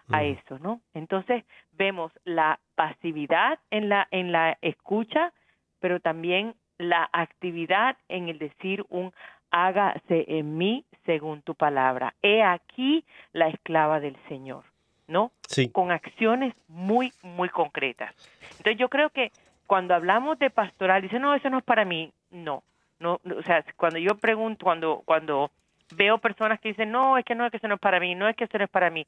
a 0.09 0.23
eso, 0.23 0.59
¿no? 0.61 0.81
Entonces 0.95 1.45
vemos 1.73 2.13
la 2.25 2.61
pasividad 2.77 3.59
en 3.71 3.89
la 3.89 4.07
en 4.13 4.31
la 4.31 4.57
escucha, 4.63 5.33
pero 5.81 5.99
también 5.99 6.55
la 6.79 7.09
actividad 7.13 7.97
en 8.09 8.29
el 8.29 8.39
decir 8.39 8.85
un 8.89 9.13
hágase 9.51 10.25
en 10.29 10.59
mí 10.59 10.85
según 11.05 11.43
tu 11.43 11.55
palabra. 11.55 12.15
He 12.23 12.43
aquí 12.43 13.05
la 13.33 13.49
esclava 13.49 14.01
del 14.01 14.17
Señor, 14.29 14.65
¿no? 15.09 15.33
Sí. 15.49 15.71
Con 15.71 15.91
acciones 15.91 16.55
muy, 16.69 17.13
muy 17.23 17.49
concretas. 17.49 18.15
Entonces 18.59 18.77
yo 18.77 18.89
creo 18.89 19.11
que 19.11 19.33
cuando 19.67 19.95
hablamos 19.95 20.39
de 20.39 20.51
pastoral, 20.51 21.03
dice, 21.03 21.19
no, 21.19 21.35
eso 21.35 21.51
no 21.51 21.59
es 21.59 21.65
para 21.65 21.85
mí. 21.85 22.13
No, 22.31 22.63
no, 22.99 23.21
o 23.25 23.43
sea, 23.43 23.65
cuando 23.77 23.99
yo 23.99 24.17
pregunto, 24.17 24.65
cuando, 24.65 25.03
cuando 25.05 25.51
veo 25.95 26.19
personas 26.19 26.61
que 26.61 26.71
dicen, 26.71 26.91
no, 26.91 27.19
es 27.19 27.25
que 27.25 27.35
no, 27.35 27.45
es 27.45 27.51
que 27.51 27.59
eso 27.59 27.69
no 27.69 27.75
es 27.75 27.81
para 27.81 28.01
mí, 28.01 28.15
no 28.15 28.29
es 28.29 28.37
que 28.37 28.45
eso 28.45 28.59
no 28.59 28.65
es 28.65 28.71
para 28.71 28.91
mí, 28.91 29.07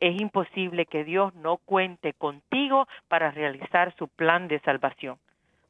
es 0.00 0.20
imposible 0.20 0.86
que 0.86 1.04
Dios 1.04 1.34
no 1.34 1.58
cuente 1.58 2.12
contigo 2.12 2.86
para 3.08 3.30
realizar 3.30 3.94
su 3.96 4.08
plan 4.08 4.48
de 4.48 4.60
salvación, 4.60 5.18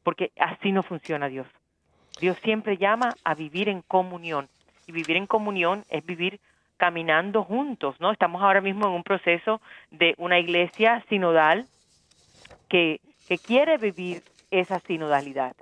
porque 0.03 0.33
así 0.39 0.73
no 0.73 0.83
funciona 0.83 1.29
Dios. 1.29 1.47
Dios 2.21 2.37
siempre 2.43 2.79
llama 2.79 3.15
a 3.25 3.35
vivir 3.35 3.69
en 3.69 3.83
comunión 3.83 4.49
y 4.87 4.93
vivir 4.93 5.17
en 5.17 5.27
comunión 5.27 5.85
es 5.91 6.05
vivir 6.05 6.41
caminando 6.77 7.43
juntos, 7.43 7.97
¿no? 8.01 8.11
Estamos 8.11 8.43
ahora 8.43 8.61
mismo 8.61 8.87
en 8.87 8.93
un 8.93 9.03
proceso 9.03 9.61
de 9.91 10.15
una 10.19 10.39
iglesia 10.39 11.03
sinodal 11.09 11.67
que, 12.69 13.01
que 13.29 13.39
quiere 13.39 13.79
vivir 13.79 14.23
esa 14.51 14.81
sinodalidad 14.81 15.57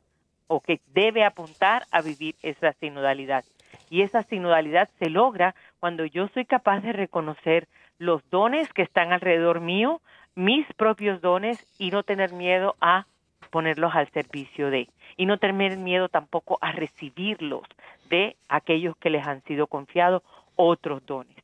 o 0.46 0.60
que 0.60 0.80
debe 0.92 1.24
apuntar 1.24 1.84
a 1.90 2.02
vivir 2.02 2.34
esa 2.42 2.72
sinodalidad. 2.74 3.44
Y 3.90 4.02
esa 4.02 4.22
sinodalidad 4.22 4.88
se 4.98 5.10
logra 5.10 5.54
cuando 5.80 6.04
yo 6.04 6.28
soy 6.28 6.44
capaz 6.44 6.80
de 6.80 6.92
reconocer 6.92 7.68
los 7.98 8.28
dones 8.30 8.72
que 8.72 8.82
están 8.82 9.12
alrededor 9.12 9.60
mío, 9.60 10.00
mis 10.34 10.66
propios 10.74 11.20
dones 11.20 11.66
y 11.78 11.90
no 11.90 12.02
tener 12.02 12.32
miedo 12.32 12.76
a 12.80 13.06
ponerlos 13.50 13.94
al 13.94 14.10
servicio 14.10 14.70
de 14.70 14.88
y 15.16 15.26
no 15.26 15.38
tener 15.38 15.76
miedo 15.76 16.08
tampoco 16.08 16.58
a 16.60 16.72
recibirlos 16.72 17.62
de 18.10 18.36
aquellos 18.48 18.96
que 18.96 19.10
les 19.10 19.26
han 19.26 19.42
sido 19.44 19.66
confiados 19.68 20.22
otros 20.56 21.04
dones. 21.06 21.36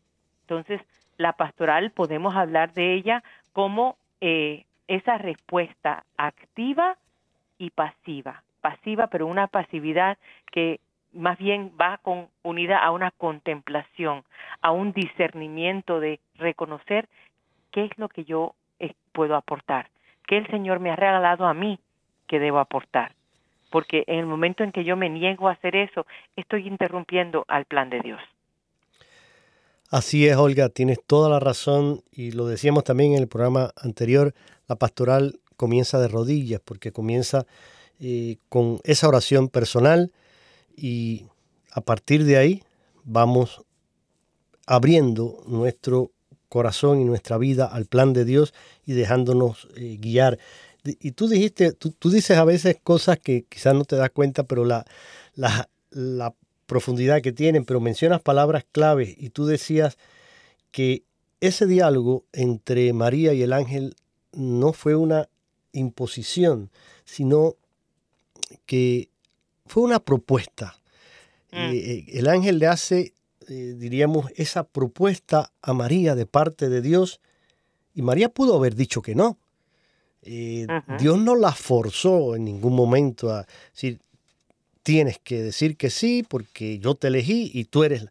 Entonces, 0.42 0.80
la 1.18 1.34
pastoral 1.34 1.92
podemos 1.92 2.34
hablar 2.34 2.72
de 2.72 2.94
ella 2.94 3.22
como 3.52 3.96
eh, 4.20 4.64
esa 4.90 5.18
respuesta 5.18 6.04
activa 6.16 6.96
y 7.58 7.70
pasiva. 7.70 8.42
Pasiva, 8.60 9.06
pero 9.06 9.28
una 9.28 9.46
pasividad 9.46 10.18
que 10.50 10.80
más 11.12 11.38
bien 11.38 11.72
va 11.80 11.98
con, 11.98 12.26
unida 12.42 12.78
a 12.78 12.90
una 12.90 13.12
contemplación, 13.12 14.24
a 14.60 14.72
un 14.72 14.92
discernimiento 14.92 16.00
de 16.00 16.18
reconocer 16.34 17.08
qué 17.70 17.84
es 17.84 17.98
lo 17.98 18.08
que 18.08 18.24
yo 18.24 18.54
eh, 18.80 18.94
puedo 19.12 19.36
aportar, 19.36 19.88
qué 20.26 20.38
el 20.38 20.48
Señor 20.48 20.80
me 20.80 20.90
ha 20.90 20.96
regalado 20.96 21.46
a 21.46 21.54
mí 21.54 21.78
que 22.26 22.40
debo 22.40 22.58
aportar. 22.58 23.12
Porque 23.70 24.02
en 24.08 24.18
el 24.18 24.26
momento 24.26 24.64
en 24.64 24.72
que 24.72 24.82
yo 24.82 24.96
me 24.96 25.08
niego 25.08 25.48
a 25.48 25.52
hacer 25.52 25.76
eso, 25.76 26.04
estoy 26.34 26.66
interrumpiendo 26.66 27.44
al 27.46 27.64
plan 27.64 27.90
de 27.90 28.00
Dios. 28.00 28.20
Así 29.90 30.28
es, 30.28 30.36
Olga, 30.36 30.68
tienes 30.68 31.00
toda 31.04 31.28
la 31.28 31.40
razón 31.40 32.04
y 32.12 32.30
lo 32.30 32.46
decíamos 32.46 32.84
también 32.84 33.14
en 33.14 33.18
el 33.18 33.26
programa 33.26 33.72
anterior, 33.74 34.34
la 34.68 34.76
pastoral 34.76 35.40
comienza 35.56 35.98
de 35.98 36.06
rodillas 36.06 36.60
porque 36.64 36.92
comienza 36.92 37.44
eh, 37.98 38.36
con 38.48 38.78
esa 38.84 39.08
oración 39.08 39.48
personal 39.48 40.12
y 40.76 41.26
a 41.72 41.80
partir 41.80 42.24
de 42.24 42.36
ahí 42.36 42.62
vamos 43.02 43.62
abriendo 44.64 45.42
nuestro 45.48 46.12
corazón 46.48 47.00
y 47.00 47.04
nuestra 47.04 47.36
vida 47.36 47.66
al 47.66 47.86
plan 47.86 48.12
de 48.12 48.24
Dios 48.24 48.54
y 48.86 48.92
dejándonos 48.92 49.66
eh, 49.74 49.98
guiar. 50.00 50.38
Y 50.84 51.10
tú 51.12 51.26
dijiste, 51.26 51.72
tú, 51.72 52.10
dices 52.10 52.38
a 52.38 52.44
veces 52.44 52.76
cosas 52.80 53.18
que 53.18 53.44
quizás 53.48 53.74
no 53.74 53.84
te 53.84 53.96
das 53.96 54.10
cuenta, 54.10 54.44
pero 54.44 54.64
la, 54.64 54.86
la, 55.34 55.68
la 55.90 56.32
profundidad 56.70 57.20
que 57.20 57.32
tienen, 57.32 57.64
pero 57.64 57.80
mencionas 57.80 58.22
palabras 58.22 58.64
claves 58.70 59.12
y 59.18 59.30
tú 59.30 59.44
decías 59.44 59.98
que 60.70 61.02
ese 61.40 61.66
diálogo 61.66 62.26
entre 62.32 62.92
María 62.92 63.32
y 63.32 63.42
el 63.42 63.52
ángel 63.52 63.96
no 64.32 64.72
fue 64.72 64.94
una 64.94 65.28
imposición, 65.72 66.70
sino 67.04 67.56
que 68.66 69.08
fue 69.66 69.82
una 69.82 69.98
propuesta. 69.98 70.78
Mm. 71.50 71.56
Eh, 71.72 72.04
el 72.12 72.28
ángel 72.28 72.60
le 72.60 72.68
hace, 72.68 73.14
eh, 73.48 73.74
diríamos, 73.76 74.30
esa 74.36 74.62
propuesta 74.62 75.50
a 75.62 75.72
María 75.72 76.14
de 76.14 76.26
parte 76.26 76.68
de 76.68 76.82
Dios 76.82 77.20
y 77.96 78.02
María 78.02 78.28
pudo 78.28 78.54
haber 78.54 78.76
dicho 78.76 79.02
que 79.02 79.16
no. 79.16 79.38
Eh. 80.22 80.68
Dios 81.00 81.18
no 81.18 81.34
la 81.34 81.50
forzó 81.50 82.36
en 82.36 82.44
ningún 82.44 82.76
momento 82.76 83.30
a 83.30 83.44
decir, 83.72 83.98
tienes 84.90 85.20
que 85.20 85.40
decir 85.40 85.76
que 85.76 85.88
sí 85.88 86.24
porque 86.28 86.80
yo 86.80 86.96
te 86.96 87.06
elegí 87.06 87.48
y 87.54 87.66
tú 87.66 87.84
eres... 87.84 88.06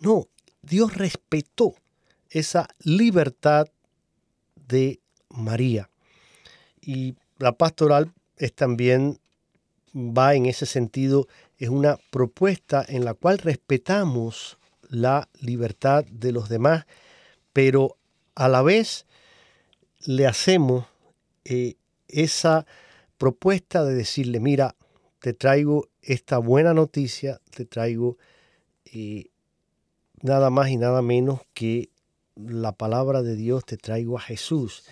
No, 0.00 0.26
Dios 0.62 0.96
respetó 0.96 1.74
esa 2.30 2.66
libertad 2.78 3.68
de 4.68 5.00
María. 5.28 5.90
Y 6.80 7.16
la 7.36 7.52
pastoral 7.52 8.14
es 8.38 8.54
también, 8.54 9.18
va 9.94 10.34
en 10.34 10.46
ese 10.46 10.64
sentido, 10.64 11.28
es 11.58 11.68
una 11.68 11.98
propuesta 12.10 12.82
en 12.88 13.04
la 13.04 13.12
cual 13.12 13.36
respetamos 13.36 14.56
la 14.88 15.28
libertad 15.42 16.06
de 16.06 16.32
los 16.32 16.48
demás, 16.48 16.86
pero 17.52 17.98
a 18.34 18.48
la 18.48 18.62
vez 18.62 19.04
le 20.06 20.26
hacemos 20.26 20.86
eh, 21.44 21.74
esa 22.08 22.64
propuesta 23.18 23.84
de 23.84 23.94
decirle, 23.94 24.40
mira, 24.40 24.74
te 25.20 25.32
traigo 25.32 25.88
esta 26.02 26.38
buena 26.38 26.74
noticia, 26.74 27.40
te 27.50 27.64
traigo 27.64 28.16
eh, 28.84 29.30
nada 30.22 30.50
más 30.50 30.68
y 30.68 30.76
nada 30.76 31.02
menos 31.02 31.40
que 31.54 31.90
la 32.36 32.72
palabra 32.72 33.22
de 33.22 33.34
Dios, 33.34 33.64
te 33.64 33.76
traigo 33.76 34.16
a 34.16 34.20
Jesús. 34.20 34.84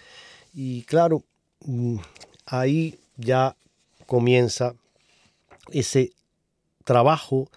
Y 0.53 0.83
claro, 0.83 1.22
mm, 1.64 1.99
ahí 2.47 2.99
ya 3.16 3.57
comienza 4.07 4.74
ese 5.70 6.12
trabajo 6.85 7.51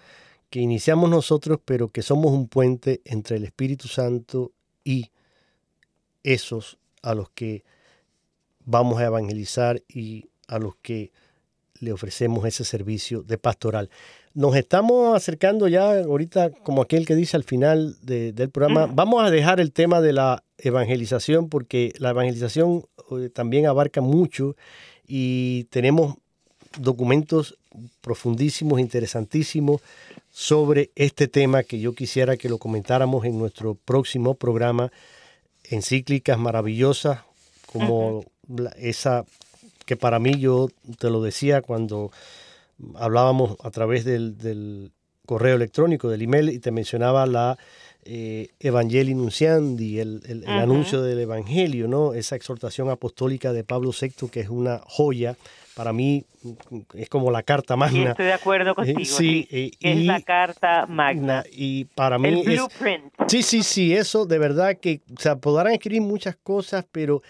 que 0.48 0.60
iniciamos 0.60 1.10
nosotros, 1.10 1.60
pero 1.64 1.88
que 1.88 2.02
somos 2.02 2.32
un 2.32 2.48
puente 2.48 3.00
entre 3.04 3.36
el 3.36 3.44
Espíritu 3.44 3.88
Santo 3.88 4.52
y 4.84 5.10
esos 6.22 6.78
a 7.02 7.14
los 7.14 7.30
que 7.30 7.64
vamos 8.64 9.00
a 9.00 9.06
evangelizar 9.06 9.82
y 9.88 10.28
a 10.48 10.58
los 10.58 10.76
que 10.76 11.12
le 11.80 11.92
ofrecemos 11.92 12.44
ese 12.44 12.64
servicio 12.64 13.22
de 13.22 13.38
pastoral. 13.38 13.90
Nos 14.34 14.54
estamos 14.54 15.16
acercando 15.16 15.66
ya 15.66 16.00
ahorita, 16.00 16.50
como 16.50 16.82
aquel 16.82 17.06
que 17.06 17.14
dice 17.16 17.36
al 17.36 17.44
final 17.44 17.96
de, 18.02 18.32
del 18.32 18.50
programa, 18.50 18.86
vamos 18.86 19.24
a 19.24 19.30
dejar 19.30 19.58
el 19.58 19.72
tema 19.72 20.00
de 20.00 20.12
la 20.12 20.44
evangelización 20.58 21.48
porque 21.48 21.92
la 21.98 22.10
evangelización 22.10 22.84
eh, 23.10 23.30
también 23.30 23.66
abarca 23.66 24.00
mucho 24.00 24.56
y 25.08 25.64
tenemos 25.64 26.16
documentos 26.78 27.58
profundísimos, 28.00 28.78
interesantísimos 28.78 29.80
sobre 30.30 30.90
este 30.94 31.26
tema 31.26 31.64
que 31.64 31.80
yo 31.80 31.94
quisiera 31.94 32.36
que 32.36 32.48
lo 32.48 32.58
comentáramos 32.58 33.24
en 33.24 33.38
nuestro 33.38 33.74
próximo 33.74 34.34
programa, 34.34 34.92
encíclicas 35.64 36.38
maravillosas 36.38 37.20
como 37.66 38.18
uh 38.18 38.24
-huh. 38.48 38.72
esa 38.76 39.24
que 39.90 39.96
para 39.96 40.20
mí 40.20 40.38
yo 40.38 40.68
te 41.00 41.10
lo 41.10 41.20
decía 41.20 41.62
cuando 41.62 42.12
hablábamos 42.94 43.56
a 43.60 43.72
través 43.72 44.04
del, 44.04 44.38
del 44.38 44.92
correo 45.26 45.56
electrónico, 45.56 46.08
del 46.08 46.22
email, 46.22 46.48
y 46.50 46.60
te 46.60 46.70
mencionaba 46.70 47.26
la 47.26 47.58
eh, 48.04 48.50
Evangelii 48.60 49.14
Nunciandi, 49.16 49.98
el, 49.98 50.22
el, 50.26 50.44
el 50.44 50.48
-huh. 50.48 50.62
anuncio 50.62 51.02
del 51.02 51.18
Evangelio, 51.18 51.88
¿no? 51.88 52.14
esa 52.14 52.36
exhortación 52.36 52.88
apostólica 52.88 53.52
de 53.52 53.64
Pablo 53.64 53.90
VI, 53.90 54.28
que 54.28 54.38
es 54.38 54.48
una 54.48 54.80
joya. 54.86 55.34
Para 55.74 55.92
mí 55.92 56.24
es 56.94 57.08
como 57.08 57.32
la 57.32 57.42
carta 57.42 57.74
magna. 57.74 58.04
Sí, 58.04 58.10
estoy 58.10 58.26
de 58.26 58.32
acuerdo 58.34 58.76
contigo. 58.76 59.00
Sí, 59.00 59.48
sí. 59.50 59.72
es 59.80 59.96
y, 59.96 60.04
la 60.04 60.20
carta 60.20 60.86
magna. 60.86 61.42
Y 61.50 61.86
para 61.96 62.16
mí 62.16 62.28
el 62.28 62.44
blueprint. 62.44 63.12
Sí, 63.26 63.42
sí, 63.42 63.64
sí, 63.64 63.92
eso 63.92 64.24
de 64.24 64.38
verdad 64.38 64.78
que, 64.78 65.00
o 65.12 65.20
sea, 65.20 65.34
podrán 65.34 65.72
escribir 65.72 66.02
muchas 66.02 66.36
cosas, 66.36 66.86
pero 66.92 67.22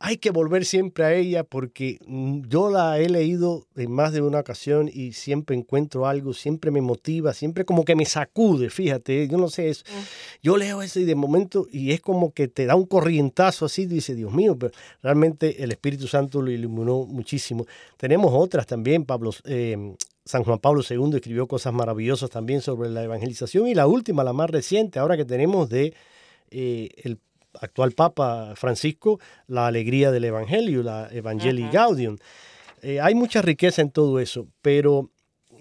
hay 0.00 0.18
que 0.18 0.30
volver 0.30 0.64
siempre 0.64 1.04
a 1.04 1.14
ella 1.14 1.42
porque 1.42 1.98
mm, 2.06 2.42
yo 2.48 2.70
la 2.70 2.98
he 2.98 3.08
leído 3.08 3.66
en 3.74 3.90
más 3.90 4.12
de 4.12 4.20
una 4.22 4.40
ocasión 4.40 4.88
y 4.92 5.12
siempre 5.12 5.56
encuentro 5.56 6.06
algo, 6.06 6.34
siempre 6.34 6.70
me 6.70 6.80
motiva, 6.80 7.34
siempre 7.34 7.64
como 7.64 7.84
que 7.84 7.96
me 7.96 8.04
sacude, 8.04 8.70
fíjate, 8.70 9.26
yo 9.26 9.38
no 9.38 9.48
sé, 9.48 9.70
eso. 9.70 9.84
yo 10.40 10.56
leo 10.56 10.82
eso 10.82 11.00
y 11.00 11.04
de 11.04 11.16
momento, 11.16 11.66
y 11.72 11.92
es 11.92 12.00
como 12.00 12.32
que 12.32 12.46
te 12.46 12.66
da 12.66 12.76
un 12.76 12.86
corrientazo 12.86 13.64
así, 13.66 13.86
dice, 13.86 14.14
Dios 14.14 14.32
mío, 14.32 14.56
pero 14.56 14.72
realmente 15.02 15.64
el 15.64 15.72
Espíritu 15.72 16.06
Santo 16.06 16.42
lo 16.42 16.50
iluminó 16.50 17.04
muchísimo. 17.04 17.66
Tenemos 17.96 18.32
otras 18.32 18.66
también, 18.66 19.04
Pablo, 19.04 19.32
eh, 19.44 19.94
San 20.24 20.44
Juan 20.44 20.58
Pablo 20.58 20.82
II 20.88 21.16
escribió 21.16 21.48
cosas 21.48 21.72
maravillosas 21.72 22.30
también 22.30 22.60
sobre 22.60 22.88
la 22.90 23.02
evangelización 23.02 23.66
y 23.66 23.74
la 23.74 23.86
última, 23.88 24.22
la 24.22 24.32
más 24.32 24.50
reciente, 24.50 25.00
ahora 25.00 25.16
que 25.16 25.24
tenemos 25.24 25.68
de 25.70 25.94
eh, 26.50 26.90
el 27.02 27.18
actual 27.60 27.92
Papa 27.92 28.54
Francisco 28.56 29.18
la 29.46 29.66
alegría 29.66 30.10
del 30.10 30.24
Evangelio, 30.24 30.82
la 30.82 31.08
Evangelii 31.10 31.68
Gaudium. 31.70 32.18
Eh, 32.82 33.00
hay 33.00 33.14
mucha 33.14 33.42
riqueza 33.42 33.82
en 33.82 33.90
todo 33.90 34.20
eso, 34.20 34.46
pero 34.62 35.10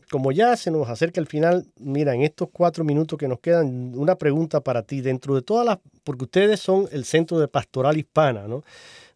como 0.09 0.31
ya 0.31 0.55
se 0.55 0.71
nos 0.71 0.88
acerca 0.89 1.19
el 1.19 1.27
final, 1.27 1.67
mira, 1.77 2.13
en 2.15 2.21
estos 2.21 2.49
cuatro 2.51 2.83
minutos 2.83 3.19
que 3.19 3.27
nos 3.27 3.39
quedan, 3.39 3.93
una 3.95 4.15
pregunta 4.15 4.61
para 4.61 4.83
ti. 4.83 5.01
Dentro 5.01 5.35
de 5.35 5.41
todas 5.41 5.65
las, 5.65 5.79
porque 6.03 6.25
ustedes 6.25 6.59
son 6.59 6.88
el 6.91 7.03
centro 7.05 7.39
de 7.39 7.47
pastoral 7.47 7.97
hispana, 7.97 8.47
¿no? 8.47 8.63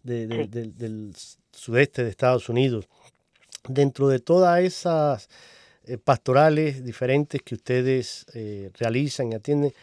del 0.04 1.14
sudeste 1.52 2.04
de 2.04 2.10
Estados 2.10 2.50
Unidos. 2.50 2.88
Dentro 3.68 4.08
de 4.08 4.20
todas 4.20 4.60
esas 4.62 5.30
eh, 5.86 5.98
pastorales 5.98 6.84
diferentes 6.84 7.42
que 7.44 7.56
ustedes 7.56 8.26
eh, 8.34 8.72
realizan 8.80 9.32
y 9.32 9.36
atienden, 9.36 9.74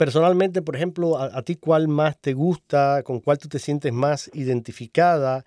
personalmente, 0.00 0.62
por 0.62 0.76
ejemplo, 0.76 1.18
a, 1.18 1.42
ti 1.42 1.56
cuál 1.56 1.86
más 1.86 2.18
te 2.18 2.32
gusta, 2.32 3.02
con 3.02 3.20
cuál 3.20 3.36
tú 3.36 3.48
te 3.48 3.58
sientes 3.58 3.92
más 3.92 4.30
identificada 4.32 5.44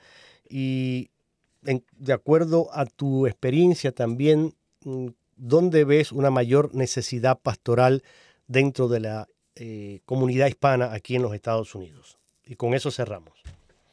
y 0.47 1.09
de 1.63 2.13
acuerdo 2.13 2.67
a 2.71 2.85
tu 2.85 3.25
experiencia 3.25 3.91
también, 3.93 4.53
mm, 4.85 5.07
¿dónde 5.37 5.85
ves 5.85 6.11
una 6.11 6.29
mayor 6.29 6.75
necesidad 6.75 7.39
pastoral 7.41 8.03
dentro 8.45 8.87
de 8.89 8.99
la 8.99 9.27
eh, 9.55 10.01
comunidad 10.05 10.45
hispana 10.45 10.93
aquí 10.93 11.15
en 11.15 11.23
los 11.23 11.33
Estados 11.33 11.73
Unidos? 11.73 12.19
Y 12.45 12.55
con 12.55 12.75
eso 12.75 12.91
cerramos. 12.91 13.33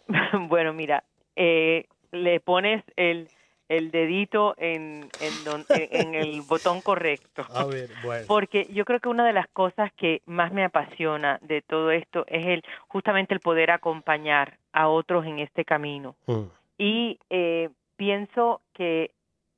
Bueno, 0.51 0.75
mira, 0.75 1.05
eh, 1.37 1.87
le 2.13 2.39
pones 2.41 2.85
el, 2.97 3.31
el 3.71 3.93
dedito 3.93 4.57
en, 4.59 5.09
en, 5.21 6.15
el 6.17 6.43
botón 6.49 6.81
correcto. 6.81 7.47
A 7.55 7.65
ver, 7.65 7.89
bueno. 8.03 8.25
Porque 8.27 8.67
yo 8.73 8.85
creo 8.85 8.99
que 8.99 9.09
una 9.09 9.25
de 9.25 9.33
las 9.33 9.47
cosas 9.47 9.93
que 9.93 10.23
más 10.27 10.53
me 10.53 10.65
apasiona 10.65 11.39
de 11.41 11.63
todo 11.63 11.93
esto 11.93 12.25
es 12.27 12.45
el 12.47 12.65
justamente 12.89 13.33
el 13.33 13.39
poder 13.39 13.71
acompañar 13.71 14.59
a 14.73 14.89
otros 14.89 15.25
en 15.25 15.39
este 15.39 15.65
camino. 15.65 16.17
Mm. 16.27 16.43
Y 16.79 17.21
eh, 17.31 17.71
pienso 17.95 18.61
que 18.73 19.13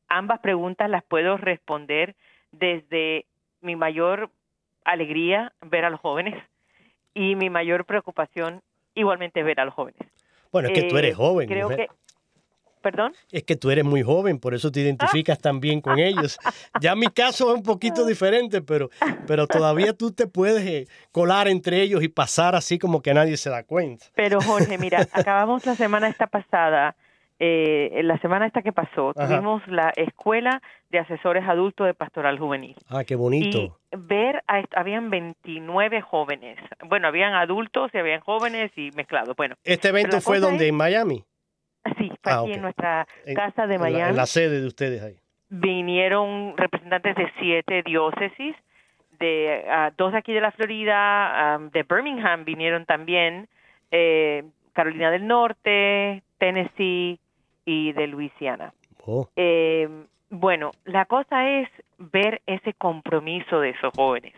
ambas 0.08 0.40
preguntas 0.40 0.90
las 0.90 1.02
puedo 1.04 1.38
responder 1.38 2.14
desde 2.50 3.24
mi 3.62 3.76
mayor 3.76 4.28
alegría 4.84 5.54
ver 5.62 5.86
a 5.86 5.90
los 5.90 6.00
jóvenes 6.00 6.34
y 7.14 7.34
mi 7.34 7.48
mayor 7.48 7.86
preocupación 7.86 8.60
igualmente 8.94 9.42
ver 9.42 9.58
a 9.58 9.64
los 9.64 9.72
jóvenes. 9.72 10.06
Bueno, 10.50 10.68
es 10.68 10.74
que 10.74 10.86
tú 10.86 10.98
eres 10.98 11.12
eh, 11.12 11.14
joven. 11.14 11.48
Creo 11.48 11.70
que 11.70 11.88
¿Perdón? 12.82 13.14
Es 13.30 13.44
que 13.44 13.56
tú 13.56 13.70
eres 13.70 13.84
muy 13.84 14.02
joven, 14.02 14.38
por 14.38 14.54
eso 14.54 14.70
te 14.70 14.80
identificas 14.80 15.38
tan 15.40 15.60
bien 15.60 15.80
con 15.80 15.98
ellos. 15.98 16.38
Ya 16.80 16.94
mi 16.94 17.06
caso 17.06 17.50
es 17.50 17.56
un 17.56 17.62
poquito 17.62 18.04
diferente, 18.04 18.60
pero, 18.60 18.90
pero 19.26 19.46
todavía 19.46 19.92
tú 19.92 20.12
te 20.12 20.26
puedes 20.26 20.66
eh, 20.66 20.86
colar 21.12 21.48
entre 21.48 21.80
ellos 21.80 22.02
y 22.02 22.08
pasar 22.08 22.54
así 22.54 22.78
como 22.78 23.00
que 23.00 23.14
nadie 23.14 23.36
se 23.36 23.50
da 23.50 23.62
cuenta. 23.62 24.06
Pero 24.14 24.40
Jorge, 24.40 24.78
mira, 24.78 25.06
acabamos 25.12 25.64
la 25.64 25.74
semana 25.74 26.08
esta 26.08 26.26
pasada, 26.26 26.96
eh, 27.38 28.02
la 28.04 28.18
semana 28.18 28.46
esta 28.46 28.62
que 28.62 28.72
pasó, 28.72 29.12
tuvimos 29.14 29.66
la 29.66 29.92
Escuela 29.96 30.62
de 30.90 30.98
Asesores 31.00 31.42
Adultos 31.48 31.86
de 31.86 31.94
Pastoral 31.94 32.38
Juvenil. 32.38 32.76
Ah, 32.88 33.02
qué 33.04 33.16
bonito. 33.16 33.58
Y 33.58 33.72
ver, 33.96 34.44
a, 34.46 34.62
habían 34.76 35.10
29 35.10 36.02
jóvenes. 36.02 36.58
Bueno, 36.86 37.08
habían 37.08 37.34
adultos 37.34 37.90
y 37.94 37.98
habían 37.98 38.20
jóvenes 38.20 38.70
y 38.76 38.90
mezclados. 38.94 39.34
Bueno. 39.36 39.56
¿Este 39.64 39.88
evento 39.88 40.20
fue 40.20 40.38
donde? 40.38 40.68
¿En 40.68 40.76
Miami? 40.76 41.24
Fue 42.22 42.32
ah, 42.32 42.40
aquí 42.40 42.52
en 42.52 42.62
nuestra 42.62 43.06
casa 43.34 43.66
de 43.66 43.78
Miami. 43.78 44.10
En 44.10 44.16
la, 44.16 44.26
sede 44.26 44.60
de 44.60 44.66
ustedes 44.66 45.02
ahí. 45.02 45.16
Vinieron 45.48 46.56
representantes 46.56 47.16
de 47.16 47.30
siete 47.40 47.82
diócesis, 47.82 48.56
de 49.18 49.64
uh, 49.66 49.92
dos 49.96 50.14
aquí 50.14 50.32
de 50.32 50.40
la 50.40 50.52
Florida, 50.52 51.58
de 51.72 51.82
Birmingham 51.82 52.44
vinieron 52.44 52.86
también, 52.86 53.48
eh, 53.90 54.44
Carolina 54.72 55.10
del 55.10 55.26
Norte, 55.26 56.22
Tennessee 56.38 57.18
y 57.64 57.92
de 57.92 58.06
Luisiana. 58.06 58.72
Oh. 59.04 59.28
Eh, 59.36 59.88
bueno, 60.30 60.70
la 60.84 61.04
cosa 61.04 61.48
es 61.48 61.68
ver 61.98 62.40
ese 62.46 62.72
compromiso 62.74 63.60
de 63.60 63.70
esos 63.70 63.92
jóvenes. 63.94 64.34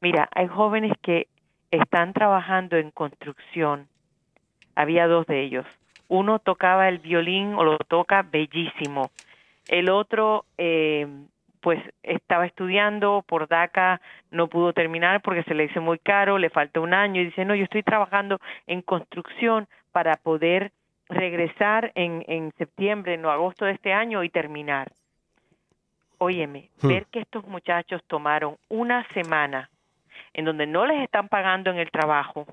Mira, 0.00 0.28
hay 0.34 0.48
jóvenes 0.48 0.92
que 1.02 1.28
están 1.70 2.14
trabajando 2.14 2.76
en 2.76 2.90
construcción. 2.90 3.86
Había 4.74 5.06
dos 5.06 5.26
de 5.26 5.42
ellos 5.42 5.66
uno 6.10 6.40
tocaba 6.40 6.88
el 6.88 6.98
violín 6.98 7.54
o 7.54 7.64
lo 7.64 7.78
toca 7.78 8.22
bellísimo. 8.22 9.10
El 9.68 9.88
otro, 9.88 10.44
eh, 10.58 11.06
pues 11.60 11.80
estaba 12.02 12.46
estudiando 12.46 13.24
por 13.26 13.46
DACA, 13.46 14.00
no 14.32 14.48
pudo 14.48 14.72
terminar 14.72 15.22
porque 15.22 15.44
se 15.44 15.54
le 15.54 15.64
hizo 15.64 15.80
muy 15.80 16.00
caro, 16.00 16.36
le 16.36 16.50
falta 16.50 16.80
un 16.80 16.94
año 16.94 17.20
y 17.20 17.26
dice, 17.26 17.44
no, 17.44 17.54
yo 17.54 17.62
estoy 17.62 17.84
trabajando 17.84 18.40
en 18.66 18.82
construcción 18.82 19.68
para 19.92 20.16
poder 20.16 20.72
regresar 21.08 21.92
en, 21.94 22.24
en 22.26 22.52
septiembre, 22.58 23.16
no 23.16 23.30
agosto 23.30 23.64
de 23.64 23.72
este 23.72 23.92
año 23.92 24.24
y 24.24 24.30
terminar. 24.30 24.90
Óyeme, 26.18 26.70
hmm. 26.82 26.88
ver 26.88 27.06
que 27.06 27.20
estos 27.20 27.46
muchachos 27.46 28.02
tomaron 28.08 28.56
una 28.68 29.06
semana 29.14 29.70
en 30.34 30.44
donde 30.44 30.66
no 30.66 30.86
les 30.86 31.04
están 31.04 31.28
pagando 31.28 31.70
en 31.70 31.78
el 31.78 31.90
trabajo, 31.90 32.46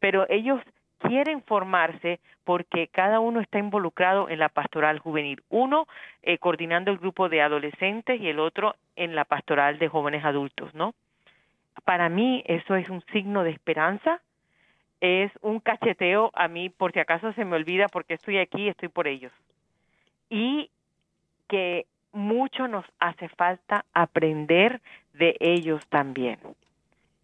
pero 0.00 0.26
ellos 0.28 0.60
quieren 0.98 1.42
formarse 1.42 2.20
porque 2.44 2.88
cada 2.88 3.20
uno 3.20 3.40
está 3.40 3.58
involucrado 3.58 4.28
en 4.28 4.38
la 4.38 4.48
pastoral 4.48 4.98
juvenil. 4.98 5.42
Uno 5.48 5.86
eh, 6.22 6.38
coordinando 6.38 6.90
el 6.90 6.98
grupo 6.98 7.28
de 7.28 7.42
adolescentes 7.42 8.20
y 8.20 8.28
el 8.28 8.38
otro 8.38 8.74
en 8.96 9.14
la 9.14 9.24
pastoral 9.24 9.78
de 9.78 9.88
jóvenes 9.88 10.24
adultos, 10.24 10.74
¿no? 10.74 10.94
Para 11.84 12.08
mí 12.08 12.42
eso 12.46 12.74
es 12.74 12.88
un 12.90 13.02
signo 13.12 13.44
de 13.44 13.50
esperanza, 13.50 14.20
es 15.00 15.30
un 15.42 15.60
cacheteo 15.60 16.30
a 16.34 16.48
mí 16.48 16.70
por 16.70 16.92
si 16.92 16.98
acaso 16.98 17.32
se 17.32 17.44
me 17.44 17.56
olvida 17.56 17.86
porque 17.88 18.14
estoy 18.14 18.38
aquí, 18.38 18.68
estoy 18.68 18.88
por 18.88 19.06
ellos. 19.06 19.32
Y 20.28 20.70
que 21.48 21.86
mucho 22.12 22.66
nos 22.66 22.84
hace 22.98 23.28
falta 23.28 23.84
aprender 23.92 24.80
de 25.14 25.36
ellos 25.40 25.86
también 25.88 26.38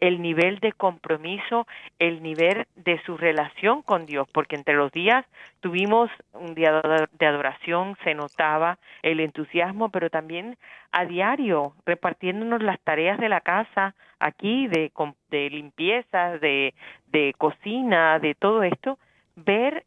el 0.07 0.21
nivel 0.21 0.59
de 0.59 0.71
compromiso, 0.71 1.67
el 1.99 2.21
nivel 2.21 2.67
de 2.75 3.01
su 3.05 3.17
relación 3.17 3.81
con 3.81 4.05
Dios, 4.05 4.27
porque 4.31 4.55
entre 4.55 4.75
los 4.75 4.91
días 4.91 5.25
tuvimos 5.61 6.09
un 6.33 6.53
día 6.53 6.81
de 7.11 7.25
adoración, 7.25 7.97
se 8.03 8.13
notaba 8.13 8.77
el 9.03 9.19
entusiasmo, 9.19 9.89
pero 9.89 10.09
también 10.09 10.57
a 10.91 11.05
diario 11.05 11.73
repartiéndonos 11.85 12.61
las 12.61 12.79
tareas 12.81 13.19
de 13.19 13.29
la 13.29 13.41
casa 13.41 13.95
aquí, 14.19 14.67
de, 14.67 14.91
de 15.29 15.49
limpieza, 15.49 16.37
de, 16.37 16.73
de 17.07 17.33
cocina, 17.37 18.19
de 18.19 18.35
todo 18.35 18.63
esto, 18.63 18.97
ver 19.35 19.85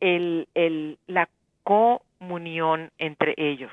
el, 0.00 0.48
el, 0.54 0.98
la 1.06 1.28
comunión 1.64 2.90
entre 2.98 3.34
ellos 3.36 3.72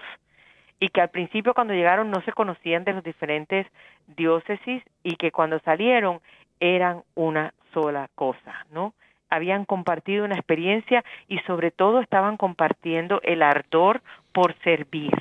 y 0.85 0.89
que 0.89 1.01
al 1.01 1.09
principio 1.09 1.55
cuando 1.55 1.73
llegaron 1.73 2.11
no 2.11 2.21
se 2.21 2.31
conocían 2.31 2.83
de 2.83 2.93
los 2.93 3.03
diferentes 3.03 3.65
diócesis 4.05 4.83
y 5.01 5.15
que 5.15 5.31
cuando 5.31 5.57
salieron 5.61 6.19
eran 6.59 7.01
una 7.15 7.55
sola 7.73 8.07
cosa, 8.13 8.67
¿no? 8.71 8.93
Habían 9.31 9.65
compartido 9.65 10.25
una 10.25 10.35
experiencia 10.35 11.03
y 11.27 11.39
sobre 11.39 11.71
todo 11.71 12.01
estaban 12.01 12.37
compartiendo 12.37 13.19
el 13.23 13.41
ardor 13.41 14.03
por 14.31 14.53
servir, 14.59 15.11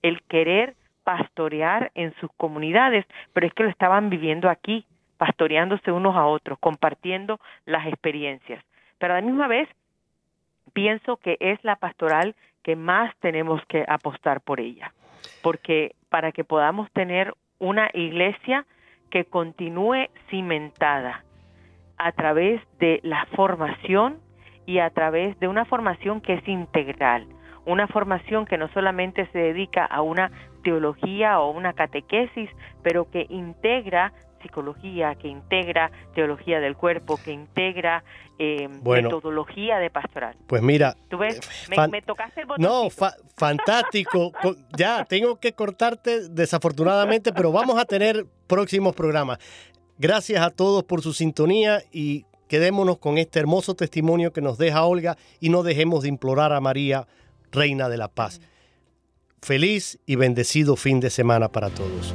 el 0.00 0.22
querer 0.22 0.74
pastorear 1.04 1.90
en 1.94 2.14
sus 2.14 2.30
comunidades, 2.38 3.04
pero 3.34 3.46
es 3.46 3.52
que 3.52 3.64
lo 3.64 3.68
estaban 3.68 4.08
viviendo 4.08 4.48
aquí, 4.48 4.86
pastoreándose 5.18 5.92
unos 5.92 6.16
a 6.16 6.24
otros, 6.24 6.58
compartiendo 6.60 7.40
las 7.66 7.86
experiencias. 7.86 8.64
Pero 8.96 9.12
a 9.12 9.20
la 9.20 9.26
misma 9.26 9.48
vez 9.48 9.68
pienso 10.72 11.18
que 11.18 11.36
es 11.40 11.62
la 11.62 11.76
pastoral 11.76 12.34
que 12.62 12.74
más 12.74 13.14
tenemos 13.18 13.62
que 13.66 13.84
apostar 13.86 14.40
por 14.40 14.60
ella, 14.60 14.94
porque 15.42 15.94
para 16.08 16.32
que 16.32 16.44
podamos 16.44 16.90
tener 16.92 17.34
una 17.58 17.90
iglesia 17.92 18.66
que 19.10 19.24
continúe 19.24 20.08
cimentada 20.28 21.24
a 21.98 22.12
través 22.12 22.62
de 22.78 23.00
la 23.02 23.26
formación 23.36 24.18
y 24.66 24.78
a 24.78 24.90
través 24.90 25.38
de 25.40 25.48
una 25.48 25.64
formación 25.64 26.20
que 26.20 26.34
es 26.34 26.48
integral, 26.48 27.26
una 27.66 27.86
formación 27.88 28.46
que 28.46 28.56
no 28.56 28.68
solamente 28.68 29.26
se 29.32 29.38
dedica 29.38 29.84
a 29.84 30.00
una 30.02 30.30
teología 30.62 31.40
o 31.40 31.50
una 31.50 31.72
catequesis, 31.72 32.48
pero 32.82 33.10
que 33.10 33.26
integra 33.28 34.12
psicología, 34.42 35.14
que 35.14 35.28
integra 35.28 35.90
teología 36.14 36.60
del 36.60 36.76
cuerpo, 36.76 37.18
que 37.22 37.32
integra 37.32 38.04
eh, 38.38 38.68
metodología 38.68 39.78
de 39.78 39.90
pastoral. 39.90 40.34
Pues 40.46 40.62
mira, 40.62 40.96
¿Tú 41.08 41.18
ves? 41.18 41.40
Eh, 41.70 41.88
me, 41.90 42.00
tocaste 42.00 42.40
el 42.40 42.46
botón. 42.46 42.62
No, 42.62 42.88
fantástico. 43.36 44.32
ya, 44.76 45.04
tengo 45.04 45.36
que 45.38 45.52
cortarte 45.52 46.28
desafortunadamente, 46.28 47.32
pero 47.32 47.52
vamos 47.52 47.78
a 47.78 47.84
tener 47.84 48.24
próximos 48.46 48.94
programas. 48.94 49.38
Gracias 49.98 50.42
a 50.42 50.48
todos 50.48 50.84
por 50.84 51.02
su 51.02 51.12
sintonía 51.12 51.82
y 51.92 52.24
quedémonos 52.48 52.96
con 52.96 53.18
este 53.18 53.38
hermoso 53.38 53.74
testimonio 53.74 54.32
que 54.32 54.40
nos 54.40 54.56
deja 54.56 54.84
Olga 54.84 55.18
y 55.38 55.50
no 55.50 55.62
dejemos 55.62 56.02
de 56.02 56.08
implorar 56.08 56.54
a 56.54 56.60
María, 56.60 57.06
Reina 57.52 57.90
de 57.90 57.98
la 57.98 58.08
Paz. 58.08 58.40
Feliz 59.42 59.98
y 60.06 60.16
bendecido 60.16 60.76
fin 60.76 61.00
de 61.00 61.10
semana 61.10 61.48
para 61.48 61.68
todos. 61.68 62.14